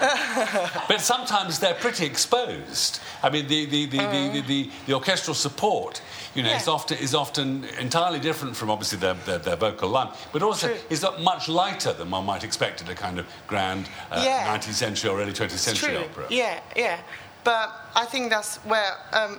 But 0.88 1.00
sometimes 1.00 1.58
they're 1.58 1.74
pretty 1.74 2.04
exposed. 2.04 3.00
I 3.22 3.30
mean, 3.30 3.46
the, 3.48 3.66
the, 3.66 3.86
the, 3.86 3.98
the, 3.98 4.06
the, 4.06 4.40
the, 4.46 4.70
the 4.86 4.94
orchestral 4.94 5.34
support, 5.34 6.02
you 6.34 6.42
know, 6.42 6.52
is, 6.52 6.68
often, 6.68 6.98
is 6.98 7.14
often 7.14 7.64
entirely 7.80 8.20
different 8.20 8.56
from 8.56 8.70
obviously 8.70 8.98
their, 8.98 9.14
their, 9.14 9.38
their 9.38 9.56
vocal 9.56 9.88
line, 9.88 10.08
but 10.32 10.42
also 10.42 10.68
True. 10.68 10.76
is 10.90 11.02
not 11.02 11.20
much 11.22 11.48
lighter 11.48 11.92
than 11.92 12.10
one 12.10 12.24
might 12.26 12.44
expect 12.44 12.82
at 12.82 12.88
a 12.88 12.94
kind 12.94 13.18
of 13.18 13.26
grand 13.46 13.88
uh, 14.10 14.22
Yeah. 14.24 14.46
19th 14.56 14.74
century 14.74 15.10
or 15.10 15.20
early 15.20 15.32
20th 15.32 15.50
century 15.52 15.94
True. 15.94 16.04
opera. 16.04 16.26
Yeah, 16.30 16.60
yeah. 16.76 17.00
But 17.44 17.72
I 17.94 18.04
think 18.04 18.30
that's 18.30 18.56
where 18.58 18.92
um, 19.12 19.38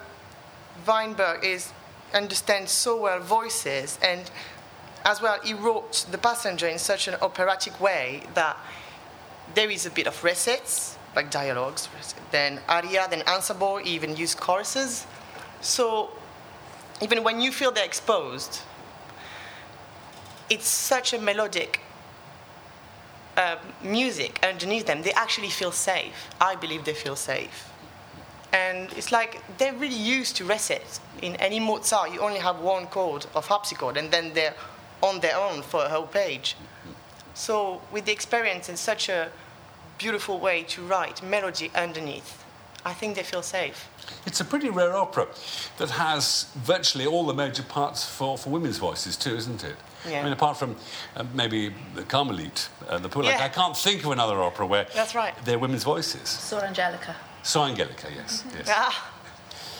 Weinberg 0.87 1.43
is 1.43 1.71
understands 2.13 2.71
so 2.71 3.01
well 3.01 3.19
voices, 3.19 3.99
and 4.01 4.29
as 5.03 5.21
well, 5.21 5.39
he 5.43 5.53
wrote 5.53 6.05
The 6.11 6.17
Passenger 6.17 6.67
in 6.67 6.79
such 6.79 7.07
an 7.07 7.15
operatic 7.21 7.79
way 7.79 8.23
that 8.33 8.57
there 9.55 9.69
is 9.71 9.85
a 9.85 9.89
bit 9.89 10.07
of 10.07 10.23
recits, 10.23 10.97
like 11.15 11.31
dialogues, 11.31 11.89
then 12.31 12.59
aria, 12.67 13.07
then 13.09 13.23
ensemble, 13.27 13.79
even 13.83 14.15
use 14.15 14.35
choruses. 14.35 15.07
So 15.61 16.11
even 17.01 17.23
when 17.23 17.39
you 17.41 17.51
feel 17.51 17.71
they're 17.71 17.85
exposed, 17.85 18.59
it's 20.49 20.67
such 20.67 21.13
a 21.13 21.19
melodic 21.19 21.79
uh, 23.37 23.57
music 23.81 24.39
underneath 24.43 24.85
them, 24.85 25.01
they 25.01 25.11
actually 25.13 25.49
feel 25.49 25.71
safe. 25.71 26.29
I 26.39 26.55
believe 26.55 26.85
they 26.85 26.93
feel 26.93 27.15
safe. 27.15 27.69
And 28.53 28.91
it's 28.93 29.11
like 29.11 29.41
they're 29.57 29.73
really 29.73 29.95
used 29.95 30.37
to 30.37 30.45
recit. 30.45 30.99
In 31.21 31.35
any 31.37 31.59
Mozart, 31.59 32.13
you 32.13 32.21
only 32.21 32.39
have 32.39 32.59
one 32.59 32.87
chord 32.87 33.25
of 33.35 33.47
harpsichord, 33.47 33.97
and 33.97 34.11
then 34.11 34.33
they're 34.33 34.53
on 35.01 35.19
their 35.19 35.35
own 35.35 35.61
for 35.61 35.83
a 35.83 35.89
whole 35.89 36.07
page. 36.07 36.55
So, 37.33 37.81
with 37.91 38.05
the 38.05 38.13
experience 38.13 38.69
in 38.69 38.77
such 38.77 39.09
a 39.09 39.29
beautiful 39.97 40.39
way 40.39 40.63
to 40.63 40.81
write 40.81 41.21
melody 41.23 41.71
underneath, 41.75 42.43
I 42.86 42.93
think 42.93 43.15
they 43.15 43.23
feel 43.23 43.41
safe. 43.41 43.89
It's 44.27 44.41
a 44.41 44.45
pretty 44.45 44.69
rare 44.69 44.95
opera 44.95 45.27
that 45.77 45.89
has 45.89 46.45
virtually 46.55 47.08
all 47.08 47.25
the 47.25 47.34
major 47.34 47.63
parts 47.63 48.05
for, 48.08 48.38
for 48.38 48.51
women's 48.51 48.77
voices 48.77 49.17
too, 49.17 49.36
isn't 49.36 49.63
it? 49.63 49.75
Yeah. 50.08 50.19
I 50.19 50.23
mean, 50.23 50.34
apart 50.34 50.58
from 50.58 50.75
uh, 51.15 51.23
maybe 51.34 51.73
the 51.95 52.03
Carmelite, 52.03 52.69
uh, 52.88 52.99
the 52.99 53.10
poor, 53.10 53.23
Yeah. 53.23 53.43
I 53.43 53.49
can't 53.49 53.75
think 53.75 54.03
of 54.05 54.12
another 54.12 54.41
opera 54.43 54.67
where 54.67 54.86
That's 54.93 55.15
right. 55.15 55.34
they're 55.45 55.58
women's 55.58 55.84
voices. 55.84 56.21
Suor 56.29 56.63
Angelica. 56.63 57.15
So 57.41 57.63
Angelica, 57.63 58.08
yes, 58.15 58.43
yes. 58.55 58.67
Ah, 58.69 59.12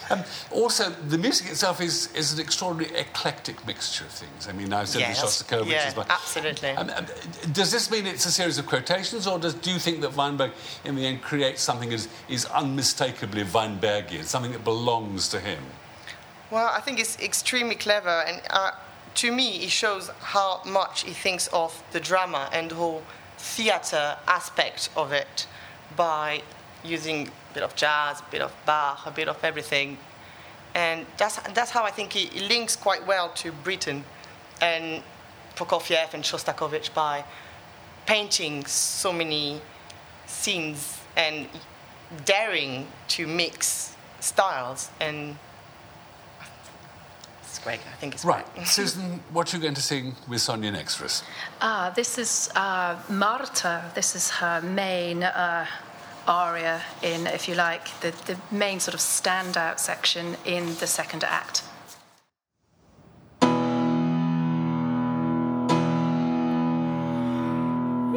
Um, 0.10 0.24
also, 0.52 0.90
the 0.90 1.18
music 1.18 1.50
itself 1.50 1.82
is, 1.82 2.14
is 2.14 2.34
an 2.34 2.40
extraordinarily 2.40 2.98
eclectic 3.00 3.66
mixture 3.66 4.06
of 4.06 4.12
things. 4.12 4.48
I 4.48 4.52
mean, 4.52 4.72
I've 4.74 4.88
said 4.88 5.02
yes. 5.02 5.20
the 5.20 5.44
Shostakovich 5.44 5.70
yeah, 5.70 5.86
as 5.86 5.96
well. 5.96 6.06
absolutely. 6.10 6.70
Um, 6.70 6.90
um, 6.90 7.06
does 7.52 7.72
this 7.72 7.90
mean 7.90 8.06
it's 8.06 8.26
a 8.26 8.32
series 8.32 8.58
of 8.58 8.66
quotations, 8.66 9.28
or 9.28 9.40
does, 9.40 9.54
do 9.56 9.72
you 9.72 9.80
think 9.80 10.02
that 10.02 10.16
Weinberg, 10.16 10.52
in 10.84 10.96
the 10.96 11.06
end, 11.06 11.22
creates 11.22 11.62
something 11.62 11.90
that 11.90 11.96
is, 11.96 12.08
is 12.30 12.46
unmistakably 12.46 13.44
Weinbergian, 13.44 14.24
something 14.24 14.52
that 14.52 14.64
belongs 14.64 15.28
to 15.30 15.40
him? 15.40 15.60
Well, 16.52 16.70
I 16.72 16.82
think 16.82 17.00
it's 17.00 17.20
extremely 17.20 17.76
clever, 17.76 18.24
and 18.28 18.42
uh, 18.50 18.72
to 19.16 19.32
me, 19.32 19.64
it 19.64 19.72
shows 19.72 20.10
how 20.20 20.62
much 20.66 21.04
he 21.04 21.12
thinks 21.12 21.48
of 21.48 21.84
the 21.92 22.00
drama 22.00 22.50
and 22.52 22.70
the 22.70 22.76
whole 22.76 23.04
theatre 23.38 24.18
aspect 24.28 24.90
of 24.96 25.12
it 25.12 25.48
by 25.96 26.42
using 26.86 27.28
a 27.28 27.54
bit 27.54 27.64
of 27.64 27.76
jazz, 27.76 28.20
a 28.22 28.32
bit 28.32 28.42
of 28.42 28.54
Bach, 28.66 29.06
a 29.06 29.12
bit 29.12 29.28
of 29.28 29.44
everything. 29.44 29.98
And 30.74 31.06
that's, 31.18 31.38
that's 31.54 31.72
how 31.72 31.84
I 31.84 31.92
think 31.92 32.14
he, 32.14 32.26
he 32.28 32.42
links 32.48 32.76
quite 32.76 33.06
well 33.08 33.30
to 33.36 33.52
Britten 33.52 34.04
and 34.62 35.02
Prokofiev 35.56 36.14
and 36.14 36.24
Shostakovich 36.24 36.94
by 36.94 37.24
painting 38.06 38.66
so 38.66 39.12
many 39.14 39.62
scenes 40.28 41.00
and 41.16 41.48
daring 42.26 42.88
to 43.08 43.26
mix 43.26 43.96
styles 44.20 44.90
and 45.00 45.38
it's 47.42 47.60
great. 47.60 47.80
I 47.80 47.96
think 47.96 48.14
it's 48.16 48.26
Right. 48.26 48.46
great. 48.56 48.68
Susan, 48.80 49.22
what 49.32 49.54
are 49.54 49.58
you 49.58 49.64
going 49.64 49.76
to 49.76 49.82
sing 49.82 50.16
with 50.28 50.42
Sonia 50.42 50.72
next 50.72 50.96
for 50.96 51.06
us? 51.06 51.24
Ah, 51.62 51.92
this 51.96 52.18
is 52.18 52.50
uh, 52.56 52.98
Marta. 53.10 53.90
This 53.96 54.14
is 54.16 54.30
her 54.30 54.62
main 54.62 55.24
uh, 55.24 55.66
aria 56.28 56.82
in, 57.02 57.28
if 57.28 57.48
you 57.48 57.56
like, 57.56 57.88
the, 58.02 58.12
the 58.26 58.38
main 58.52 58.80
sort 58.80 58.94
of 58.94 59.00
standout 59.00 59.80
section 59.80 60.36
in 60.46 60.76
the 60.76 60.88
second 60.88 61.24
act. 61.24 61.64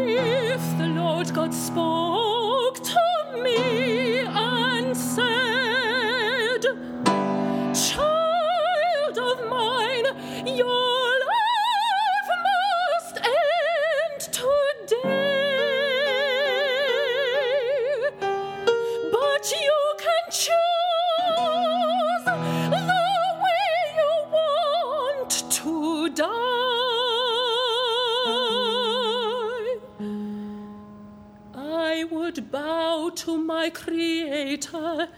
If 0.00 0.78
the 0.78 0.88
Lord 0.88 1.34
God 1.34 1.52
spoke 1.54 2.82
to 2.82 3.42
me 3.42 3.87
Creator 34.48 35.08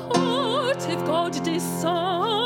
But 0.00 0.88
if 0.88 1.04
God 1.06 1.32
decides 1.42 2.37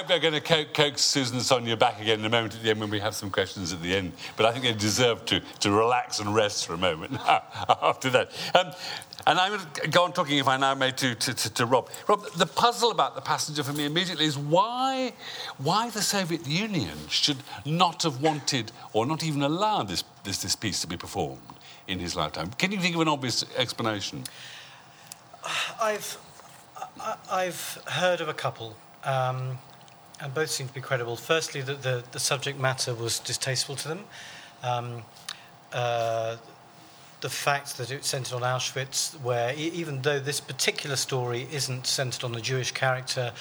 hope 0.00 0.08
they're 0.08 0.18
going 0.18 0.34
to 0.34 0.40
co- 0.40 0.64
coax 0.64 1.02
Susan 1.02 1.36
and 1.36 1.44
Sonia 1.44 1.76
back 1.76 2.00
again 2.00 2.20
in 2.20 2.24
a 2.24 2.30
moment 2.30 2.54
at 2.54 2.62
the 2.62 2.70
end 2.70 2.80
when 2.80 2.88
we 2.88 3.00
have 3.00 3.14
some 3.14 3.30
questions 3.30 3.70
at 3.72 3.82
the 3.82 3.94
end. 3.94 4.12
But 4.36 4.46
I 4.46 4.52
think 4.52 4.64
they 4.64 4.72
deserve 4.72 5.26
to, 5.26 5.40
to 5.60 5.70
relax 5.70 6.20
and 6.20 6.34
rest 6.34 6.66
for 6.66 6.72
a 6.72 6.78
moment 6.78 7.20
after 7.82 8.08
that. 8.10 8.30
Um, 8.54 8.72
and 9.26 9.38
I'm 9.38 9.52
going 9.52 9.66
to 9.74 9.88
go 9.88 10.04
on 10.04 10.14
talking, 10.14 10.38
if 10.38 10.48
I 10.48 10.56
now 10.56 10.74
may, 10.74 10.90
to, 10.92 11.14
to, 11.14 11.34
to, 11.34 11.54
to, 11.54 11.66
Rob. 11.66 11.90
Rob, 12.08 12.24
the 12.36 12.46
puzzle 12.46 12.90
about 12.90 13.14
the 13.14 13.20
passenger 13.20 13.62
for 13.62 13.74
me 13.74 13.84
immediately 13.84 14.24
is 14.24 14.38
why, 14.38 15.12
why 15.58 15.90
the 15.90 16.00
Soviet 16.00 16.46
Union 16.46 16.96
should 17.08 17.38
not 17.66 18.02
have 18.02 18.22
wanted 18.22 18.72
or 18.94 19.04
not 19.04 19.22
even 19.22 19.42
allowed 19.42 19.88
this, 19.88 20.02
this, 20.24 20.38
this 20.38 20.56
piece 20.56 20.80
to 20.80 20.86
be 20.86 20.96
performed 20.96 21.42
in 21.88 21.98
his 21.98 22.16
lifetime. 22.16 22.48
Can 22.52 22.72
you 22.72 22.78
think 22.78 22.94
of 22.94 23.02
an 23.02 23.08
obvious 23.08 23.44
explanation? 23.58 24.24
I've, 25.80 26.16
I've 27.30 27.78
heard 27.86 28.22
of 28.22 28.28
a 28.30 28.34
couple. 28.34 28.74
Um, 29.04 29.58
and 30.20 30.34
both 30.34 30.50
seem 30.50 30.68
to 30.68 30.74
be 30.74 30.80
credible. 30.80 31.16
Firstly, 31.16 31.60
that 31.62 31.82
the, 31.82 32.04
the 32.12 32.20
subject 32.20 32.58
matter 32.58 32.94
was 32.94 33.18
distasteful 33.18 33.76
to 33.76 33.88
them. 33.88 34.04
Um, 34.62 35.02
uh, 35.72 36.36
the 37.20 37.30
fact 37.30 37.76
that 37.78 37.90
it 37.90 38.04
centered 38.04 38.34
on 38.34 38.42
Auschwitz, 38.42 39.20
where 39.20 39.54
e- 39.54 39.70
even 39.74 40.02
though 40.02 40.18
this 40.18 40.40
particular 40.40 40.96
story 40.96 41.46
isn't 41.52 41.86
centered 41.86 42.24
on 42.24 42.34
a 42.34 42.40
Jewish 42.40 42.72
character, 42.72 43.32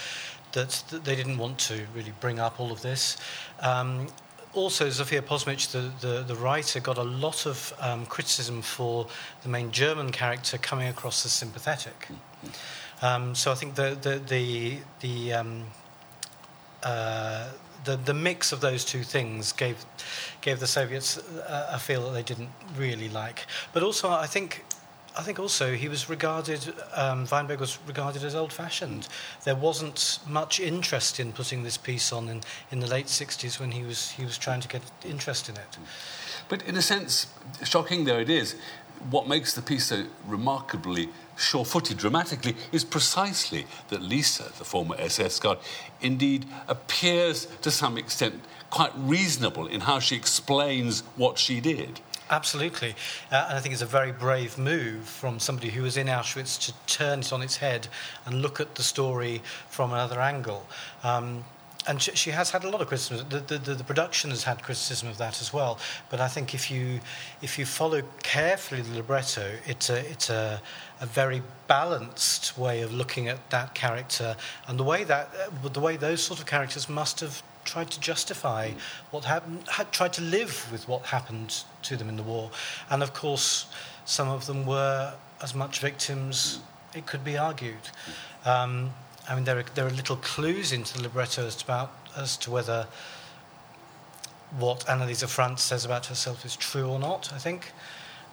that, 0.51 0.83
that 0.89 1.03
they 1.03 1.15
didn't 1.15 1.37
want 1.37 1.59
to 1.59 1.85
really 1.95 2.13
bring 2.19 2.39
up 2.39 2.59
all 2.59 2.71
of 2.71 2.81
this. 2.81 3.17
Um, 3.61 4.07
also, 4.53 4.87
Zofia 4.87 5.21
Posmysz, 5.21 5.71
the, 5.71 5.91
the, 6.05 6.23
the, 6.23 6.35
writer, 6.35 6.79
got 6.79 6.97
a 6.97 7.03
lot 7.03 7.45
of 7.45 7.71
um, 7.79 8.05
criticism 8.07 8.61
for 8.63 9.07
the 9.43 9.49
main 9.49 9.71
German 9.71 10.11
character 10.11 10.57
coming 10.57 10.87
across 10.87 11.23
as 11.25 11.31
sympathetic. 11.31 12.07
Um, 13.01 13.35
so 13.35 13.51
I 13.51 13.55
think 13.55 13.75
the 13.75 13.97
the 14.01 14.19
the, 14.27 14.77
the 15.01 15.33
um, 15.33 15.65
uh, 16.83 17.49
the, 17.83 17.97
the 17.97 18.13
mix 18.13 18.51
of 18.51 18.61
those 18.61 18.83
two 18.83 19.03
things 19.03 19.51
gave 19.51 19.85
gave 20.41 20.59
the 20.59 20.67
Soviets 20.67 21.17
a, 21.17 21.69
a, 21.73 21.79
feel 21.79 22.03
that 22.05 22.11
they 22.11 22.23
didn't 22.23 22.49
really 22.77 23.09
like. 23.09 23.45
But 23.73 23.83
also, 23.83 24.09
I 24.09 24.27
think. 24.27 24.65
I 25.17 25.23
think 25.23 25.39
also 25.39 25.73
he 25.73 25.89
was 25.89 26.07
regarded, 26.07 26.71
um, 26.93 27.25
Weinberg 27.29 27.59
was 27.59 27.79
regarded 27.87 28.23
as 28.23 28.35
old 28.35 28.53
fashioned. 28.53 29.07
There 29.43 29.55
wasn't 29.55 30.19
much 30.25 30.59
interest 30.61 31.19
in 31.19 31.33
putting 31.33 31.63
this 31.63 31.77
piece 31.77 32.13
on 32.13 32.29
in, 32.29 32.41
in 32.71 32.79
the 32.79 32.87
late 32.87 33.07
60s 33.07 33.59
when 33.59 33.71
he 33.71 33.83
was, 33.83 34.11
he 34.11 34.23
was 34.23 34.37
trying 34.37 34.61
to 34.61 34.67
get 34.67 34.83
interest 35.03 35.49
in 35.49 35.57
it. 35.57 35.77
But 36.47 36.61
in 36.61 36.77
a 36.77 36.81
sense, 36.81 37.25
shocking 37.63 38.05
though 38.05 38.19
it 38.19 38.29
is, 38.29 38.55
what 39.09 39.27
makes 39.27 39.53
the 39.53 39.61
piece 39.61 39.87
so 39.87 40.05
remarkably 40.25 41.09
sure 41.39 41.65
footed 41.65 41.97
dramatically 41.97 42.55
is 42.71 42.83
precisely 42.83 43.65
that 43.87 44.01
Lisa, 44.01 44.43
the 44.57 44.65
former 44.65 44.95
SS 44.97 45.39
guard, 45.39 45.57
indeed 46.01 46.45
appears 46.67 47.45
to 47.61 47.71
some 47.71 47.97
extent 47.97 48.41
quite 48.69 48.91
reasonable 48.95 49.67
in 49.67 49.81
how 49.81 49.99
she 49.99 50.15
explains 50.15 51.01
what 51.15 51.37
she 51.37 51.59
did. 51.59 51.99
Absolutely. 52.29 52.95
Uh, 53.31 53.47
and 53.49 53.57
I 53.57 53.59
think 53.59 53.73
it's 53.73 53.81
a 53.81 53.87
very 53.87 54.11
brave 54.11 54.57
move 54.57 55.03
from 55.05 55.39
somebody 55.39 55.69
who 55.71 55.81
was 55.81 55.97
in 55.97 56.07
Auschwitz 56.07 56.63
to 56.65 56.73
turn 56.85 57.19
it 57.19 57.33
on 57.33 57.41
its 57.41 57.57
head 57.57 57.87
and 58.25 58.41
look 58.41 58.59
at 58.59 58.75
the 58.75 58.83
story 58.83 59.41
from 59.69 59.93
another 59.93 60.21
angle. 60.21 60.67
Um, 61.03 61.43
and 61.89 61.99
she, 61.99 62.11
she, 62.11 62.29
has 62.29 62.51
had 62.51 62.63
a 62.63 62.69
lot 62.69 62.81
of 62.81 62.87
criticism. 62.87 63.27
The, 63.29 63.39
the, 63.39 63.57
the, 63.57 63.73
the, 63.73 63.83
production 63.83 64.29
has 64.29 64.43
had 64.43 64.61
criticism 64.61 65.09
of 65.09 65.17
that 65.17 65.41
as 65.41 65.51
well. 65.51 65.79
But 66.11 66.21
I 66.21 66.27
think 66.27 66.53
if 66.53 66.69
you 66.69 66.99
if 67.41 67.57
you 67.57 67.65
follow 67.65 68.03
carefully 68.21 68.81
the 68.81 68.93
libretto, 68.93 69.55
it's 69.65 69.89
a 69.89 69.99
it's 70.11 70.29
a, 70.29 70.61
a 71.01 71.07
very 71.07 71.41
balanced 71.67 72.57
way 72.59 72.81
of 72.81 72.93
looking 72.93 73.27
at 73.27 73.49
that 73.49 73.73
character 73.73 74.35
and 74.67 74.79
the 74.79 74.83
way 74.83 75.03
that 75.03 75.29
uh, 75.33 75.67
the 75.67 75.79
way 75.79 75.97
those 75.97 76.21
sort 76.21 76.39
of 76.39 76.45
characters 76.45 76.87
must 76.87 77.19
have 77.21 77.41
tried 77.65 77.89
to 77.91 77.99
justify 77.99 78.71
what 79.09 79.25
happened, 79.25 79.67
had 79.67 79.91
tried 79.91 80.13
to 80.13 80.21
live 80.21 80.71
with 80.71 80.87
what 80.87 81.01
happened 81.07 81.63
to 81.81 81.97
them 81.97 82.07
in 82.07 82.17
the 82.17 82.23
war, 82.23 82.51
and 82.91 83.01
of 83.01 83.13
course, 83.13 83.65
some 84.05 84.29
of 84.29 84.45
them 84.45 84.65
were 84.65 85.13
as 85.41 85.55
much 85.55 85.79
victims. 85.79 86.59
It 86.93 87.07
could 87.07 87.23
be 87.23 87.37
argued. 87.37 87.89
Um, 88.45 88.91
I 89.29 89.35
mean, 89.35 89.43
there 89.43 89.59
are, 89.59 89.65
there 89.75 89.85
are 89.85 89.91
little 89.91 90.15
clues 90.17 90.71
into 90.71 90.97
the 90.97 91.03
libretto 91.03 91.45
as 91.45 91.55
to, 91.57 91.65
about, 91.65 91.93
as 92.17 92.35
to 92.37 92.51
whether 92.51 92.87
what 94.57 94.79
Annalisa 94.87 95.27
Franz 95.27 95.61
says 95.61 95.85
about 95.85 96.07
herself 96.07 96.43
is 96.45 96.55
true 96.55 96.87
or 96.89 96.99
not, 96.99 97.31
I 97.31 97.37
think. 97.37 97.71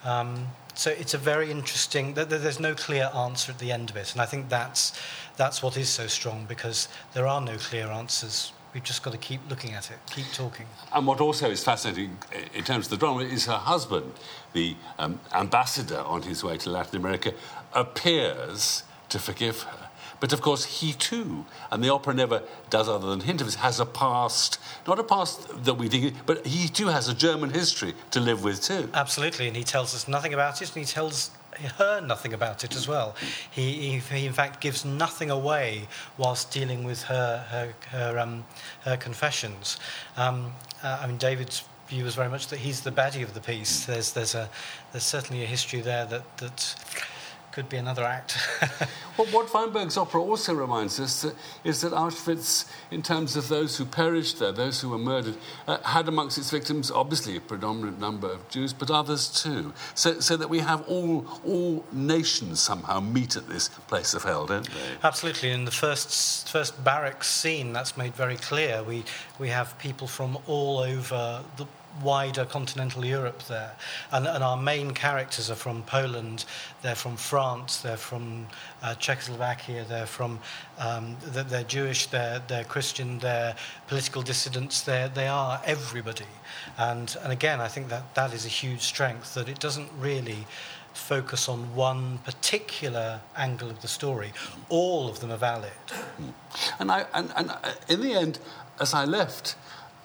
Um, 0.04 0.46
so 0.74 0.90
it's 0.90 1.14
a 1.14 1.18
very 1.18 1.50
interesting, 1.50 2.14
there's 2.14 2.61
no 2.61 2.74
clear 2.74 3.11
answer 3.14 3.52
at 3.52 3.59
the 3.59 3.72
end 3.72 3.90
of 3.90 3.96
it. 3.96 4.12
And 4.12 4.20
I 4.20 4.26
think 4.26 4.48
that's, 4.48 4.98
that's 5.37 5.62
what 5.62 5.76
is 5.76 5.88
so 5.88 6.06
strong 6.06 6.46
because 6.48 6.88
there 7.12 7.26
are 7.26 7.40
no 7.40 7.56
clear 7.56 7.87
answers. 7.88 8.52
We've 8.72 8.85
just 8.85 9.02
got 9.02 9.12
to 9.12 9.18
keep 9.18 9.40
looking 9.50 9.72
at 9.72 9.90
it, 9.90 9.98
keep 10.11 10.26
talking. 10.32 10.66
And 10.94 11.06
what 11.06 11.20
also 11.20 11.50
is 11.50 11.64
fascinating 11.64 12.16
in 12.54 12.64
terms 12.64 12.87
of 12.87 12.90
the 12.90 12.96
drama 12.98 13.20
is 13.20 13.46
her 13.46 13.52
husband, 13.54 14.12
the 14.52 14.76
um, 14.98 15.20
ambassador 15.35 16.00
on 16.00 16.22
his 16.22 16.42
way 16.44 16.56
to 16.59 16.70
Latin 16.70 16.96
America, 16.96 17.32
appears 17.74 18.85
to 19.09 19.18
forgive 19.18 19.62
her 19.62 19.86
but 20.20 20.32
of 20.32 20.40
course, 20.40 20.80
he 20.80 20.92
too, 20.92 21.44
and 21.70 21.82
the 21.82 21.90
opera 21.90 22.14
never 22.14 22.42
does 22.70 22.88
other 22.88 23.08
than 23.08 23.20
hint 23.20 23.40
of 23.40 23.48
it, 23.48 23.54
has 23.54 23.80
a 23.80 23.86
past, 23.86 24.58
not 24.86 24.98
a 24.98 25.04
past 25.04 25.64
that 25.64 25.74
we 25.74 25.88
think, 25.88 26.14
but 26.26 26.46
he 26.46 26.68
too 26.68 26.88
has 26.88 27.08
a 27.08 27.14
German 27.14 27.50
history 27.50 27.94
to 28.10 28.20
live 28.20 28.42
with 28.42 28.62
too. 28.62 28.88
Absolutely, 28.94 29.46
and 29.48 29.56
he 29.56 29.64
tells 29.64 29.94
us 29.94 30.08
nothing 30.08 30.34
about 30.34 30.62
it, 30.62 30.68
and 30.74 30.86
he 30.86 30.90
tells 30.90 31.30
her 31.78 32.00
nothing 32.00 32.32
about 32.32 32.64
it 32.64 32.74
as 32.76 32.86
well. 32.86 33.14
He, 33.50 33.72
he, 33.72 33.98
he 33.98 34.26
in 34.26 34.32
fact, 34.32 34.60
gives 34.60 34.84
nothing 34.84 35.30
away 35.30 35.88
whilst 36.18 36.50
dealing 36.50 36.84
with 36.84 37.02
her, 37.04 37.44
her, 37.48 37.74
her, 37.90 38.18
um, 38.18 38.44
her 38.82 38.96
confessions. 38.96 39.78
Um, 40.16 40.52
uh, 40.82 41.00
I 41.02 41.06
mean, 41.06 41.16
David's 41.16 41.64
view 41.88 42.04
was 42.04 42.14
very 42.14 42.28
much 42.28 42.48
that 42.48 42.58
he's 42.58 42.80
the 42.80 42.90
baddie 42.90 43.22
of 43.22 43.34
the 43.34 43.40
piece. 43.40 43.86
There's, 43.86 44.12
there's, 44.12 44.34
a, 44.34 44.50
there's 44.92 45.04
certainly 45.04 45.44
a 45.44 45.46
history 45.46 45.80
there 45.80 46.04
that, 46.06 46.38
that 46.38 46.74
could 47.57 47.70
be 47.70 47.78
another 47.78 48.04
act. 48.04 48.36
well, 49.16 49.26
what 49.28 49.48
Weinberg's 49.54 49.96
opera 49.96 50.20
also 50.20 50.52
reminds 50.52 51.00
us 51.00 51.22
that, 51.22 51.34
is 51.64 51.80
that 51.80 51.92
Auschwitz, 51.92 52.70
in 52.90 53.00
terms 53.00 53.34
of 53.34 53.48
those 53.48 53.78
who 53.78 53.86
perished 53.86 54.38
there, 54.38 54.52
those 54.52 54.82
who 54.82 54.90
were 54.90 54.98
murdered, 54.98 55.38
uh, 55.66 55.78
had 55.78 56.07
amongst 56.07 56.36
its 56.36 56.50
victims 56.50 56.90
obviously 56.90 57.34
a 57.34 57.40
predominant 57.40 57.98
number 57.98 58.30
of 58.30 58.46
Jews, 58.50 58.74
but 58.74 58.90
others 58.90 59.42
too. 59.42 59.72
So, 59.94 60.20
so 60.20 60.36
that 60.36 60.50
we 60.50 60.59
have 60.59 60.86
all, 60.86 61.26
all 61.46 61.82
nations 61.92 62.61
somehow 62.61 63.00
meet 63.00 63.36
at 63.36 63.48
this 63.48 63.68
place 63.88 64.12
of 64.12 64.24
hell, 64.24 64.44
don't 64.44 64.68
they? 64.68 64.96
Absolutely. 65.02 65.50
In 65.50 65.64
the 65.64 65.70
first, 65.70 66.50
first 66.50 66.84
barracks 66.84 67.26
scene, 67.26 67.72
that's 67.72 67.96
made 67.96 68.14
very 68.14 68.36
clear. 68.36 68.82
We, 68.82 69.02
we 69.38 69.48
have 69.48 69.78
people 69.78 70.09
from 70.09 70.36
all 70.46 70.80
over 70.80 71.42
the 71.57 71.66
wider 72.03 72.44
continental 72.44 73.05
Europe 73.05 73.42
there. 73.44 73.72
And, 74.12 74.26
and, 74.26 74.42
our 74.42 74.57
main 74.57 74.92
characters 74.92 75.51
are 75.51 75.57
from 75.57 75.82
Poland, 75.82 76.44
they're 76.82 76.94
from 76.94 77.16
France, 77.16 77.78
they're 77.78 77.97
from 77.97 78.47
uh, 78.82 78.94
Czechoslovakia, 78.94 79.84
they're 79.84 80.07
from, 80.07 80.38
um, 80.78 81.16
they're, 81.22 81.44
they're, 81.44 81.64
Jewish, 81.64 82.07
they're, 82.07 82.42
they're 82.47 82.64
Christian, 82.64 83.18
they're 83.18 83.57
political 83.88 84.22
dissidents, 84.22 84.82
they're, 84.82 85.09
they 85.09 85.28
are 85.28 85.61
everybody. 85.64 86.26
And, 86.78 87.16
and 87.22 87.32
again, 87.32 87.61
I 87.61 87.68
think 87.68 87.88
that 87.88 88.14
that 88.14 88.32
is 88.32 88.44
a 88.44 88.51
huge 88.51 88.82
strength, 88.82 89.34
that 89.34 89.49
it 89.49 89.59
doesn't 89.59 89.90
really 89.99 90.47
focus 90.97 91.49
on 91.49 91.74
one 91.74 92.18
particular 92.18 93.20
angle 93.36 93.70
of 93.70 93.80
the 93.82 93.88
story. 93.88 94.32
All 94.68 95.09
of 95.09 95.20
them 95.20 95.30
are 95.30 95.36
valid. 95.36 95.72
And, 96.78 96.90
I, 96.90 97.05
and, 97.12 97.32
and 97.36 97.51
uh, 97.51 97.72
in 97.88 98.01
the 98.01 98.14
end, 98.14 98.38
as 98.80 98.94
I 98.94 99.05
left, 99.05 99.57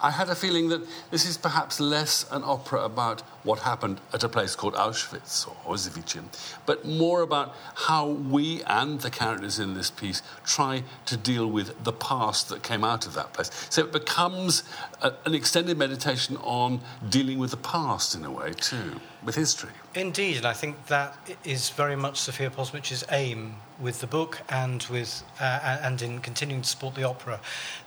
I 0.02 0.12
had 0.12 0.30
a 0.30 0.36
feeling 0.36 0.70
that 0.70 0.82
this 1.12 1.26
is 1.26 1.38
perhaps 1.38 1.80
less 1.80 2.26
an 2.32 2.44
opera 2.44 2.84
about 2.84 3.22
what 3.44 3.60
happened 3.60 4.02
at 4.14 4.24
a 4.24 4.30
place 4.30 4.56
called 4.56 4.74
Auschwitz 4.74 5.48
or 5.48 5.56
Auschwitz, 5.76 6.32
but 6.66 6.86
more 6.86 7.22
about 7.22 7.56
how 7.76 8.08
we 8.08 8.64
and 8.64 9.00
the 9.02 9.10
characters 9.10 9.60
in 9.60 9.74
this 9.74 9.92
piece 9.92 10.22
try 10.44 10.84
to 11.06 11.18
deal 11.18 11.48
with 11.48 11.84
the 11.84 11.94
past 11.94 12.50
that 12.50 12.64
came 12.64 12.84
out 12.84 13.06
of 13.06 13.14
that 13.14 13.34
place. 13.34 13.52
So 13.70 13.82
it 13.82 13.92
becomes 13.92 14.64
a, 15.02 15.14
an 15.26 15.36
extended 15.36 15.78
meditation 15.78 16.38
on 16.38 16.82
dealing 17.10 17.38
with 17.38 17.52
the 17.52 17.58
past 17.58 18.16
in 18.16 18.26
a 18.26 18.32
way, 18.32 18.54
too, 18.54 19.00
with 19.24 19.36
history. 19.36 19.70
Indeed, 19.94 20.38
and 20.38 20.46
I 20.46 20.54
think 20.54 20.88
that 20.88 21.16
is 21.44 21.70
very 21.70 21.96
much 21.96 22.16
Zofia 22.16 22.50
Posmysz's 22.50 23.04
aim 23.12 23.56
with 23.80 24.00
the 24.00 24.08
book 24.08 24.42
and 24.50 24.84
with 24.84 25.24
uh, 25.40 25.80
and 25.84 26.02
in 26.02 26.20
continuing 26.20 26.62
to 26.64 26.68
support 26.68 26.96
the 26.96 27.04
opera. 27.04 27.40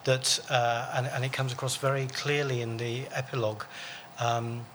That 0.05 0.39
uh, 0.49 0.93
and, 0.95 1.07
and, 1.07 1.24
it 1.24 1.32
comes 1.32 1.53
across 1.53 1.76
very 1.76 2.07
clearly 2.07 2.62
in 2.62 2.76
the 2.76 3.07
epilogue. 3.12 3.64
Um, 4.20 4.66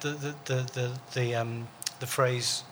the 0.00 0.10
the 0.10 0.34
the 0.44 0.54
the, 0.72 0.98
the, 1.14 1.34
um, 1.34 1.68
the 2.00 2.06
phrase 2.06 2.64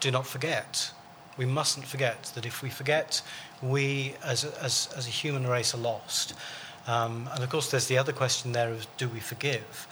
"Do 0.00 0.10
not 0.10 0.26
forget." 0.26 0.92
We 1.36 1.46
mustn't 1.46 1.86
forget 1.86 2.24
that 2.34 2.44
if 2.44 2.60
we 2.62 2.68
forget, 2.68 3.22
we 3.62 4.14
as 4.22 4.44
a, 4.44 4.62
as 4.62 4.88
as 4.96 5.06
a 5.06 5.10
human 5.10 5.46
race 5.46 5.74
are 5.74 5.78
lost. 5.78 6.34
Um, 6.86 7.28
and 7.32 7.44
of 7.44 7.50
course, 7.50 7.70
there's 7.70 7.86
the 7.86 7.98
other 7.98 8.12
question 8.12 8.52
there 8.52 8.72
of 8.72 8.86
do 8.96 9.08
we 9.08 9.20
forgive? 9.20 9.86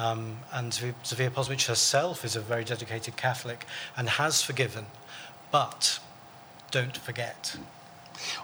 Um, 0.00 0.38
and 0.50 0.72
Zofia 0.72 1.28
Posmysz 1.28 1.66
herself 1.66 2.24
is 2.24 2.34
a 2.34 2.40
very 2.40 2.64
dedicated 2.64 3.18
Catholic 3.18 3.66
and 3.98 4.08
has 4.08 4.40
forgiven, 4.40 4.86
but 5.52 6.00
don't 6.70 6.96
forget. 6.96 7.56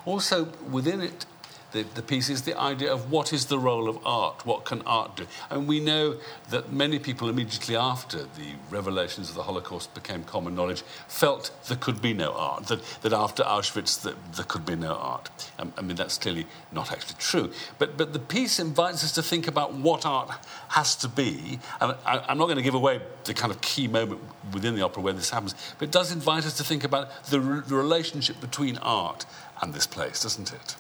Also, 0.05 0.49
within 0.71 1.01
it, 1.01 1.25
the, 1.73 1.83
the 1.95 2.03
piece 2.03 2.29
is 2.29 2.43
the 2.43 2.59
idea 2.59 2.93
of 2.93 3.11
what 3.11 3.33
is 3.33 3.47
the 3.47 3.59
role 3.59 3.89
of 3.89 3.99
art? 4.07 4.47
What 4.47 4.65
can 4.65 4.83
art 4.83 5.17
do? 5.17 5.27
And 5.51 5.67
we 5.67 5.81
know 5.81 6.17
that 6.51 6.73
many 6.73 6.99
people 6.99 7.29
immediately 7.29 7.77
after 7.77 8.19
the 8.19 8.55
revelations 8.71 9.29
of 9.29 9.35
the 9.35 9.43
Holocaust 9.43 9.95
became 9.95 10.25
common 10.25 10.55
knowledge 10.55 10.83
felt 11.09 11.51
there 11.69 11.77
could 11.77 12.01
be 12.01 12.15
no 12.15 12.33
art, 12.33 12.67
that, 12.69 12.83
that 13.03 13.13
after 13.13 13.43
Auschwitz 13.43 14.01
that 14.03 14.15
there 14.35 14.45
could 14.45 14.65
be 14.65 14.77
no 14.77 14.95
art. 14.95 15.51
Um, 15.59 15.73
I 15.77 15.83
mean, 15.83 15.97
that's 15.97 16.19
clearly 16.19 16.47
not 16.73 16.93
actually 16.93 17.17
true. 17.19 17.53
But, 17.79 17.97
but 17.97 18.13
the 18.13 18.19
piece 18.19 18.59
invites 18.59 19.05
us 19.05 19.13
to 19.13 19.23
think 19.23 19.49
about 19.49 19.75
what 19.75 20.07
art 20.07 20.31
has 20.69 20.97
to 20.97 21.09
be. 21.09 21.59
And 21.81 21.97
I, 22.07 22.25
I'm 22.29 22.39
not 22.39 22.47
going 22.47 22.57
to 22.57 22.63
give 22.63 22.75
away 22.75 23.01
the 23.25 23.35
kind 23.35 23.53
of 23.53 23.61
key 23.61 23.89
moment 23.89 24.21
within 24.53 24.75
the 24.77 24.83
opera 24.83 25.03
where 25.03 25.13
this 25.13 25.31
happens, 25.31 25.55
but 25.79 25.89
it 25.89 25.93
does 25.93 26.13
invite 26.13 26.47
us 26.47 26.57
to 26.59 26.65
think 26.65 26.85
about 26.85 27.25
the, 27.27 27.39
the 27.39 27.75
relationship 27.75 28.41
between 28.41 28.79
art 28.79 29.27
and 29.63 29.75
this 29.75 29.87
place, 29.87 30.23
doesn't 30.23 30.53
it? 30.53 30.77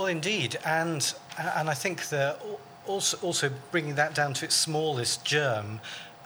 Well, 0.00 0.08
indeed, 0.08 0.58
and 0.64 1.12
and 1.36 1.68
I 1.68 1.74
think 1.74 2.08
that 2.08 2.40
also 2.86 3.18
also 3.20 3.50
bringing 3.70 3.96
that 3.96 4.14
down 4.14 4.32
to 4.32 4.46
its 4.46 4.54
smallest 4.54 5.26
germ, 5.26 5.78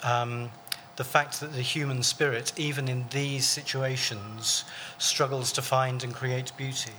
um, 0.05 0.53
the 0.97 1.05
fact 1.05 1.41
that 1.41 1.53
the 1.53 1.63
human 1.63 2.03
spirit, 2.03 2.53
even 2.57 2.89
in 2.89 3.05
these 3.11 3.47
situations, 3.47 4.65
struggles 4.99 5.53
to 5.53 5.63
find 5.63 6.05
and 6.05 6.15
create 6.15 6.53
beauty. 6.57 6.93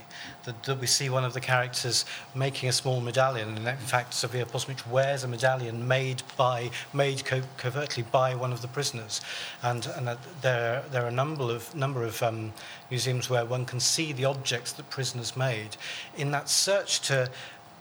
That, 0.43 0.63
that 0.63 0.79
we 0.79 0.87
see 0.87 1.09
one 1.09 1.23
of 1.23 1.33
the 1.33 1.39
characters 1.39 2.05
making 2.33 2.69
a 2.69 2.71
small 2.71 3.01
medallion, 3.01 3.49
and 3.57 3.67
in 3.67 3.75
fact, 3.77 4.13
Zofia 4.13 4.45
Posmysz 4.45 4.85
wears 4.87 5.23
a 5.23 5.27
medallion 5.27 5.87
made 5.87 6.21
by 6.37 6.69
made 6.93 7.25
co- 7.25 7.41
covertly 7.57 8.03
by 8.03 8.35
one 8.35 8.51
of 8.51 8.61
the 8.61 8.67
prisoners, 8.67 9.21
and 9.63 9.87
and 9.95 10.07
that 10.07 10.19
there 10.41 10.83
there 10.91 11.03
are 11.03 11.07
a 11.07 11.11
number 11.11 11.43
of 11.43 11.73
number 11.73 12.03
of 12.03 12.21
um, 12.21 12.53
museums 12.89 13.29
where 13.29 13.45
one 13.45 13.65
can 13.65 13.79
see 13.79 14.13
the 14.13 14.25
objects 14.25 14.71
that 14.73 14.89
prisoners 14.89 15.35
made 15.35 15.77
in 16.15 16.31
that 16.31 16.49
search 16.49 17.01
to 17.01 17.29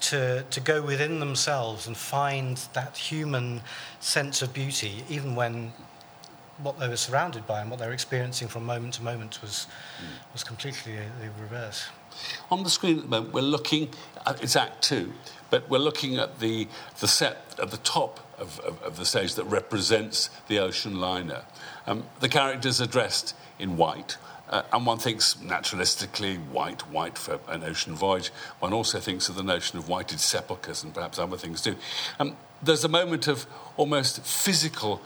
to, 0.01 0.45
to 0.51 0.61
go 0.61 0.83
within 0.83 1.19
themselves 1.19 1.87
and 1.87 1.97
find 1.97 2.59
that 2.75 2.97
human 2.97 3.62
sense 4.01 4.43
of 4.43 4.53
beauty, 4.53 5.03
even 5.09 5.35
when 5.35 5.73
what 6.62 6.78
they 6.78 6.88
were 6.88 6.96
surrounded 6.96 7.46
by 7.46 7.61
and 7.61 7.70
what 7.70 7.80
they 7.80 7.86
were 7.86 7.92
experiencing 7.92 8.48
from 8.48 8.64
moment 8.64 8.94
to 8.94 9.02
moment 9.02 9.40
was, 9.42 9.66
was 10.32 10.44
completely 10.44 10.94
the 10.94 11.28
reverse. 11.42 11.88
On 12.50 12.62
the 12.62 12.70
screen 12.70 12.98
at 12.98 13.02
the 13.02 13.09
moment, 13.09 13.34
we're 13.34 13.40
looking 13.40 13.88
at 14.26 14.42
it's 14.42 14.57
Act 14.57 14.82
Two, 14.82 15.12
but 15.50 15.68
we're 15.68 15.78
looking 15.78 16.16
at 16.16 16.38
the, 16.38 16.68
the 17.00 17.09
set 17.09 17.57
at 17.61 17.70
the 17.70 17.76
top 17.78 18.20
of, 18.38 18.61
of, 18.61 18.80
of 18.82 18.96
the 18.96 19.05
stage 19.05 19.34
that 19.34 19.44
represents 19.44 20.30
the 20.48 20.59
ocean 20.59 21.00
liner. 21.00 21.42
Um, 21.86 22.05
the 22.20 22.28
characters 22.28 22.80
are 22.80 22.86
dressed 22.86 23.34
in 23.59 23.76
white. 23.76 24.16
Uh, 24.50 24.62
and 24.72 24.86
one 24.86 24.98
thinks 24.98 25.34
naturalistically 25.36 26.36
white, 26.48 26.82
white 26.88 27.16
for 27.16 27.40
an 27.48 27.64
ocean 27.64 27.94
voyage. 27.94 28.30
One 28.61 28.74
also 28.74 29.00
thinks 29.00 29.28
of 29.28 29.36
the 29.36 29.42
notion 29.42 29.78
of 29.78 29.88
whited 29.88 30.20
sepulchres 30.20 30.84
and 30.84 30.94
perhaps 30.94 31.18
other 31.18 31.38
things 31.38 31.62
too. 31.62 31.76
Um, 32.20 32.36
there's 32.62 32.84
a 32.84 32.88
moment 32.88 33.26
of 33.26 33.46
almost 33.76 34.22
physical 34.22 35.00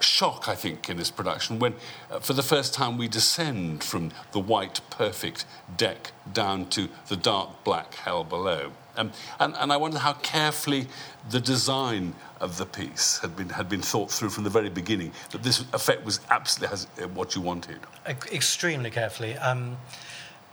shock, 0.00 0.48
I 0.48 0.54
think, 0.54 0.88
in 0.88 0.96
this 0.96 1.10
production 1.10 1.58
when, 1.58 1.74
uh, 2.10 2.20
for 2.20 2.32
the 2.32 2.42
first 2.42 2.74
time, 2.74 2.98
we 2.98 3.08
descend 3.08 3.82
from 3.82 4.12
the 4.32 4.38
white, 4.38 4.80
perfect 4.90 5.44
deck 5.76 6.12
down 6.32 6.66
to 6.70 6.88
the 7.08 7.16
dark 7.16 7.64
black 7.64 7.94
hell 7.94 8.24
below. 8.24 8.72
Um, 8.96 9.12
and, 9.38 9.54
and 9.56 9.72
I 9.72 9.76
wonder 9.76 9.98
how 9.98 10.14
carefully 10.14 10.88
the 11.30 11.40
design 11.40 12.14
of 12.40 12.58
the 12.58 12.66
piece 12.66 13.18
had 13.18 13.36
been, 13.36 13.48
had 13.50 13.68
been 13.68 13.82
thought 13.82 14.10
through 14.10 14.30
from 14.30 14.44
the 14.44 14.50
very 14.50 14.70
beginning, 14.70 15.12
that 15.30 15.42
this 15.42 15.60
effect 15.72 16.04
was 16.04 16.20
absolutely 16.30 16.70
has, 16.70 16.86
uh, 17.00 17.08
what 17.08 17.36
you 17.36 17.40
wanted. 17.40 17.78
Extremely 18.06 18.90
carefully. 18.90 19.36
Um, 19.36 19.76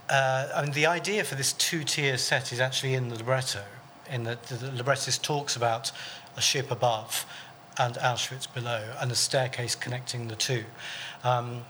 uh, 0.09 0.47
I 0.55 0.61
mean, 0.61 0.73
the 0.73 0.85
idea 0.85 1.23
for 1.23 1.35
this 1.35 1.53
two-tier 1.53 2.17
set 2.17 2.51
is 2.51 2.59
actually 2.59 2.93
in 2.93 3.09
the 3.09 3.15
libretto. 3.15 3.63
In 4.11 4.23
that 4.25 4.43
the, 4.43 4.55
the 4.55 4.71
librettist 4.71 5.23
talks 5.23 5.55
about 5.55 5.91
a 6.37 6.41
ship 6.41 6.69
above 6.69 7.25
and 7.77 7.95
Auschwitz 7.95 8.51
below, 8.53 8.83
and 8.99 9.11
a 9.11 9.15
staircase 9.15 9.75
connecting 9.75 10.27
the 10.27 10.35
two. 10.35 10.63
Um, 11.23 11.63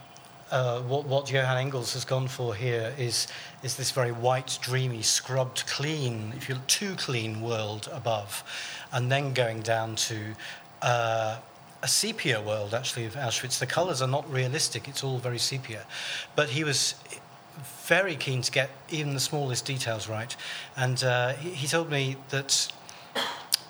uh, 0.50 0.80
what, 0.82 1.06
what 1.06 1.30
Johan 1.30 1.58
Engels 1.58 1.94
has 1.94 2.04
gone 2.04 2.28
for 2.28 2.54
here 2.54 2.94
is, 2.96 3.26
is 3.62 3.76
this 3.76 3.90
very 3.90 4.12
white, 4.12 4.58
dreamy, 4.62 5.02
scrubbed, 5.02 5.66
clean, 5.66 6.32
if 6.36 6.48
you 6.48 6.54
will, 6.54 6.62
too 6.68 6.94
clean 6.94 7.40
world 7.40 7.88
above, 7.92 8.44
and 8.92 9.10
then 9.10 9.34
going 9.34 9.60
down 9.60 9.96
to 9.96 10.18
uh, 10.82 11.38
a 11.82 11.88
sepia 11.88 12.40
world, 12.40 12.74
actually, 12.74 13.06
of 13.06 13.14
Auschwitz. 13.14 13.58
The 13.58 13.66
colours 13.66 14.00
are 14.02 14.08
not 14.08 14.30
realistic, 14.30 14.88
it's 14.88 15.02
all 15.02 15.18
very 15.18 15.38
sepia. 15.38 15.84
But 16.36 16.50
he 16.50 16.62
was 16.62 16.94
very 17.84 18.16
keen 18.16 18.42
to 18.42 18.52
get 18.52 18.70
even 18.90 19.14
the 19.14 19.20
smallest 19.20 19.64
details 19.64 20.08
right. 20.08 20.36
And 20.76 21.02
uh, 21.02 21.32
he, 21.34 21.50
he 21.50 21.66
told 21.66 21.90
me 21.90 22.16
that 22.30 22.72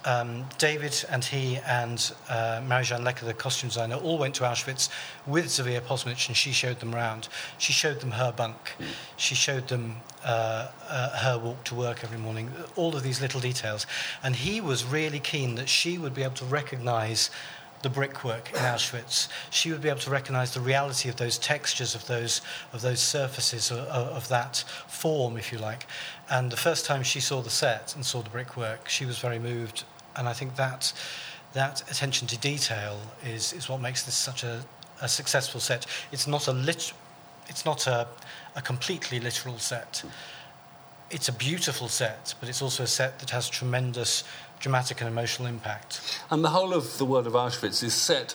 um, 0.06 0.46
David 0.58 1.04
and 1.10 1.24
he 1.24 1.58
and 1.66 2.12
uh, 2.28 2.62
Marie-Jeanne 2.64 3.04
Lecca, 3.04 3.26
the 3.26 3.34
costume 3.34 3.68
designer, 3.68 3.96
all 3.96 4.18
went 4.18 4.36
to 4.36 4.44
Auschwitz 4.44 4.88
with 5.26 5.46
Zofia 5.46 5.80
Posmysz 5.80 6.28
and 6.28 6.36
she 6.36 6.52
showed 6.52 6.78
them 6.78 6.94
around. 6.94 7.28
She 7.58 7.72
showed 7.72 8.00
them 8.00 8.12
her 8.12 8.32
bunk. 8.32 8.76
She 9.16 9.34
showed 9.34 9.66
them 9.66 9.96
uh, 10.24 10.68
uh, 10.88 11.10
her 11.18 11.38
walk 11.38 11.64
to 11.64 11.74
work 11.74 12.04
every 12.04 12.18
morning, 12.18 12.52
all 12.76 12.94
of 12.94 13.02
these 13.02 13.20
little 13.20 13.40
details. 13.40 13.84
And 14.22 14.36
he 14.36 14.60
was 14.60 14.84
really 14.84 15.18
keen 15.18 15.56
that 15.56 15.68
she 15.68 15.98
would 15.98 16.14
be 16.14 16.22
able 16.22 16.34
to 16.34 16.44
recognize 16.44 17.30
the 17.82 17.90
brickwork 17.90 18.50
in 18.50 18.58
Auschwitz. 18.58 19.28
She 19.50 19.70
would 19.70 19.82
be 19.82 19.88
able 19.88 20.00
to 20.00 20.10
recognize 20.10 20.54
the 20.54 20.60
reality 20.60 21.08
of 21.08 21.16
those 21.16 21.36
textures, 21.36 21.94
of 21.94 22.06
those, 22.06 22.40
of 22.72 22.80
those 22.80 23.00
surfaces, 23.00 23.70
of, 23.70 23.78
of 23.78 24.28
that 24.28 24.64
form, 24.86 25.36
if 25.36 25.52
you 25.52 25.58
like. 25.58 25.86
And 26.30 26.50
the 26.50 26.56
first 26.56 26.86
time 26.86 27.02
she 27.02 27.20
saw 27.20 27.42
the 27.42 27.50
set 27.50 27.94
and 27.94 28.04
saw 28.04 28.22
the 28.22 28.30
brickwork, 28.30 28.88
she 28.88 29.04
was 29.04 29.18
very 29.18 29.38
moved 29.38 29.84
and 30.16 30.28
I 30.28 30.32
think 30.32 30.56
that 30.56 30.92
that 31.52 31.82
attention 31.90 32.26
to 32.28 32.38
detail 32.38 33.00
is, 33.24 33.52
is 33.52 33.68
what 33.68 33.80
makes 33.80 34.02
this 34.02 34.14
such 34.14 34.44
a, 34.44 34.64
a 35.00 35.08
successful 35.08 35.60
set. 35.60 35.86
It's 36.12 36.26
not 36.26 36.48
a 36.48 36.52
lit, 36.52 36.92
it's 37.48 37.64
not 37.64 37.86
a, 37.86 38.06
a 38.54 38.62
completely 38.62 39.20
literal 39.20 39.58
set. 39.58 40.04
It's 41.10 41.28
a 41.28 41.32
beautiful 41.32 41.88
set, 41.88 42.34
but 42.40 42.48
it's 42.48 42.60
also 42.60 42.82
a 42.82 42.86
set 42.86 43.20
that 43.20 43.30
has 43.30 43.48
tremendous 43.48 44.24
dramatic 44.60 45.00
and 45.00 45.08
emotional 45.08 45.48
impact. 45.48 46.20
And 46.30 46.44
the 46.44 46.50
whole 46.50 46.72
of 46.72 46.98
the 46.98 47.04
world 47.04 47.26
of 47.26 47.34
Auschwitz 47.34 47.82
is 47.82 47.94
set 47.94 48.34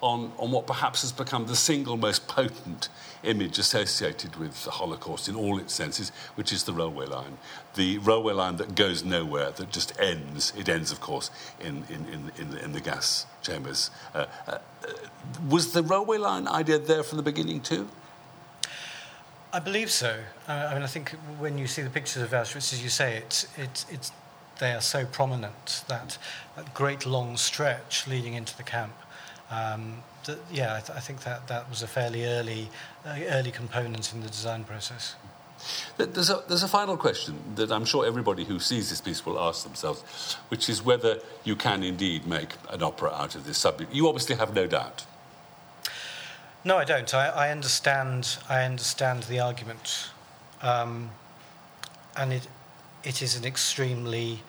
on, 0.00 0.32
on 0.38 0.50
what 0.50 0.66
perhaps 0.66 1.02
has 1.02 1.12
become 1.12 1.46
the 1.46 1.56
single 1.56 1.96
most 1.96 2.28
potent 2.28 2.88
image 3.22 3.58
associated 3.58 4.36
with 4.36 4.64
the 4.64 4.70
Holocaust 4.70 5.28
in 5.28 5.34
all 5.34 5.58
its 5.58 5.74
senses, 5.74 6.10
which 6.34 6.52
is 6.52 6.64
the 6.64 6.72
railway 6.72 7.06
line. 7.06 7.38
The 7.74 7.98
railway 7.98 8.34
line 8.34 8.56
that 8.56 8.74
goes 8.74 9.04
nowhere, 9.04 9.50
that 9.52 9.70
just 9.70 9.98
ends. 10.00 10.52
It 10.56 10.68
ends, 10.68 10.92
of 10.92 11.00
course, 11.00 11.30
in, 11.60 11.84
in, 11.88 12.06
in, 12.06 12.32
in, 12.38 12.50
the, 12.50 12.64
in 12.64 12.72
the 12.72 12.80
gas 12.80 13.26
chambers. 13.42 13.90
Uh, 14.14 14.26
uh, 14.46 14.58
was 15.48 15.72
the 15.72 15.82
railway 15.82 16.18
line 16.18 16.48
idea 16.48 16.78
there 16.78 17.02
from 17.02 17.16
the 17.16 17.22
beginning 17.22 17.60
too? 17.60 17.88
I 19.52 19.60
believe 19.60 19.90
so. 19.90 20.20
Uh, 20.46 20.68
I 20.70 20.74
mean, 20.74 20.82
I 20.82 20.86
think 20.86 21.10
when 21.38 21.56
you 21.56 21.66
see 21.66 21.82
the 21.82 21.90
pictures 21.90 22.22
of 22.22 22.30
Auschwitz, 22.30 22.72
as 22.72 22.82
you 22.82 22.90
say, 22.90 23.16
it's, 23.16 23.46
it's, 23.56 23.86
it's, 23.90 24.12
they 24.58 24.72
are 24.72 24.80
so 24.80 25.06
prominent, 25.06 25.84
that, 25.88 26.18
that 26.56 26.74
great 26.74 27.06
long 27.06 27.36
stretch 27.36 28.06
leading 28.06 28.34
into 28.34 28.56
the 28.56 28.62
camp. 28.62 28.92
Um, 29.50 30.02
that, 30.28 30.38
yeah, 30.52 30.76
I, 30.76 30.80
th- 30.80 30.96
I 30.96 31.00
think 31.00 31.24
that, 31.24 31.48
that 31.48 31.68
was 31.68 31.82
a 31.82 31.86
fairly 31.86 32.24
early, 32.24 32.68
uh, 33.04 33.18
early 33.30 33.50
component 33.50 34.12
in 34.14 34.20
the 34.20 34.28
design 34.28 34.64
process. 34.64 35.16
There's 35.96 36.30
a, 36.30 36.44
there's 36.46 36.62
a 36.62 36.68
final 36.68 36.96
question 36.96 37.36
that 37.56 37.72
I'm 37.72 37.84
sure 37.84 38.06
everybody 38.06 38.44
who 38.44 38.60
sees 38.60 38.90
this 38.90 39.00
piece 39.00 39.26
will 39.26 39.40
ask 39.40 39.64
themselves, 39.64 40.34
which 40.50 40.68
is 40.68 40.84
whether 40.84 41.18
you 41.42 41.56
can 41.56 41.82
indeed 41.82 42.26
make 42.26 42.50
an 42.70 42.82
opera 42.82 43.10
out 43.10 43.34
of 43.34 43.44
this 43.44 43.58
subject. 43.58 43.92
You 43.92 44.06
obviously 44.06 44.36
have 44.36 44.54
no 44.54 44.68
doubt. 44.68 45.04
No, 46.64 46.76
I 46.76 46.84
don't. 46.84 47.12
I, 47.12 47.28
I 47.28 47.50
understand. 47.50 48.38
I 48.48 48.62
understand 48.64 49.24
the 49.24 49.40
argument, 49.40 50.10
um, 50.62 51.10
and 52.16 52.32
it 52.32 52.46
it 53.02 53.22
is 53.22 53.36
an 53.36 53.44
extremely 53.44 54.40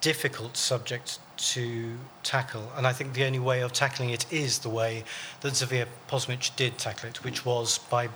difficult 0.00 0.56
subject 0.56 1.18
to 1.42 1.98
tackle. 2.22 2.70
And 2.76 2.86
I 2.86 2.92
think 2.92 3.14
the 3.14 3.24
only 3.24 3.38
way 3.38 3.62
of 3.62 3.72
tackling 3.72 4.10
it 4.10 4.30
is 4.32 4.60
the 4.60 4.68
way 4.68 5.04
that 5.40 5.54
Zofia 5.54 5.86
Posmysz 6.08 6.54
did 6.56 6.78
tackle 6.78 7.08
it, 7.08 7.24
which 7.24 7.44
was 7.44 7.78
by 7.78 8.08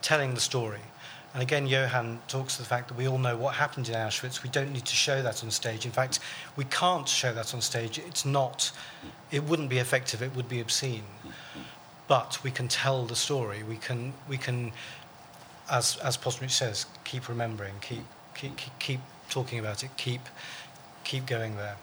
telling 0.00 0.34
the 0.34 0.40
story. 0.40 0.80
And 1.34 1.42
again, 1.42 1.66
Johan 1.66 2.20
talks 2.28 2.56
to 2.56 2.62
the 2.62 2.68
fact 2.68 2.88
that 2.88 2.98
we 2.98 3.08
all 3.08 3.16
know 3.16 3.36
what 3.36 3.54
happened 3.54 3.88
in 3.88 3.94
Auschwitz. 3.94 4.42
We 4.42 4.50
don't 4.50 4.72
need 4.72 4.84
to 4.84 4.94
show 4.94 5.22
that 5.22 5.42
on 5.42 5.50
stage. 5.50 5.86
In 5.86 5.92
fact, 5.92 6.18
we 6.56 6.64
can't 6.64 7.08
show 7.08 7.32
that 7.32 7.54
on 7.54 7.62
stage. 7.62 7.98
It's 7.98 8.26
not, 8.26 8.70
it 9.30 9.44
wouldn't 9.44 9.70
be 9.70 9.78
effective, 9.78 10.20
it 10.20 10.36
would 10.36 10.48
be 10.48 10.60
obscene. 10.60 11.04
But 12.08 12.42
we 12.42 12.50
can 12.50 12.68
tell 12.68 13.06
the 13.06 13.16
story. 13.16 13.62
We 13.62 13.76
can, 13.76 14.12
we 14.28 14.36
can 14.36 14.72
as, 15.70 15.96
as 15.98 16.18
Posmysz 16.18 16.50
says, 16.50 16.86
keep 17.04 17.28
remembering, 17.28 17.74
keep, 17.80 18.04
keep, 18.34 18.56
keep, 18.56 18.78
keep 18.78 19.00
talking 19.30 19.58
about 19.58 19.82
it, 19.82 19.90
keep, 19.96 20.20
keep 21.04 21.24
going 21.26 21.56
there. 21.56 21.76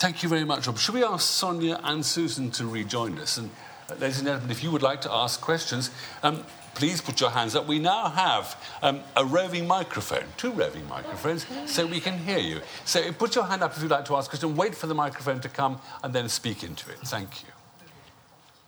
Thank 0.00 0.22
you 0.22 0.28
very 0.28 0.44
much, 0.44 0.66
Rob. 0.66 0.78
Should 0.78 0.94
we 0.94 1.04
ask 1.04 1.28
Sonia 1.28 1.78
and 1.84 2.04
Susan 2.04 2.50
to 2.52 2.66
rejoin 2.66 3.18
us? 3.18 3.36
And 3.38 3.50
Uh, 3.90 3.94
ladies 3.94 4.18
and 4.18 4.26
gentlemen, 4.26 4.50
if 4.50 4.62
you 4.62 4.70
would 4.70 4.82
like 4.82 5.00
to 5.00 5.12
ask 5.12 5.40
questions, 5.40 5.90
um, 6.22 6.44
please 6.74 7.00
put 7.00 7.20
your 7.20 7.30
hands 7.30 7.56
up. 7.56 7.66
We 7.66 7.80
now 7.80 8.08
have 8.08 8.56
um, 8.82 9.00
a 9.16 9.24
roving 9.24 9.66
microphone, 9.66 10.24
two 10.36 10.52
roving 10.52 10.86
microphones, 10.88 11.44
so 11.66 11.86
we 11.86 12.00
can 12.00 12.16
hear 12.18 12.38
you. 12.38 12.60
So 12.84 13.12
put 13.12 13.34
your 13.34 13.44
hand 13.44 13.62
up 13.62 13.76
if 13.76 13.82
you'd 13.82 13.90
like 13.90 14.04
to 14.04 14.16
ask 14.16 14.28
a 14.28 14.30
question, 14.30 14.54
wait 14.54 14.74
for 14.74 14.86
the 14.86 14.94
microphone 14.94 15.40
to 15.40 15.48
come, 15.48 15.80
and 16.04 16.14
then 16.14 16.28
speak 16.28 16.62
into 16.62 16.88
it. 16.90 16.98
Thank 16.98 17.42
you. 17.42 17.48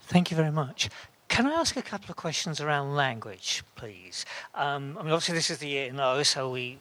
Thank 0.09 0.31
you 0.31 0.37
very 0.37 0.51
much. 0.51 0.91
Can 1.29 1.47
I 1.47 1.53
ask 1.53 1.77
a 1.77 1.83
couple 1.83 2.11
of 2.11 2.17
questions 2.17 2.61
around 2.61 2.97
language, 2.97 3.63
please? 3.77 4.27
Um, 4.55 4.99
I 4.99 5.03
mean, 5.03 5.13
obviously, 5.13 5.37
this 5.37 5.51
is 5.51 5.59
the 5.59 5.79
ENO, 5.79 6.25
so 6.25 6.51
we 6.51 6.79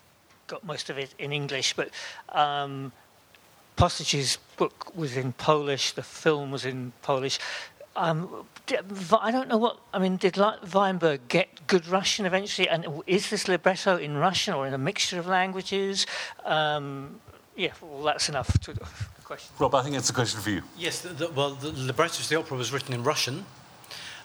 got 0.47 0.63
most 0.63 0.89
of 0.89 0.97
it 0.97 1.13
in 1.19 1.31
English, 1.31 1.75
but 1.75 1.91
um, 2.29 2.91
Posmysz's 3.82 4.38
book 4.57 4.95
was 4.95 5.17
in 5.17 5.34
Polish, 5.34 5.93
the 5.93 6.03
film 6.03 6.51
was 6.51 6.65
in 6.65 6.93
Polish. 7.01 7.39
Um, 7.95 8.45
I 9.19 9.32
don't 9.32 9.49
know 9.49 9.57
what, 9.57 9.79
I 9.91 9.97
mean, 9.97 10.17
did 10.17 10.38
Weinberg 10.71 11.27
get 11.27 11.65
good 11.65 11.88
Russian 11.88 12.27
eventually? 12.27 12.69
And 12.69 12.86
is 13.07 13.32
this 13.32 13.47
libretto 13.47 13.97
in 13.97 14.17
Russian 14.17 14.53
or 14.53 14.67
in 14.67 14.75
a 14.75 14.77
mixture 14.77 15.17
of 15.17 15.25
languages? 15.25 16.05
Um, 16.45 17.21
yeah, 17.55 17.71
well, 17.82 18.03
that's 18.03 18.29
enough 18.29 18.59
to 18.59 18.73
the 18.73 18.86
question. 19.23 19.51
Rob, 19.57 19.73
I 19.73 19.82
think 19.82 19.95
it's 19.95 20.11
a 20.11 20.13
question 20.13 20.41
for 20.41 20.51
you. 20.51 20.61
Yes, 20.77 21.01
the, 21.01 21.09
the, 21.09 21.32
well, 21.32 21.55
the 21.55 21.71
libretto 21.71 22.21
to 22.21 22.29
the 22.29 22.38
opera 22.38 22.55
was 22.57 22.71
written 22.71 22.93
in 22.93 23.03
Russian. 23.03 23.45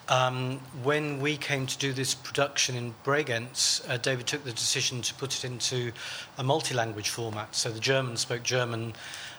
Um, 0.09 0.61
when 0.84 1.18
we 1.20 1.36
came 1.36 1.66
to 1.66 1.78
do 1.78 1.92
this 1.92 2.14
production 2.14 2.76
in 2.76 2.94
Bregenz, 3.04 3.88
uh, 3.88 3.96
David 3.96 4.26
took 4.26 4.44
the 4.44 4.52
decision 4.52 5.02
to 5.02 5.14
put 5.14 5.34
it 5.34 5.44
into 5.44 5.92
a 6.38 6.44
multi-language 6.44 7.09
format. 7.09 7.57
So 7.57 7.70
the 7.70 7.80
German 7.80 8.16
spoke 8.16 8.44
German, 8.44 8.92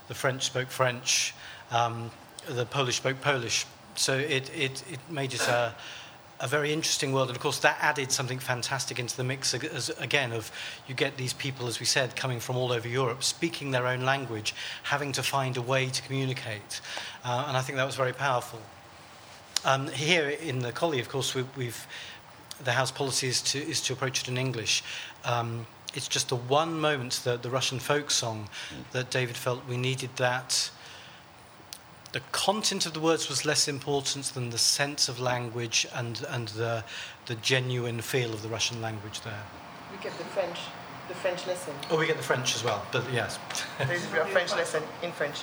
the 0.08 0.16
French 0.16 0.44
spoke 0.44 0.70
French, 0.70 1.34
um, 1.72 2.12
the 2.48 2.66
Polish 2.66 2.98
spoke 2.98 3.22
Polish. 3.22 3.66
So 3.96 4.16
it, 4.18 4.50
it, 4.56 4.84
it 4.92 5.00
made 5.10 5.34
it 5.34 5.48
a, 5.48 5.74
a 6.40 6.48
very 6.48 6.72
interesting 6.72 7.14
world. 7.14 7.30
And 7.30 7.36
of 7.36 7.42
course, 7.42 7.60
that 7.60 7.78
added 7.82 8.12
something 8.12 8.40
fantastic 8.40 9.00
into 9.00 9.18
the 9.18 9.24
mix 9.24 9.54
as, 9.54 9.90
again 10.00 10.32
of 10.32 10.52
you 10.88 10.94
get 10.94 11.18
these 11.18 11.34
people, 11.34 11.68
as 11.68 11.80
we 11.80 11.86
said, 11.86 12.16
coming 12.16 12.40
from 12.40 12.58
all 12.58 12.72
over 12.72 12.88
Europe, 12.88 13.24
speaking 13.24 13.72
their 13.72 13.88
own 13.88 14.06
language, 14.06 14.54
having 14.84 15.12
to 15.14 15.24
find 15.24 15.58
a 15.58 15.62
way 15.62 15.88
to 15.88 16.02
communicate. 16.04 16.82
Uh, 17.26 17.46
and 17.48 17.58
I 17.58 17.62
think 17.62 17.78
that 17.78 17.86
was 17.86 17.96
very 17.96 18.14
powerful. 18.14 18.60
Um, 19.66 19.88
here 19.88 20.30
in 20.30 20.60
the 20.60 20.72
Collie, 20.72 21.00
of 21.00 21.10
course, 21.10 21.34
we, 21.34 21.66
have 21.66 21.88
the 22.64 22.72
house 22.72 22.92
policy 22.92 23.28
is 23.28 23.42
to, 23.42 23.60
is 23.60 23.82
to 23.82 23.94
approach 23.94 24.22
it 24.22 24.28
in 24.28 24.38
English. 24.38 24.84
Um, 25.26 25.66
it's 25.98 26.08
just 26.08 26.30
the 26.30 26.36
one 26.36 26.80
moment, 26.80 27.22
the, 27.24 27.38
the 27.38 27.50
Russian 27.50 27.80
folk 27.80 28.12
song, 28.12 28.48
that 28.92 29.10
David 29.10 29.36
felt 29.36 29.68
we 29.68 29.78
needed 29.78 30.12
that 30.18 30.70
the 32.14 32.20
content 32.32 32.86
of 32.86 32.94
the 32.94 33.00
words 33.00 33.28
was 33.28 33.46
less 33.46 33.68
important 33.68 34.26
than 34.26 34.52
the 34.52 34.58
sense 34.58 35.10
of 35.10 35.20
language 35.20 35.88
and, 35.94 36.24
and 36.30 36.50
the, 36.50 36.84
the 37.26 37.36
genuine 37.36 38.00
feel 38.00 38.32
of 38.34 38.44
the 38.44 38.48
Russian 38.48 38.80
language 38.82 39.22
there. 39.22 39.44
We 39.92 39.98
get 40.04 40.16
the 40.20 40.24
French, 40.26 40.60
the 41.08 41.16
French 41.16 41.48
lesson. 41.48 41.74
Oh, 41.90 41.98
we 41.98 42.06
get 42.06 42.18
the 42.18 42.24
French 42.24 42.56
as 42.56 42.64
well, 42.64 42.86
but 42.92 43.04
yes. 43.12 43.40
There's 43.80 44.04
a 44.04 44.26
French 44.28 44.52
lesson 44.52 44.84
in 45.02 45.12
French. 45.12 45.42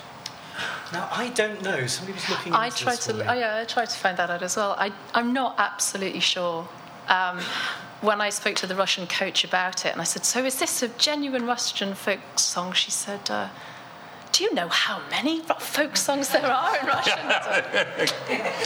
Now, 0.93 1.09
I 1.11 1.29
don't 1.29 1.61
know. 1.61 1.85
Somebody 1.85 2.13
was 2.13 2.29
looking 2.29 2.53
I 2.53 2.69
tried 2.69 3.01
to, 3.01 3.29
oh, 3.29 3.33
yeah, 3.33 3.59
I 3.61 3.65
tried 3.65 3.89
to 3.89 3.97
find 3.97 4.17
that 4.17 4.29
out 4.29 4.41
as 4.41 4.55
well. 4.55 4.75
I, 4.77 4.93
I'm 5.13 5.33
not 5.33 5.55
absolutely 5.57 6.21
sure. 6.21 6.67
Um, 7.09 7.39
when 8.05 8.21
I 8.21 8.29
spoke 8.29 8.55
to 8.57 8.67
the 8.67 8.75
Russian 8.75 9.07
coach 9.07 9.43
about 9.43 9.85
it, 9.85 9.91
and 9.91 9.99
I 9.99 10.03
said, 10.03 10.23
So 10.23 10.45
is 10.45 10.59
this 10.59 10.83
a 10.83 10.87
genuine 10.89 11.45
Russian 11.45 11.95
folk 11.95 12.19
song? 12.37 12.73
She 12.73 12.91
said, 12.91 13.29
uh, 13.29 13.49
do 14.31 14.43
you 14.43 14.53
know 14.53 14.67
how 14.67 15.01
many 15.09 15.39
folk 15.59 15.95
songs 15.95 16.29
there 16.29 16.45
are 16.45 16.77
in 16.77 16.85
Russian? 16.85 17.19
okay. 17.99 18.51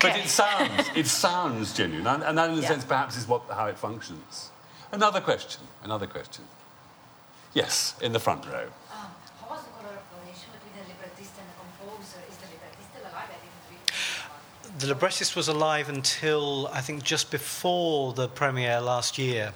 But 0.00 0.16
it 0.16 0.28
sounds, 0.28 0.88
it 0.96 1.06
sounds 1.06 1.74
genuine, 1.74 2.06
and, 2.06 2.22
and 2.22 2.38
that, 2.38 2.48
in 2.48 2.56
a 2.56 2.62
yeah. 2.62 2.68
sense, 2.68 2.84
perhaps 2.86 3.14
is 3.18 3.28
what, 3.28 3.42
how 3.50 3.66
it 3.66 3.76
functions. 3.76 4.50
Another 4.90 5.20
question. 5.20 5.60
Another 5.84 6.06
question. 6.06 6.44
Yes, 7.52 7.94
in 8.00 8.14
the 8.14 8.18
front 8.18 8.46
row. 8.46 8.64
Um, 8.64 9.12
how 9.40 9.52
was 9.52 9.64
the 9.64 9.70
collaboration 9.76 10.48
between 10.56 10.80
the 10.80 10.88
librettist 10.88 11.36
and 11.36 11.44
the 11.44 11.56
composer? 11.60 12.24
Is 12.24 12.40
the 12.40 12.48
librettist 12.56 12.88
still 12.88 13.04
alive? 13.04 13.28
I 13.28 13.36
didn't 13.36 14.65
The 14.78 14.88
librettist 14.88 15.36
was 15.36 15.48
alive 15.48 15.88
until 15.88 16.68
I 16.68 16.82
think 16.82 17.02
just 17.02 17.30
before 17.30 18.12
the 18.12 18.28
premiere 18.28 18.78
last 18.78 19.16
year. 19.16 19.54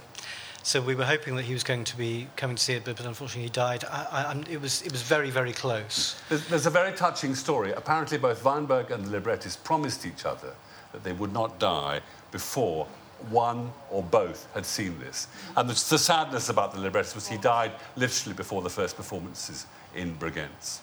So 0.63 0.81
we 0.81 0.95
were 0.95 1.05
hoping 1.05 1.37
that 1.37 1.43
he 1.43 1.53
was 1.53 1.63
going 1.63 1.85
to 1.85 1.97
be 1.97 2.27
coming 2.37 2.57
to 2.57 2.63
see 2.63 2.73
it, 2.73 2.87
but, 2.87 2.99
unfortunately 3.01 3.43
he 3.43 3.51
died. 3.51 3.85
I, 3.85 4.07
I, 4.35 4.43
it, 4.51 4.61
was, 4.61 4.81
it 4.81 4.93
was 4.93 5.03
very, 5.03 5.29
very 5.31 5.53
close. 5.53 6.19
There's, 6.31 6.47
there's 6.49 6.67
a 6.67 6.71
very 6.71 6.93
touching 6.93 7.35
story. 7.35 7.73
Apparently, 7.73 8.17
both 8.17 8.43
Weinberg 8.43 8.91
and 8.91 9.05
the 9.05 9.11
librettist 9.11 9.63
promised 9.63 10.07
each 10.07 10.25
other 10.25 10.55
that 10.93 11.05
they 11.05 11.13
would 11.13 11.35
not 11.35 11.59
die 11.59 12.01
before 12.33 12.87
one 13.29 13.71
or 13.91 14.03
both 14.03 14.49
had 14.55 14.65
seen 14.65 14.99
this. 15.01 15.29
And 15.55 15.69
the, 15.69 15.75
the 15.75 15.99
sadness 15.99 16.49
about 16.49 16.73
the 16.73 16.81
librettist 16.81 17.15
was 17.15 17.29
he 17.29 17.37
died 17.37 17.73
literally 17.97 18.35
before 18.35 18.63
the 18.63 18.71
first 18.71 18.97
performances 18.97 19.67
in 19.95 20.15
Bregenz. 20.17 20.81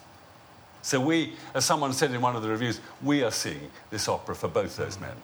So 0.81 0.99
we, 0.99 1.33
as 1.53 1.65
someone 1.65 1.93
said 1.93 2.11
in 2.11 2.21
one 2.21 2.35
of 2.35 2.41
the 2.43 2.49
reviews, 2.49 2.79
we 3.03 3.23
are 3.23 3.31
seeing 3.31 3.71
this 3.89 4.07
opera 4.07 4.35
for 4.35 4.47
both 4.47 4.77
those 4.77 4.99
men. 4.99 5.15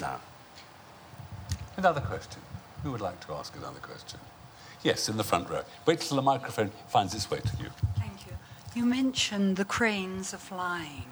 Now, 0.00 0.20
another 1.76 2.00
question. 2.00 2.40
Who 2.82 2.92
would 2.92 3.00
like 3.00 3.24
to 3.26 3.34
ask 3.34 3.56
another 3.56 3.80
question? 3.80 4.18
Yes, 4.82 5.08
in 5.08 5.16
the 5.16 5.24
front 5.24 5.48
row. 5.48 5.62
Wait 5.86 6.00
till 6.00 6.16
the 6.16 6.22
microphone 6.22 6.70
finds 6.88 7.14
its 7.14 7.30
way 7.30 7.38
to 7.38 7.56
you. 7.58 7.70
Thank 7.96 8.26
you. 8.26 8.32
You 8.74 8.84
mentioned 8.84 9.56
the 9.56 9.64
cranes 9.64 10.34
are 10.34 10.38
flying, 10.38 11.04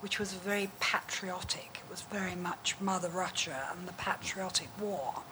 which 0.00 0.18
was 0.18 0.34
very 0.34 0.70
patriotic. 0.78 1.80
It 1.84 1.90
was 1.90 2.02
very 2.02 2.36
much 2.36 2.76
Mother 2.80 3.08
Russia 3.08 3.68
and 3.72 3.88
the 3.88 3.92
patriotic 3.94 4.68
war. 4.80 5.22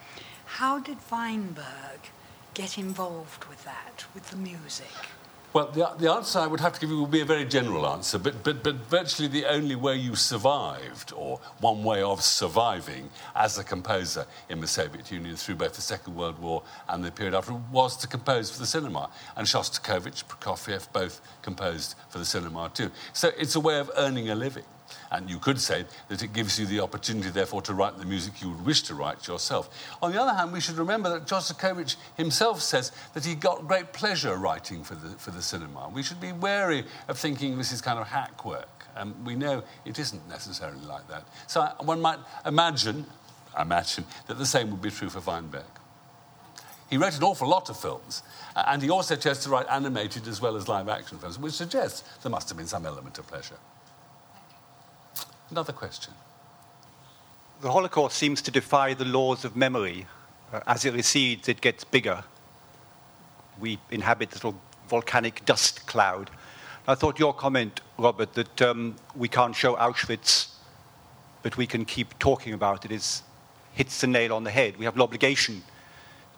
How 0.45 0.79
did 0.79 0.97
Weinberg 1.09 2.09
get 2.53 2.77
involved 2.77 3.45
with 3.45 3.63
that, 3.63 4.05
with 4.13 4.29
the 4.31 4.37
music? 4.37 4.87
Well, 5.53 5.67
the, 5.67 5.91
the 5.97 6.09
answer 6.09 6.39
I 6.39 6.47
would 6.47 6.61
have 6.61 6.71
to 6.73 6.79
give 6.79 6.89
you 6.89 7.01
would 7.01 7.11
be 7.11 7.19
a 7.19 7.25
very 7.25 7.43
general 7.43 7.85
answer, 7.85 8.17
but, 8.17 8.41
but, 8.41 8.63
but 8.63 8.75
virtually 8.87 9.27
the 9.27 9.45
only 9.47 9.75
way 9.75 9.97
you 9.97 10.15
survived, 10.15 11.11
or 11.13 11.41
one 11.59 11.83
way 11.83 12.01
of 12.01 12.21
surviving 12.21 13.09
as 13.35 13.57
a 13.57 13.63
composer 13.65 14.25
in 14.47 14.61
the 14.61 14.67
Soviet 14.67 15.11
Union 15.11 15.35
through 15.35 15.55
both 15.55 15.73
the 15.73 15.81
Second 15.81 16.15
World 16.15 16.39
War 16.39 16.63
and 16.87 17.03
the 17.03 17.11
period 17.11 17.33
after, 17.33 17.53
was 17.69 17.97
to 17.97 18.07
compose 18.07 18.49
for 18.49 18.59
the 18.59 18.65
cinema. 18.65 19.09
And 19.35 19.45
Shostakovich, 19.45 20.23
Prokofiev 20.23 20.87
both 20.93 21.19
composed 21.41 21.95
for 22.07 22.19
the 22.19 22.25
cinema 22.25 22.71
too. 22.73 22.89
So 23.11 23.31
it's 23.37 23.55
a 23.55 23.59
way 23.59 23.77
of 23.79 23.91
earning 23.97 24.29
a 24.29 24.35
living. 24.35 24.63
And 25.11 25.29
you 25.29 25.39
could 25.39 25.59
say 25.59 25.85
that 26.07 26.23
it 26.23 26.33
gives 26.33 26.59
you 26.59 26.65
the 26.65 26.79
opportunity, 26.79 27.29
therefore, 27.29 27.61
to 27.63 27.73
write 27.73 27.97
the 27.97 28.05
music 28.05 28.41
you 28.41 28.49
would 28.49 28.65
wish 28.65 28.81
to 28.83 28.95
write 28.95 29.27
yourself. 29.27 29.69
On 30.01 30.11
the 30.11 30.21
other 30.21 30.33
hand, 30.33 30.53
we 30.53 30.61
should 30.61 30.77
remember 30.77 31.09
that 31.09 31.27
Shostakovich 31.27 31.95
himself 32.17 32.61
says 32.61 32.91
that 33.13 33.25
he 33.25 33.35
got 33.35 33.67
great 33.67 33.93
pleasure 33.93 34.35
writing 34.37 34.83
for 34.83 34.95
the, 34.95 35.09
for 35.17 35.31
the 35.31 35.41
cinema. 35.41 35.89
We 35.93 36.03
should 36.03 36.21
be 36.21 36.31
wary 36.31 36.85
of 37.07 37.17
thinking 37.17 37.57
this 37.57 37.71
is 37.71 37.81
kind 37.81 37.99
of 37.99 38.07
hack 38.07 38.45
work. 38.45 38.85
Um, 38.95 39.15
we 39.23 39.35
know 39.35 39.63
it 39.85 39.99
isn't 39.99 40.27
necessarily 40.27 40.85
like 40.85 41.07
that. 41.07 41.23
So 41.47 41.61
one 41.79 42.01
might 42.01 42.19
imagine, 42.45 43.05
imagine 43.59 44.05
that 44.27 44.37
the 44.37 44.45
same 44.45 44.69
would 44.71 44.81
be 44.81 44.91
true 44.91 45.09
for 45.09 45.19
Weinberg. 45.19 45.63
He 46.89 46.97
wrote 46.97 47.15
an 47.15 47.23
awful 47.23 47.47
lot 47.47 47.69
of 47.69 47.79
films, 47.79 48.21
and 48.53 48.81
he 48.81 48.89
also 48.89 49.15
chose 49.15 49.39
to 49.39 49.49
write 49.49 49.65
animated 49.69 50.27
as 50.27 50.41
well 50.41 50.57
as 50.57 50.67
live 50.67 50.89
action 50.89 51.17
films, 51.19 51.39
which 51.39 51.53
suggests 51.53 52.03
there 52.21 52.29
must 52.29 52.49
have 52.49 52.57
been 52.57 52.67
some 52.67 52.85
element 52.85 53.17
of 53.17 53.25
pleasure. 53.27 53.55
Another 55.51 55.73
question. 55.73 56.13
The 57.59 57.69
Holocaust 57.69 58.17
seems 58.17 58.41
to 58.43 58.51
defy 58.51 58.93
the 58.93 59.03
laws 59.03 59.43
of 59.43 59.57
memory. 59.57 60.07
Uh, 60.51 60.61
as 60.65 60.85
it 60.85 60.93
recedes, 60.93 61.49
it 61.49 61.59
gets 61.59 61.83
bigger. 61.83 62.23
We 63.59 63.77
inhabit 63.91 64.31
this 64.31 64.43
little 64.43 64.59
volcanic 64.87 65.45
dust 65.45 65.85
cloud. 65.87 66.29
I 66.87 66.95
thought 66.95 67.19
your 67.19 67.33
comment, 67.33 67.81
Robert, 67.97 68.33
that 68.33 68.61
um, 68.61 68.95
we 69.13 69.27
can't 69.27 69.53
show 69.53 69.75
Auschwitz, 69.75 70.47
but 71.43 71.57
we 71.57 71.67
can 71.67 71.83
keep 71.83 72.17
talking 72.17 72.53
about 72.53 72.85
it, 72.85 72.91
is 72.91 73.21
hits 73.73 74.01
the 74.01 74.07
nail 74.07 74.33
on 74.33 74.45
the 74.45 74.51
head. 74.51 74.77
We 74.77 74.85
have 74.85 74.95
an 74.95 75.01
obligation 75.01 75.63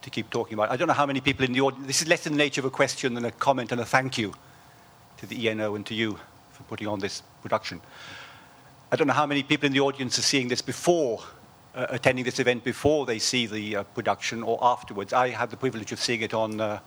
to 0.02 0.10
keep 0.10 0.32
talking 0.32 0.56
about 0.56 0.70
it. 0.70 0.74
I 0.74 0.78
don't 0.78 0.88
know 0.88 0.94
how 0.94 1.06
many 1.06 1.22
people 1.22 1.46
in 1.46 1.54
the 1.54 1.62
audience. 1.62 1.86
This 1.88 2.02
is 2.02 2.08
less 2.08 2.26
in 2.26 2.34
the 2.34 2.38
nature 2.38 2.62
of 2.62 2.66
a 2.66 2.72
question 2.72 3.14
than 3.14 3.26
a 3.26 3.32
comment 3.32 3.72
and 3.72 3.80
a 3.80 3.86
thank 3.86 4.18
you 4.18 4.34
to 5.18 5.26
the 5.28 5.48
ENO 5.48 5.76
and 5.76 5.86
to 5.86 5.94
you 5.94 6.20
for 6.52 6.64
putting 6.64 6.88
on 6.88 7.00
this 7.00 7.22
production. 7.42 7.80
I 8.94 8.96
don't 8.96 9.08
know 9.08 9.14
how 9.14 9.26
many 9.26 9.42
people 9.42 9.66
in 9.66 9.74
the 9.74 9.80
audience 9.80 10.20
are 10.20 10.22
seeing 10.22 10.50
this 10.50 10.62
before, 10.62 11.20
uh, 11.74 11.88
attending 11.90 12.24
this 12.26 12.38
event 12.38 12.64
before 12.64 13.08
they 13.08 13.18
see 13.18 13.48
the 13.48 13.78
uh, 13.78 13.84
production 13.86 14.44
or 14.44 14.60
afterwards. 14.62 15.14
I 15.14 15.30
had 15.30 15.50
the 15.50 15.58
privilege 15.58 15.92
of 15.92 16.00
seeing 16.00 16.22
it 16.22 16.36
on 16.36 16.62
uh, 16.62 16.80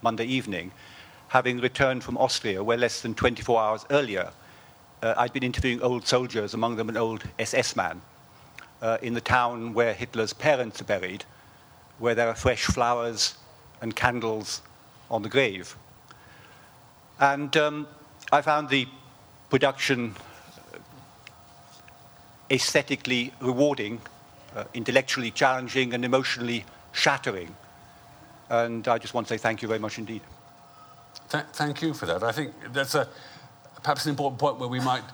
Monday 0.00 0.24
evening, 0.24 0.72
having 1.28 1.60
returned 1.60 2.02
from 2.02 2.16
Austria, 2.16 2.64
where 2.64 2.78
less 2.78 3.02
than 3.02 3.14
24 3.14 3.60
hours 3.60 3.84
earlier, 3.90 4.30
uh, 5.02 5.12
I'd 5.18 5.34
been 5.34 5.42
interviewing 5.42 5.82
old 5.82 6.06
soldiers, 6.06 6.54
among 6.54 6.76
them 6.76 6.88
an 6.88 6.96
old 6.96 7.24
SS 7.38 7.76
man, 7.76 8.00
uh, 8.80 8.96
in 9.02 9.12
the 9.12 9.20
town 9.20 9.74
where 9.74 9.92
Hitler's 9.92 10.32
parents 10.32 10.80
are 10.80 10.84
buried, 10.84 11.26
where 11.98 12.14
there 12.14 12.28
are 12.28 12.34
fresh 12.34 12.64
flowers 12.64 13.34
and 13.82 13.94
candles 13.94 14.62
on 15.10 15.20
the 15.20 15.28
grave. 15.28 15.76
And 17.18 17.54
um, 17.58 17.86
I 18.32 18.40
found 18.40 18.70
the 18.70 18.88
production 19.50 20.14
aesthetically 22.50 23.32
rewarding, 23.40 24.00
uh, 24.54 24.64
intellectually 24.74 25.30
challenging, 25.30 25.94
and 25.94 26.04
emotionally 26.04 26.64
shattering. 26.92 27.54
And 28.48 28.86
I 28.88 28.98
just 28.98 29.14
want 29.14 29.28
to 29.28 29.34
say 29.34 29.38
thank 29.38 29.62
you 29.62 29.68
very 29.68 29.80
much 29.80 29.98
indeed. 29.98 30.22
Th- 31.30 31.44
thank 31.52 31.82
you 31.82 31.94
for 31.94 32.06
that. 32.06 32.22
I 32.22 32.32
think 32.32 32.52
that's 32.72 32.94
a, 32.94 33.08
perhaps 33.82 34.04
an 34.04 34.10
important 34.10 34.40
point 34.40 34.58
where 34.58 34.68
we 34.68 34.80
might 34.80 35.04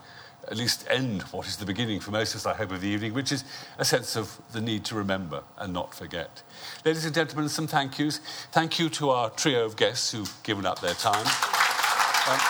at 0.49 0.57
least 0.57 0.87
end 0.89 1.22
what 1.22 1.47
is 1.47 1.57
the 1.57 1.66
beginning 1.66 2.01
for 2.01 2.12
most 2.12 2.34
of 2.34 2.41
us, 2.41 2.47
I 2.47 2.55
hope, 2.55 2.70
of 2.70 2.80
the 2.80 2.89
evening, 2.89 3.12
which 3.14 3.32
is 3.32 3.45
a 3.78 3.84
sense 3.84 4.16
of 4.16 4.41
the 4.53 4.61
need 4.61 4.84
to 4.87 4.95
remember 4.95 5.43
and 5.59 5.72
not 5.72 5.95
forget. 5.95 6.43
Ladies 6.84 7.05
and 7.05 7.14
gentlemen, 7.14 7.49
some 7.49 7.66
thank 7.66 7.99
yous. 7.99 8.18
Thank 8.53 8.78
you 8.78 8.89
to 8.91 9.11
our 9.11 9.30
trio 9.30 9.64
of 9.64 9.76
guests 9.76 10.12
who've 10.12 10.32
given 10.43 10.64
up 10.64 10.80
their 10.80 10.95
time. 10.95 11.26
Um, 12.28 12.41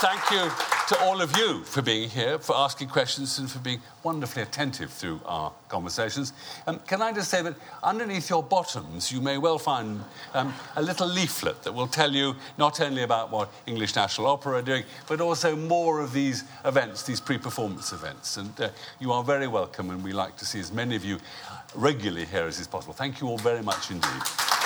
thank 0.00 0.30
you 0.30 0.79
to 0.90 1.00
all 1.02 1.22
of 1.22 1.36
you 1.36 1.62
for 1.62 1.82
being 1.82 2.10
here, 2.10 2.36
for 2.40 2.56
asking 2.56 2.88
questions, 2.88 3.38
and 3.38 3.48
for 3.48 3.60
being 3.60 3.80
wonderfully 4.02 4.42
attentive 4.42 4.90
through 4.90 5.20
our 5.24 5.52
conversations. 5.68 6.32
Um, 6.66 6.80
can 6.80 7.00
I 7.00 7.12
just 7.12 7.30
say 7.30 7.42
that 7.42 7.54
underneath 7.80 8.28
your 8.28 8.42
bottoms, 8.42 9.12
you 9.12 9.20
may 9.20 9.38
well 9.38 9.56
find 9.56 10.02
um, 10.34 10.52
a 10.74 10.82
little 10.82 11.06
leaflet 11.06 11.62
that 11.62 11.72
will 11.72 11.86
tell 11.86 12.10
you 12.10 12.34
not 12.58 12.80
only 12.80 13.04
about 13.04 13.30
what 13.30 13.52
English 13.66 13.94
National 13.94 14.26
Opera 14.26 14.58
are 14.58 14.62
doing, 14.62 14.82
but 15.06 15.20
also 15.20 15.54
more 15.54 16.00
of 16.00 16.12
these 16.12 16.42
events, 16.64 17.04
these 17.04 17.20
pre 17.20 17.38
performance 17.38 17.92
events. 17.92 18.36
And 18.36 18.60
uh, 18.60 18.70
you 18.98 19.12
are 19.12 19.22
very 19.22 19.46
welcome, 19.46 19.90
and 19.90 20.02
we 20.02 20.12
like 20.12 20.36
to 20.38 20.44
see 20.44 20.58
as 20.58 20.72
many 20.72 20.96
of 20.96 21.04
you 21.04 21.18
regularly 21.76 22.24
here 22.24 22.46
as 22.46 22.58
is 22.58 22.66
possible. 22.66 22.94
Thank 22.94 23.20
you 23.20 23.28
all 23.28 23.38
very 23.38 23.62
much 23.62 23.92
indeed. 23.92 24.59